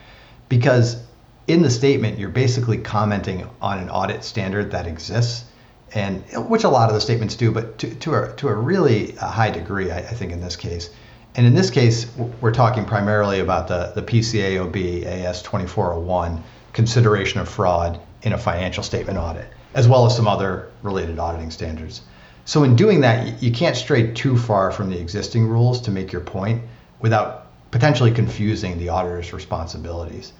because 0.49 1.03
in 1.47 1.61
the 1.61 1.69
statement 1.69 2.17
you're 2.17 2.29
basically 2.29 2.79
commenting 2.79 3.47
on 3.61 3.77
an 3.77 3.89
audit 3.89 4.23
standard 4.23 4.71
that 4.71 4.87
exists, 4.87 5.45
and 5.93 6.23
which 6.49 6.63
a 6.63 6.69
lot 6.69 6.89
of 6.89 6.95
the 6.95 7.01
statements 7.01 7.35
do, 7.35 7.51
but 7.51 7.77
to 7.77 7.93
to 7.95 8.15
a 8.15 8.35
to 8.37 8.47
a 8.47 8.55
really 8.55 9.11
high 9.11 9.51
degree, 9.51 9.91
I, 9.91 9.99
I 9.99 10.01
think 10.01 10.31
in 10.31 10.41
this 10.41 10.55
case. 10.55 10.89
And 11.35 11.45
in 11.45 11.53
this 11.53 11.69
case, 11.69 12.07
we're 12.39 12.53
talking 12.53 12.85
primarily 12.85 13.39
about 13.41 13.67
the, 13.67 13.91
the 13.93 14.01
PCAOB 14.01 15.05
AS 15.05 15.41
2401 15.41 16.41
consideration 16.71 17.39
of 17.41 17.49
fraud 17.49 17.99
in 18.23 18.33
a 18.33 18.37
financial 18.37 18.83
statement 18.83 19.17
audit, 19.17 19.47
as 19.73 19.87
well 19.87 20.05
as 20.05 20.15
some 20.15 20.27
other 20.27 20.69
related 20.81 21.19
auditing 21.19 21.51
standards. 21.51 22.01
So, 22.45 22.63
in 22.63 22.75
doing 22.75 23.01
that, 23.01 23.41
you 23.41 23.51
can't 23.51 23.75
stray 23.75 24.13
too 24.13 24.37
far 24.37 24.71
from 24.71 24.89
the 24.89 24.99
existing 24.99 25.47
rules 25.47 25.81
to 25.81 25.91
make 25.91 26.11
your 26.11 26.21
point 26.21 26.61
without 26.99 27.47
potentially 27.71 28.11
confusing 28.11 28.77
the 28.77 28.89
auditor's 28.89 29.33
responsibilities. 29.33 30.31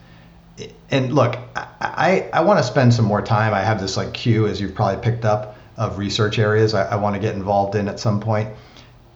And 0.89 1.13
look, 1.13 1.35
I, 1.55 2.29
I, 2.31 2.41
want 2.41 2.59
to 2.59 2.63
spend 2.63 2.93
some 2.93 3.03
more 3.03 3.21
time. 3.21 3.53
I 3.53 3.61
have 3.61 3.81
this 3.81 3.97
like 3.97 4.13
queue, 4.13 4.47
as 4.47 4.61
you've 4.61 4.73
probably 4.73 5.03
picked 5.03 5.25
up, 5.25 5.57
of 5.75 5.97
research 5.97 6.39
areas 6.39 6.73
I, 6.73 6.83
I 6.91 6.95
want 6.95 7.15
to 7.15 7.19
get 7.19 7.35
involved 7.35 7.75
in 7.75 7.89
at 7.89 7.99
some 7.99 8.21
point. 8.21 8.49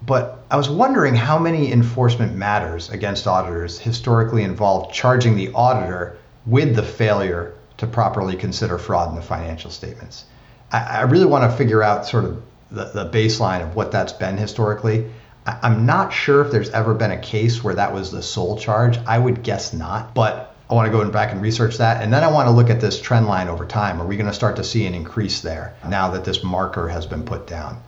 But 0.02 0.44
I 0.50 0.58
was 0.58 0.70
wondering 0.70 1.16
how 1.16 1.38
many 1.38 1.72
enforcement 1.72 2.36
matters 2.36 2.90
against 2.90 3.28
auditors 3.28 3.80
historically 3.80 4.44
involved 4.44 4.94
charging 4.94 5.36
the 5.36 5.52
auditor 5.54 6.18
with 6.46 6.76
the 6.76 6.84
failure 6.84 7.54
to 7.78 7.88
properly 7.88 8.36
consider 8.36 8.78
fraud 8.78 9.10
in 9.10 9.16
the 9.16 9.22
financial 9.22 9.72
statements. 9.72 10.26
I, 10.72 10.80
I 10.80 11.02
really 11.02 11.26
want 11.26 11.50
to 11.50 11.58
figure 11.58 11.84
out 11.84 12.08
sort 12.08 12.26
of 12.26 12.42
the, 12.72 12.86
the 12.86 13.10
baseline 13.10 13.62
of 13.62 13.76
what 13.76 13.92
that's 13.92 14.14
been 14.14 14.38
historically. 14.38 15.12
I, 15.46 15.60
I'm 15.64 15.86
not 15.86 16.14
sure 16.14 16.42
if 16.46 16.52
there's 16.52 16.70
ever 16.70 16.94
been 16.94 17.12
a 17.12 17.20
case 17.20 17.64
where 17.64 17.76
that 17.76 17.94
was 17.94 18.12
the 18.12 18.22
sole 18.22 18.58
charge. 18.58 18.98
I 19.00 19.18
would 19.18 19.44
guess 19.44 19.74
not, 19.74 20.14
but 20.14 20.56
I 20.70 20.76
want 20.76 20.86
to 20.86 20.92
go 20.92 21.10
back 21.10 21.32
and 21.32 21.42
research 21.42 21.78
that. 21.78 22.04
And 22.04 22.14
then 22.14 22.24
I 22.24 22.32
want 22.32 22.48
to 22.48 22.52
look 22.52 22.70
at 22.70 22.80
this 22.80 23.02
trend 23.02 23.28
line 23.28 23.48
over 23.48 23.66
time. 23.66 24.02
Are 24.02 24.06
we 24.06 24.18
going 24.18 24.28
to 24.28 24.34
start 24.34 24.56
to 24.58 24.64
see 24.64 24.86
an 24.86 24.94
increase 24.94 25.42
there 25.42 25.76
now 25.88 26.12
that 26.12 26.26
this 26.26 26.44
marker 26.44 26.88
has 26.88 27.06
been 27.06 27.24
put 27.24 27.48
down? 27.48 27.82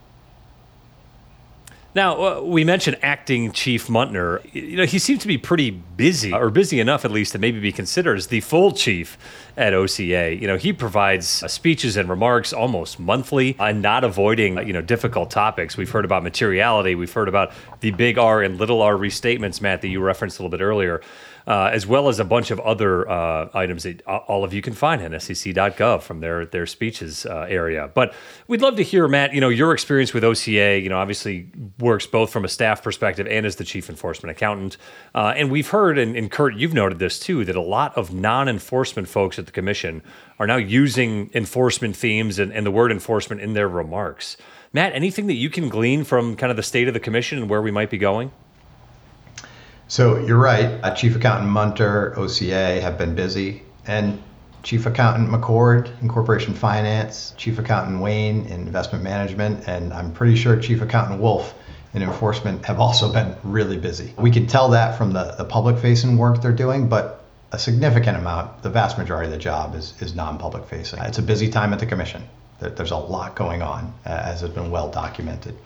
Now, 1.93 2.39
uh, 2.39 2.41
we 2.41 2.63
mentioned 2.63 2.97
acting 3.01 3.51
Chief 3.51 3.89
Munter. 3.89 4.41
You 4.53 4.77
know, 4.77 4.85
he 4.85 4.97
seems 4.97 5.19
to 5.21 5.27
be 5.27 5.37
pretty 5.37 5.71
busy, 5.71 6.31
or 6.31 6.49
busy 6.49 6.79
enough 6.79 7.03
at 7.03 7.11
least 7.11 7.33
to 7.33 7.39
maybe 7.39 7.59
be 7.59 7.73
considered 7.73 8.17
as 8.17 8.27
the 8.27 8.39
full 8.39 8.71
chief 8.71 9.17
at 9.57 9.73
OCA. 9.73 10.33
You 10.33 10.47
know, 10.47 10.55
he 10.55 10.71
provides 10.71 11.43
uh, 11.43 11.49
speeches 11.49 11.97
and 11.97 12.07
remarks 12.09 12.53
almost 12.53 12.97
monthly 12.97 13.57
and 13.59 13.81
not 13.81 14.05
avoiding, 14.05 14.57
uh, 14.57 14.61
you 14.61 14.71
know, 14.71 14.81
difficult 14.81 15.31
topics. 15.31 15.75
We've 15.75 15.89
heard 15.89 16.05
about 16.05 16.23
materiality. 16.23 16.95
We've 16.95 17.11
heard 17.11 17.27
about 17.27 17.51
the 17.81 17.91
big 17.91 18.17
R 18.17 18.41
and 18.41 18.57
little 18.57 18.81
r 18.81 18.95
restatements, 18.95 19.59
Matt, 19.59 19.81
that 19.81 19.89
you 19.89 19.99
referenced 20.01 20.39
a 20.39 20.43
little 20.43 20.57
bit 20.57 20.63
earlier 20.63 21.01
uh, 21.51 21.69
as 21.73 21.85
well 21.85 22.07
as 22.07 22.17
a 22.17 22.23
bunch 22.23 22.49
of 22.49 22.61
other 22.61 23.09
uh, 23.09 23.49
items 23.53 23.83
that 23.83 24.01
all 24.07 24.45
of 24.45 24.53
you 24.53 24.61
can 24.61 24.71
find 24.71 25.01
on 25.01 25.19
SEC.gov 25.19 26.01
from 26.01 26.21
their 26.21 26.45
their 26.45 26.65
speeches 26.65 27.25
uh, 27.25 27.45
area. 27.49 27.91
But 27.93 28.13
we'd 28.47 28.61
love 28.61 28.77
to 28.77 28.83
hear, 28.83 29.05
Matt. 29.09 29.33
You 29.33 29.41
know, 29.41 29.49
your 29.49 29.73
experience 29.73 30.13
with 30.13 30.23
OCA. 30.23 30.79
You 30.79 30.87
know, 30.87 30.97
obviously 30.97 31.49
works 31.77 32.07
both 32.07 32.31
from 32.31 32.45
a 32.45 32.47
staff 32.47 32.81
perspective 32.81 33.27
and 33.27 33.45
as 33.45 33.57
the 33.57 33.65
chief 33.65 33.89
enforcement 33.89 34.31
accountant. 34.31 34.77
Uh, 35.13 35.33
and 35.35 35.51
we've 35.51 35.67
heard, 35.67 35.97
and, 35.97 36.15
and 36.15 36.31
Kurt, 36.31 36.55
you've 36.55 36.73
noted 36.73 36.99
this 36.99 37.19
too, 37.19 37.43
that 37.43 37.57
a 37.57 37.61
lot 37.61 37.97
of 37.97 38.13
non-enforcement 38.13 39.09
folks 39.09 39.37
at 39.37 39.45
the 39.45 39.51
commission 39.51 40.03
are 40.39 40.47
now 40.47 40.55
using 40.55 41.29
enforcement 41.33 41.97
themes 41.97 42.39
and, 42.39 42.53
and 42.53 42.65
the 42.65 42.71
word 42.71 42.93
enforcement 42.93 43.41
in 43.41 43.55
their 43.55 43.67
remarks. 43.67 44.37
Matt, 44.71 44.93
anything 44.93 45.27
that 45.27 45.33
you 45.33 45.49
can 45.49 45.67
glean 45.67 46.05
from 46.05 46.37
kind 46.37 46.49
of 46.49 46.55
the 46.55 46.63
state 46.63 46.87
of 46.87 46.93
the 46.93 47.01
commission 47.01 47.39
and 47.39 47.49
where 47.49 47.61
we 47.61 47.71
might 47.71 47.89
be 47.89 47.97
going? 47.97 48.31
So 49.91 50.19
you're 50.19 50.37
right. 50.37 50.79
Uh, 50.81 50.95
Chief 50.95 51.17
Accountant 51.17 51.51
Munter, 51.51 52.17
OCA 52.17 52.79
have 52.79 52.97
been 52.97 53.13
busy, 53.13 53.61
and 53.85 54.23
Chief 54.63 54.85
Accountant 54.85 55.27
McCord 55.29 56.01
in 56.01 56.07
Corporation 56.07 56.53
Finance, 56.53 57.33
Chief 57.35 57.59
Accountant 57.59 57.99
Wayne 57.99 58.45
in 58.45 58.61
Investment 58.61 59.03
Management, 59.03 59.67
and 59.67 59.91
I'm 59.91 60.13
pretty 60.13 60.37
sure 60.37 60.55
Chief 60.55 60.81
Accountant 60.81 61.19
Wolfe 61.19 61.53
in 61.93 62.03
Enforcement 62.03 62.63
have 62.67 62.79
also 62.79 63.11
been 63.11 63.35
really 63.43 63.77
busy. 63.77 64.13
We 64.17 64.31
can 64.31 64.47
tell 64.47 64.69
that 64.69 64.97
from 64.97 65.11
the, 65.11 65.35
the 65.37 65.43
public 65.43 65.77
facing 65.77 66.17
work 66.17 66.41
they're 66.41 66.53
doing, 66.53 66.87
but 66.87 67.25
a 67.51 67.59
significant 67.59 68.15
amount, 68.15 68.63
the 68.63 68.69
vast 68.69 68.97
majority 68.97 69.25
of 69.25 69.33
the 69.33 69.43
job 69.43 69.75
is, 69.75 69.93
is 69.99 70.15
non 70.15 70.37
public 70.37 70.63
facing. 70.67 71.01
It's 71.01 71.17
a 71.17 71.21
busy 71.21 71.49
time 71.49 71.73
at 71.73 71.79
the 71.79 71.85
Commission. 71.85 72.23
There's 72.59 72.91
a 72.91 72.95
lot 72.95 73.35
going 73.35 73.61
on, 73.61 73.93
uh, 74.05 74.11
as 74.11 74.39
has 74.39 74.51
been 74.51 74.71
well 74.71 74.89
documented 74.89 75.57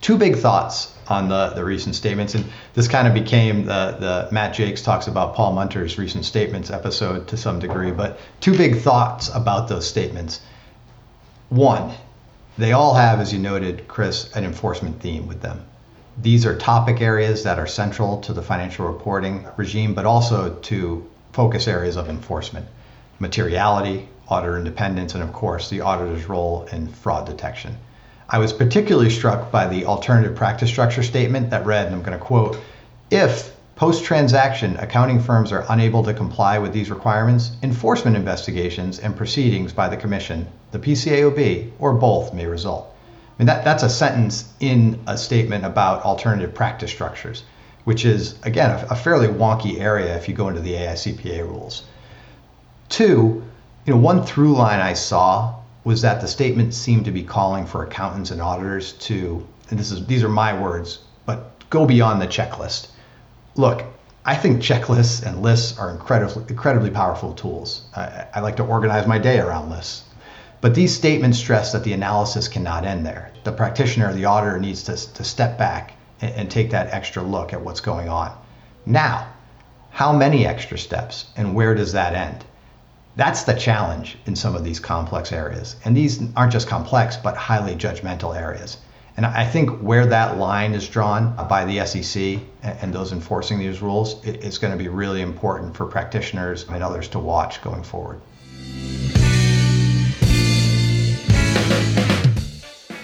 two 0.00 0.18
big 0.18 0.36
thoughts 0.36 0.94
on 1.08 1.28
the, 1.28 1.50
the 1.50 1.64
recent 1.64 1.94
statements. 1.94 2.34
And 2.34 2.44
this 2.74 2.88
kind 2.88 3.06
of 3.06 3.14
became 3.14 3.66
the, 3.66 3.96
the 3.98 4.28
Matt 4.32 4.54
Jacques 4.54 4.82
talks 4.82 5.06
about 5.06 5.34
Paul 5.34 5.52
Munter's 5.52 5.98
recent 5.98 6.24
statements 6.24 6.70
episode 6.70 7.28
to 7.28 7.36
some 7.36 7.58
degree, 7.58 7.90
but 7.90 8.18
two 8.40 8.56
big 8.56 8.80
thoughts 8.80 9.28
about 9.34 9.68
those 9.68 9.86
statements. 9.86 10.40
One, 11.48 11.94
they 12.56 12.72
all 12.72 12.94
have, 12.94 13.20
as 13.20 13.32
you 13.32 13.38
noted, 13.38 13.88
Chris, 13.88 14.32
an 14.34 14.44
enforcement 14.44 15.00
theme 15.00 15.26
with 15.26 15.40
them. 15.40 15.64
These 16.22 16.46
are 16.46 16.56
topic 16.56 17.00
areas 17.00 17.42
that 17.42 17.58
are 17.58 17.66
central 17.66 18.20
to 18.20 18.32
the 18.32 18.42
financial 18.42 18.86
reporting 18.86 19.46
regime, 19.56 19.94
but 19.94 20.06
also 20.06 20.54
to 20.54 21.10
focus 21.32 21.66
areas 21.66 21.96
of 21.96 22.08
enforcement 22.08 22.66
materiality, 23.18 24.08
auditor 24.28 24.56
independence, 24.56 25.14
and 25.14 25.22
of 25.22 25.32
course, 25.32 25.70
the 25.70 25.80
auditor's 25.80 26.26
role 26.26 26.66
in 26.72 26.88
fraud 26.88 27.26
detection. 27.26 27.76
I 28.28 28.38
was 28.38 28.52
particularly 28.52 29.10
struck 29.10 29.50
by 29.50 29.66
the 29.66 29.84
alternative 29.84 30.34
practice 30.34 30.70
structure 30.70 31.02
statement 31.02 31.50
that 31.50 31.66
read, 31.66 31.86
and 31.86 31.94
I'm 31.94 32.02
going 32.02 32.18
to 32.18 32.24
quote, 32.24 32.58
if 33.10 33.54
post 33.76 34.04
transaction 34.04 34.76
accounting 34.78 35.20
firms 35.20 35.52
are 35.52 35.66
unable 35.68 36.02
to 36.04 36.14
comply 36.14 36.58
with 36.58 36.72
these 36.72 36.90
requirements, 36.90 37.52
enforcement 37.62 38.16
investigations 38.16 38.98
and 38.98 39.16
proceedings 39.16 39.72
by 39.72 39.88
the 39.88 39.96
Commission, 39.96 40.46
the 40.70 40.78
PCAOB, 40.78 41.72
or 41.78 41.92
both 41.92 42.32
may 42.32 42.46
result. 42.46 42.94
I 43.36 43.42
mean, 43.42 43.46
that, 43.46 43.64
that's 43.64 43.82
a 43.82 43.90
sentence 43.90 44.52
in 44.60 45.00
a 45.06 45.18
statement 45.18 45.64
about 45.64 46.02
alternative 46.04 46.54
practice 46.54 46.90
structures, 46.90 47.42
which 47.84 48.04
is, 48.04 48.36
again, 48.44 48.70
a, 48.70 48.86
a 48.90 48.96
fairly 48.96 49.26
wonky 49.26 49.80
area 49.80 50.16
if 50.16 50.28
you 50.28 50.34
go 50.34 50.48
into 50.48 50.60
the 50.60 50.74
AICPA 50.74 51.40
rules. 51.40 51.82
Two, 52.88 53.42
you 53.86 53.92
know, 53.92 53.98
one 53.98 54.24
through 54.24 54.54
line 54.54 54.80
I 54.80 54.94
saw 54.94 55.56
was 55.84 56.00
that 56.02 56.20
the 56.20 56.28
statement 56.28 56.72
seemed 56.74 57.04
to 57.04 57.10
be 57.10 57.22
calling 57.22 57.66
for 57.66 57.84
accountants 57.84 58.30
and 58.30 58.40
auditors 58.40 58.92
to, 58.92 59.46
and 59.70 59.78
this 59.78 59.90
is 59.90 60.06
these 60.06 60.24
are 60.24 60.28
my 60.28 60.58
words, 60.58 61.00
but 61.26 61.52
go 61.70 61.86
beyond 61.86 62.20
the 62.20 62.26
checklist. 62.26 62.88
Look, 63.54 63.84
I 64.24 64.34
think 64.34 64.62
checklists 64.62 65.22
and 65.22 65.42
lists 65.42 65.78
are 65.78 65.90
incredibly 65.90 66.44
incredibly 66.48 66.90
powerful 66.90 67.34
tools. 67.34 67.82
I, 67.94 68.26
I 68.34 68.40
like 68.40 68.56
to 68.56 68.64
organize 68.64 69.06
my 69.06 69.18
day 69.18 69.38
around 69.38 69.70
lists. 69.70 70.04
But 70.62 70.74
these 70.74 70.96
statements 70.96 71.38
stress 71.38 71.72
that 71.72 71.84
the 71.84 71.92
analysis 71.92 72.48
cannot 72.48 72.86
end 72.86 73.04
there. 73.04 73.30
The 73.44 73.52
practitioner, 73.52 74.14
the 74.14 74.24
auditor, 74.24 74.58
needs 74.58 74.82
to, 74.84 74.96
to 75.12 75.22
step 75.22 75.58
back 75.58 75.92
and, 76.22 76.32
and 76.34 76.50
take 76.50 76.70
that 76.70 76.88
extra 76.94 77.22
look 77.22 77.52
at 77.52 77.60
what's 77.60 77.80
going 77.80 78.08
on. 78.08 78.34
Now, 78.86 79.28
how 79.90 80.12
many 80.12 80.46
extra 80.46 80.78
steps 80.78 81.26
and 81.36 81.54
where 81.54 81.74
does 81.74 81.92
that 81.92 82.14
end? 82.14 82.46
That's 83.16 83.44
the 83.44 83.54
challenge 83.54 84.18
in 84.26 84.34
some 84.34 84.56
of 84.56 84.64
these 84.64 84.80
complex 84.80 85.30
areas. 85.30 85.76
And 85.84 85.96
these 85.96 86.20
aren't 86.34 86.50
just 86.50 86.66
complex, 86.66 87.16
but 87.16 87.36
highly 87.36 87.76
judgmental 87.76 88.36
areas. 88.36 88.78
And 89.16 89.24
I 89.24 89.46
think 89.46 89.70
where 89.80 90.04
that 90.06 90.38
line 90.38 90.74
is 90.74 90.88
drawn 90.88 91.36
by 91.48 91.64
the 91.64 91.86
SEC 91.86 92.40
and 92.62 92.92
those 92.92 93.12
enforcing 93.12 93.60
these 93.60 93.80
rules 93.80 94.24
is 94.24 94.58
going 94.58 94.72
to 94.72 94.76
be 94.76 94.88
really 94.88 95.20
important 95.20 95.76
for 95.76 95.86
practitioners 95.86 96.66
and 96.68 96.82
others 96.82 97.06
to 97.08 97.20
watch 97.20 97.62
going 97.62 97.84
forward. 97.84 98.20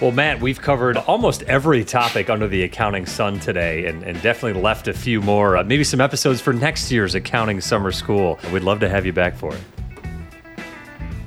Well, 0.00 0.10
Matt, 0.10 0.40
we've 0.40 0.60
covered 0.60 0.96
almost 0.96 1.44
every 1.44 1.84
topic 1.84 2.28
under 2.30 2.48
the 2.48 2.64
accounting 2.64 3.06
sun 3.06 3.38
today 3.38 3.86
and, 3.86 4.02
and 4.02 4.20
definitely 4.22 4.60
left 4.60 4.88
a 4.88 4.94
few 4.94 5.20
more, 5.20 5.58
uh, 5.58 5.62
maybe 5.62 5.84
some 5.84 6.00
episodes 6.00 6.40
for 6.40 6.52
next 6.52 6.90
year's 6.90 7.14
accounting 7.14 7.60
summer 7.60 7.92
school. 7.92 8.40
We'd 8.50 8.64
love 8.64 8.80
to 8.80 8.88
have 8.88 9.06
you 9.06 9.12
back 9.12 9.36
for 9.36 9.54
it. 9.54 9.60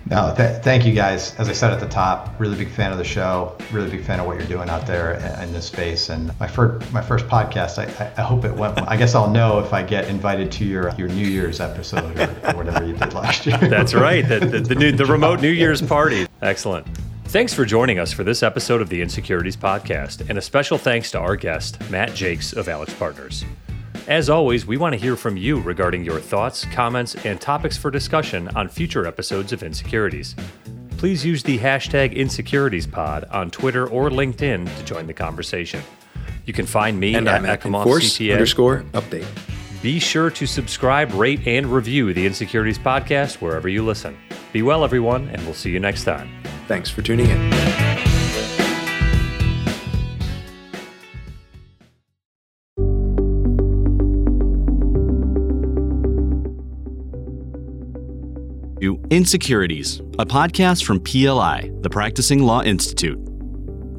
No, 0.10 0.34
th- 0.36 0.62
thank 0.62 0.86
you 0.86 0.93
guys. 0.93 1.34
As 1.36 1.47
I 1.47 1.54
said 1.54 1.72
at 1.72 1.80
the 1.80 1.88
top, 1.88 2.38
really 2.38 2.58
big 2.58 2.70
fan 2.70 2.91
of 2.91 2.97
the 2.97 3.04
show. 3.04 3.56
Really 3.72 3.89
big 3.89 4.04
fan 4.04 4.20
of 4.20 4.26
what 4.26 4.38
you're 4.38 4.47
doing 4.47 4.70
out 4.70 4.86
there 4.86 5.14
in, 5.41 5.54
this 5.54 5.66
space. 5.66 6.10
And 6.10 6.38
my 6.39 6.47
first 6.47 6.91
my 6.91 7.01
first 7.01 7.26
podcast, 7.28 7.78
I, 7.80 8.12
I 8.18 8.22
hope 8.22 8.43
it 8.43 8.54
went. 8.54 8.80
I 8.88 8.97
guess 8.97 9.16
I'll 9.16 9.30
know 9.30 9.60
if 9.60 9.72
I 9.72 9.84
get 9.84 10.08
invited 10.10 10.51
to 10.54 10.66
your 10.66 10.93
your 10.95 11.08
New 11.08 11.28
Year's 11.28 11.62
episode 11.62 12.18
or, 12.20 12.49
or 12.49 12.58
whatever 12.58 12.86
you 12.86 12.93
did 12.93 13.14
last 13.14 13.45
year. 13.45 13.58
That's 13.62 13.93
right. 13.93 14.28
The 14.28 14.39
the, 14.39 14.60
the, 14.60 14.76
new, 14.76 14.91
the 14.91 15.06
remote 15.06 15.41
New 15.41 15.51
Year's 15.51 15.82
party. 15.82 16.28
Excellent. 16.41 16.86
Thanks 17.26 17.54
for 17.54 17.66
joining 17.66 17.97
us 17.97 18.12
for 18.12 18.24
this 18.24 18.43
episode 18.43 18.82
of 18.82 18.89
the 18.89 19.01
Insecurities 19.01 19.58
Podcast, 19.58 20.30
and 20.30 20.38
a 20.38 20.41
special 20.41 20.78
thanks 20.78 21.10
to 21.12 21.20
our 21.20 21.36
guest, 21.36 21.80
Matt 21.89 22.14
Jacques 22.14 22.56
of 22.56 22.68
AlixPartners. 22.68 23.43
As 24.08 24.30
always, 24.30 24.66
we 24.66 24.76
want 24.76 24.93
to 24.93 24.99
hear 24.99 25.16
from 25.16 25.38
you 25.38 25.62
regarding 25.62 26.04
your 26.04 26.20
thoughts, 26.20 26.66
comments, 26.66 27.16
and 27.26 27.39
topics 27.39 27.78
for 27.78 27.89
discussion 27.89 28.49
on 28.49 28.68
future 28.68 29.08
episodes 29.08 29.54
of 29.54 29.64
Insecurities. 29.64 30.36
Please 30.97 31.26
use 31.26 31.41
the 31.41 31.58
hashtag 31.58 32.16
InsecuritiesPod 32.16 33.34
on 33.34 33.49
Twitter 33.49 33.88
or 33.88 34.10
LinkedIn 34.10 34.78
to 34.78 34.84
join 34.84 35.08
the 35.08 35.14
conversation. 35.14 35.82
You 36.45 36.54
can 36.54 36.66
find 36.66 36.99
me 36.99 37.16
and 37.16 37.28
at 37.28 37.41
CPA. 37.41 38.34
underscore 38.34 38.84
update. 38.91 39.26
Be 39.82 39.99
sure 39.99 40.30
to 40.30 40.45
subscribe, 40.45 41.14
rate, 41.14 41.45
and 41.47 41.68
review 41.68 42.14
the 42.14 42.26
Insecurities 42.26 42.80
Podcast 42.80 43.36
wherever 43.36 43.70
you 43.70 43.86
listen. 43.86 44.18
Be 44.51 44.62
well, 44.62 44.84
everyone, 44.84 45.30
and 45.30 45.41
we'll 45.43 45.54
see 45.54 45.72
you 45.72 45.80
next 45.80 46.04
time. 46.04 46.30
Thanks 46.68 46.89
for 46.89 47.01
tuning 47.01 47.30
in. 47.30 47.82
Insecurities, 58.84 59.99
a 60.19 60.25
podcast 60.25 60.84
from 60.84 60.99
PLI, 60.99 61.71
the 61.81 61.89
Practicing 61.89 62.43
Law 62.43 62.61
Institute. 62.63 63.17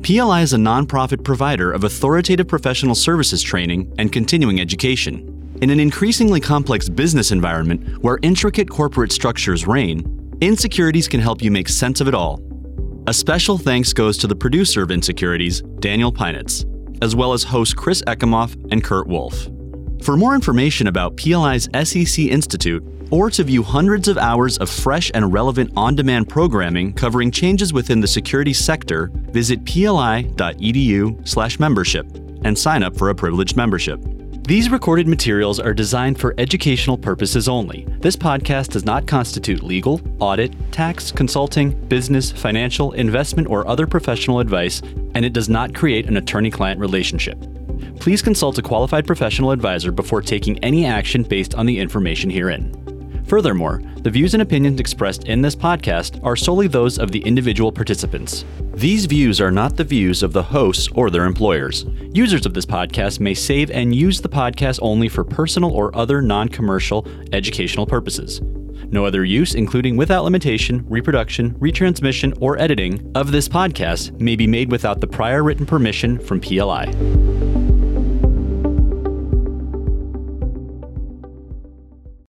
PLI 0.03 0.43
is 0.43 0.53
a 0.53 0.59
nonprofit 0.59 1.25
provider 1.25 1.73
of 1.73 1.85
authoritative 1.85 2.47
professional 2.47 2.95
services 2.95 3.43
training 3.43 3.91
and 3.99 4.13
continuing 4.13 4.61
education. 4.61 5.59
In 5.63 5.71
an 5.71 5.81
increasingly 5.81 6.41
complex 6.41 6.91
business 6.91 7.33
environment 7.33 8.03
where 8.03 8.19
intricate 8.21 8.69
corporate 8.69 9.13
structures 9.13 9.67
reign, 9.67 10.05
Insecurities 10.43 11.09
can 11.09 11.21
help 11.21 11.41
you 11.41 11.51
make 11.51 11.71
sense 11.71 12.03
of 12.03 12.09
it 12.09 12.15
all. 12.15 12.43
A 13.07 13.15
special 13.15 13.57
thanks 13.57 13.95
goes 13.95 14.19
to 14.19 14.27
the 14.27 14.37
producer 14.37 14.83
of 14.83 14.91
Insecurities, 14.91 15.63
Daniel 15.79 16.13
Pinitz, 16.13 16.67
as 17.03 17.17
well 17.17 17.33
as 17.33 17.43
hosts 17.43 17.73
Chris 17.73 18.03
Ekimoff 18.03 18.55
and 18.71 18.85
Kurt 18.85 19.07
Wolfe. 19.07 19.49
For 20.03 20.19
more 20.19 20.35
information 20.35 20.89
about 20.89 21.17
PLI's 21.17 21.67
SEC 21.85 22.27
Institute, 22.27 22.85
or 23.15 23.31
to 23.31 23.45
view 23.45 23.63
hundreds 23.63 24.09
of 24.09 24.19
hours 24.19 24.59
of 24.59 24.69
fresh 24.69 25.09
and 25.15 25.33
relevant 25.33 25.71
on 25.77 25.95
demand 25.95 26.29
programming 26.29 26.93
covering 26.93 27.31
changes 27.31 27.73
within 27.73 28.01
the 28.01 28.09
security 28.09 28.53
sector, 28.53 29.09
visit 29.31 29.65
pli.edu/slash 29.65 31.61
membership 31.61 32.09
and 32.43 32.59
sign 32.59 32.83
up 32.83 32.97
for 32.97 33.11
a 33.11 33.15
privileged 33.15 33.57
membership. 33.57 34.01
These 34.49 34.69
recorded 34.69 35.07
materials 35.07 35.61
are 35.61 35.73
designed 35.73 36.19
for 36.19 36.35
educational 36.39 36.99
purposes 36.99 37.49
only. 37.49 37.87
This 38.01 38.17
podcast 38.17 38.71
does 38.71 38.85
not 38.85 39.07
constitute 39.07 39.63
legal, 39.63 40.01
audit, 40.19 40.53
tax, 40.73 41.13
consulting, 41.13 41.71
business, 41.87 42.33
financial, 42.33 42.91
investment, 42.95 43.47
or 43.49 43.65
other 43.69 43.87
professional 43.87 44.41
advice, 44.41 44.83
and 45.15 45.25
it 45.25 45.33
does 45.33 45.49
not 45.49 45.73
create 45.73 46.09
an 46.09 46.17
attorney 46.17 46.51
client 46.51 46.81
relationship. 46.81 47.39
Please 48.01 48.23
consult 48.23 48.59
a 48.59 48.63
qualified 48.63 49.07
professional 49.07 49.53
advisor 49.53 49.93
before 49.93 50.21
taking 50.21 50.59
any 50.65 50.85
action 50.85 51.23
based 51.23 51.55
on 51.55 51.65
the 51.65 51.79
information 51.79 52.29
herein. 52.29 52.84
Furthermore, 53.27 53.83
the 54.03 54.11
views 54.11 54.35
and 54.35 54.43
opinions 54.43 54.79
expressed 54.79 55.25
in 55.25 55.41
this 55.41 55.57
podcast 55.57 56.23
are 56.23 56.37
solely 56.37 56.67
those 56.67 56.99
of 56.99 57.11
the 57.11 57.21
individual 57.21 57.73
participants. 57.73 58.45
These 58.75 59.07
views 59.07 59.41
are 59.41 59.51
not 59.51 59.77
the 59.77 59.85
views 59.85 60.23
of 60.23 60.33
the 60.33 60.43
hosts 60.43 60.89
or 60.95 61.09
their 61.09 61.25
employers. 61.25 61.87
Users 62.13 62.45
of 62.45 62.53
this 62.53 62.67
podcast 62.67 63.21
may 63.21 63.35
save 63.35 63.71
and 63.71 63.95
use 63.95 64.21
the 64.21 64.29
podcast 64.29 64.79
only 64.83 65.09
for 65.09 65.25
personal 65.25 65.73
or 65.73 65.97
other 65.97 66.21
non 66.21 66.49
commercial 66.49 67.07
educational 67.33 67.87
purposes. 67.87 68.41
No 68.91 69.07
other 69.07 69.25
use, 69.25 69.55
including 69.55 69.97
without 69.97 70.25
limitation, 70.25 70.85
reproduction, 70.89 71.55
retransmission, 71.55 72.37
or 72.41 72.59
editing 72.61 73.11
of 73.15 73.33
this 73.33 73.49
podcast, 73.49 74.19
may 74.21 74.37
be 74.37 74.47
made 74.47 74.71
without 74.71 75.01
the 75.01 75.07
prior 75.07 75.43
written 75.43 75.65
permission 75.65 76.19
from 76.19 76.41
PLI. 76.41 77.54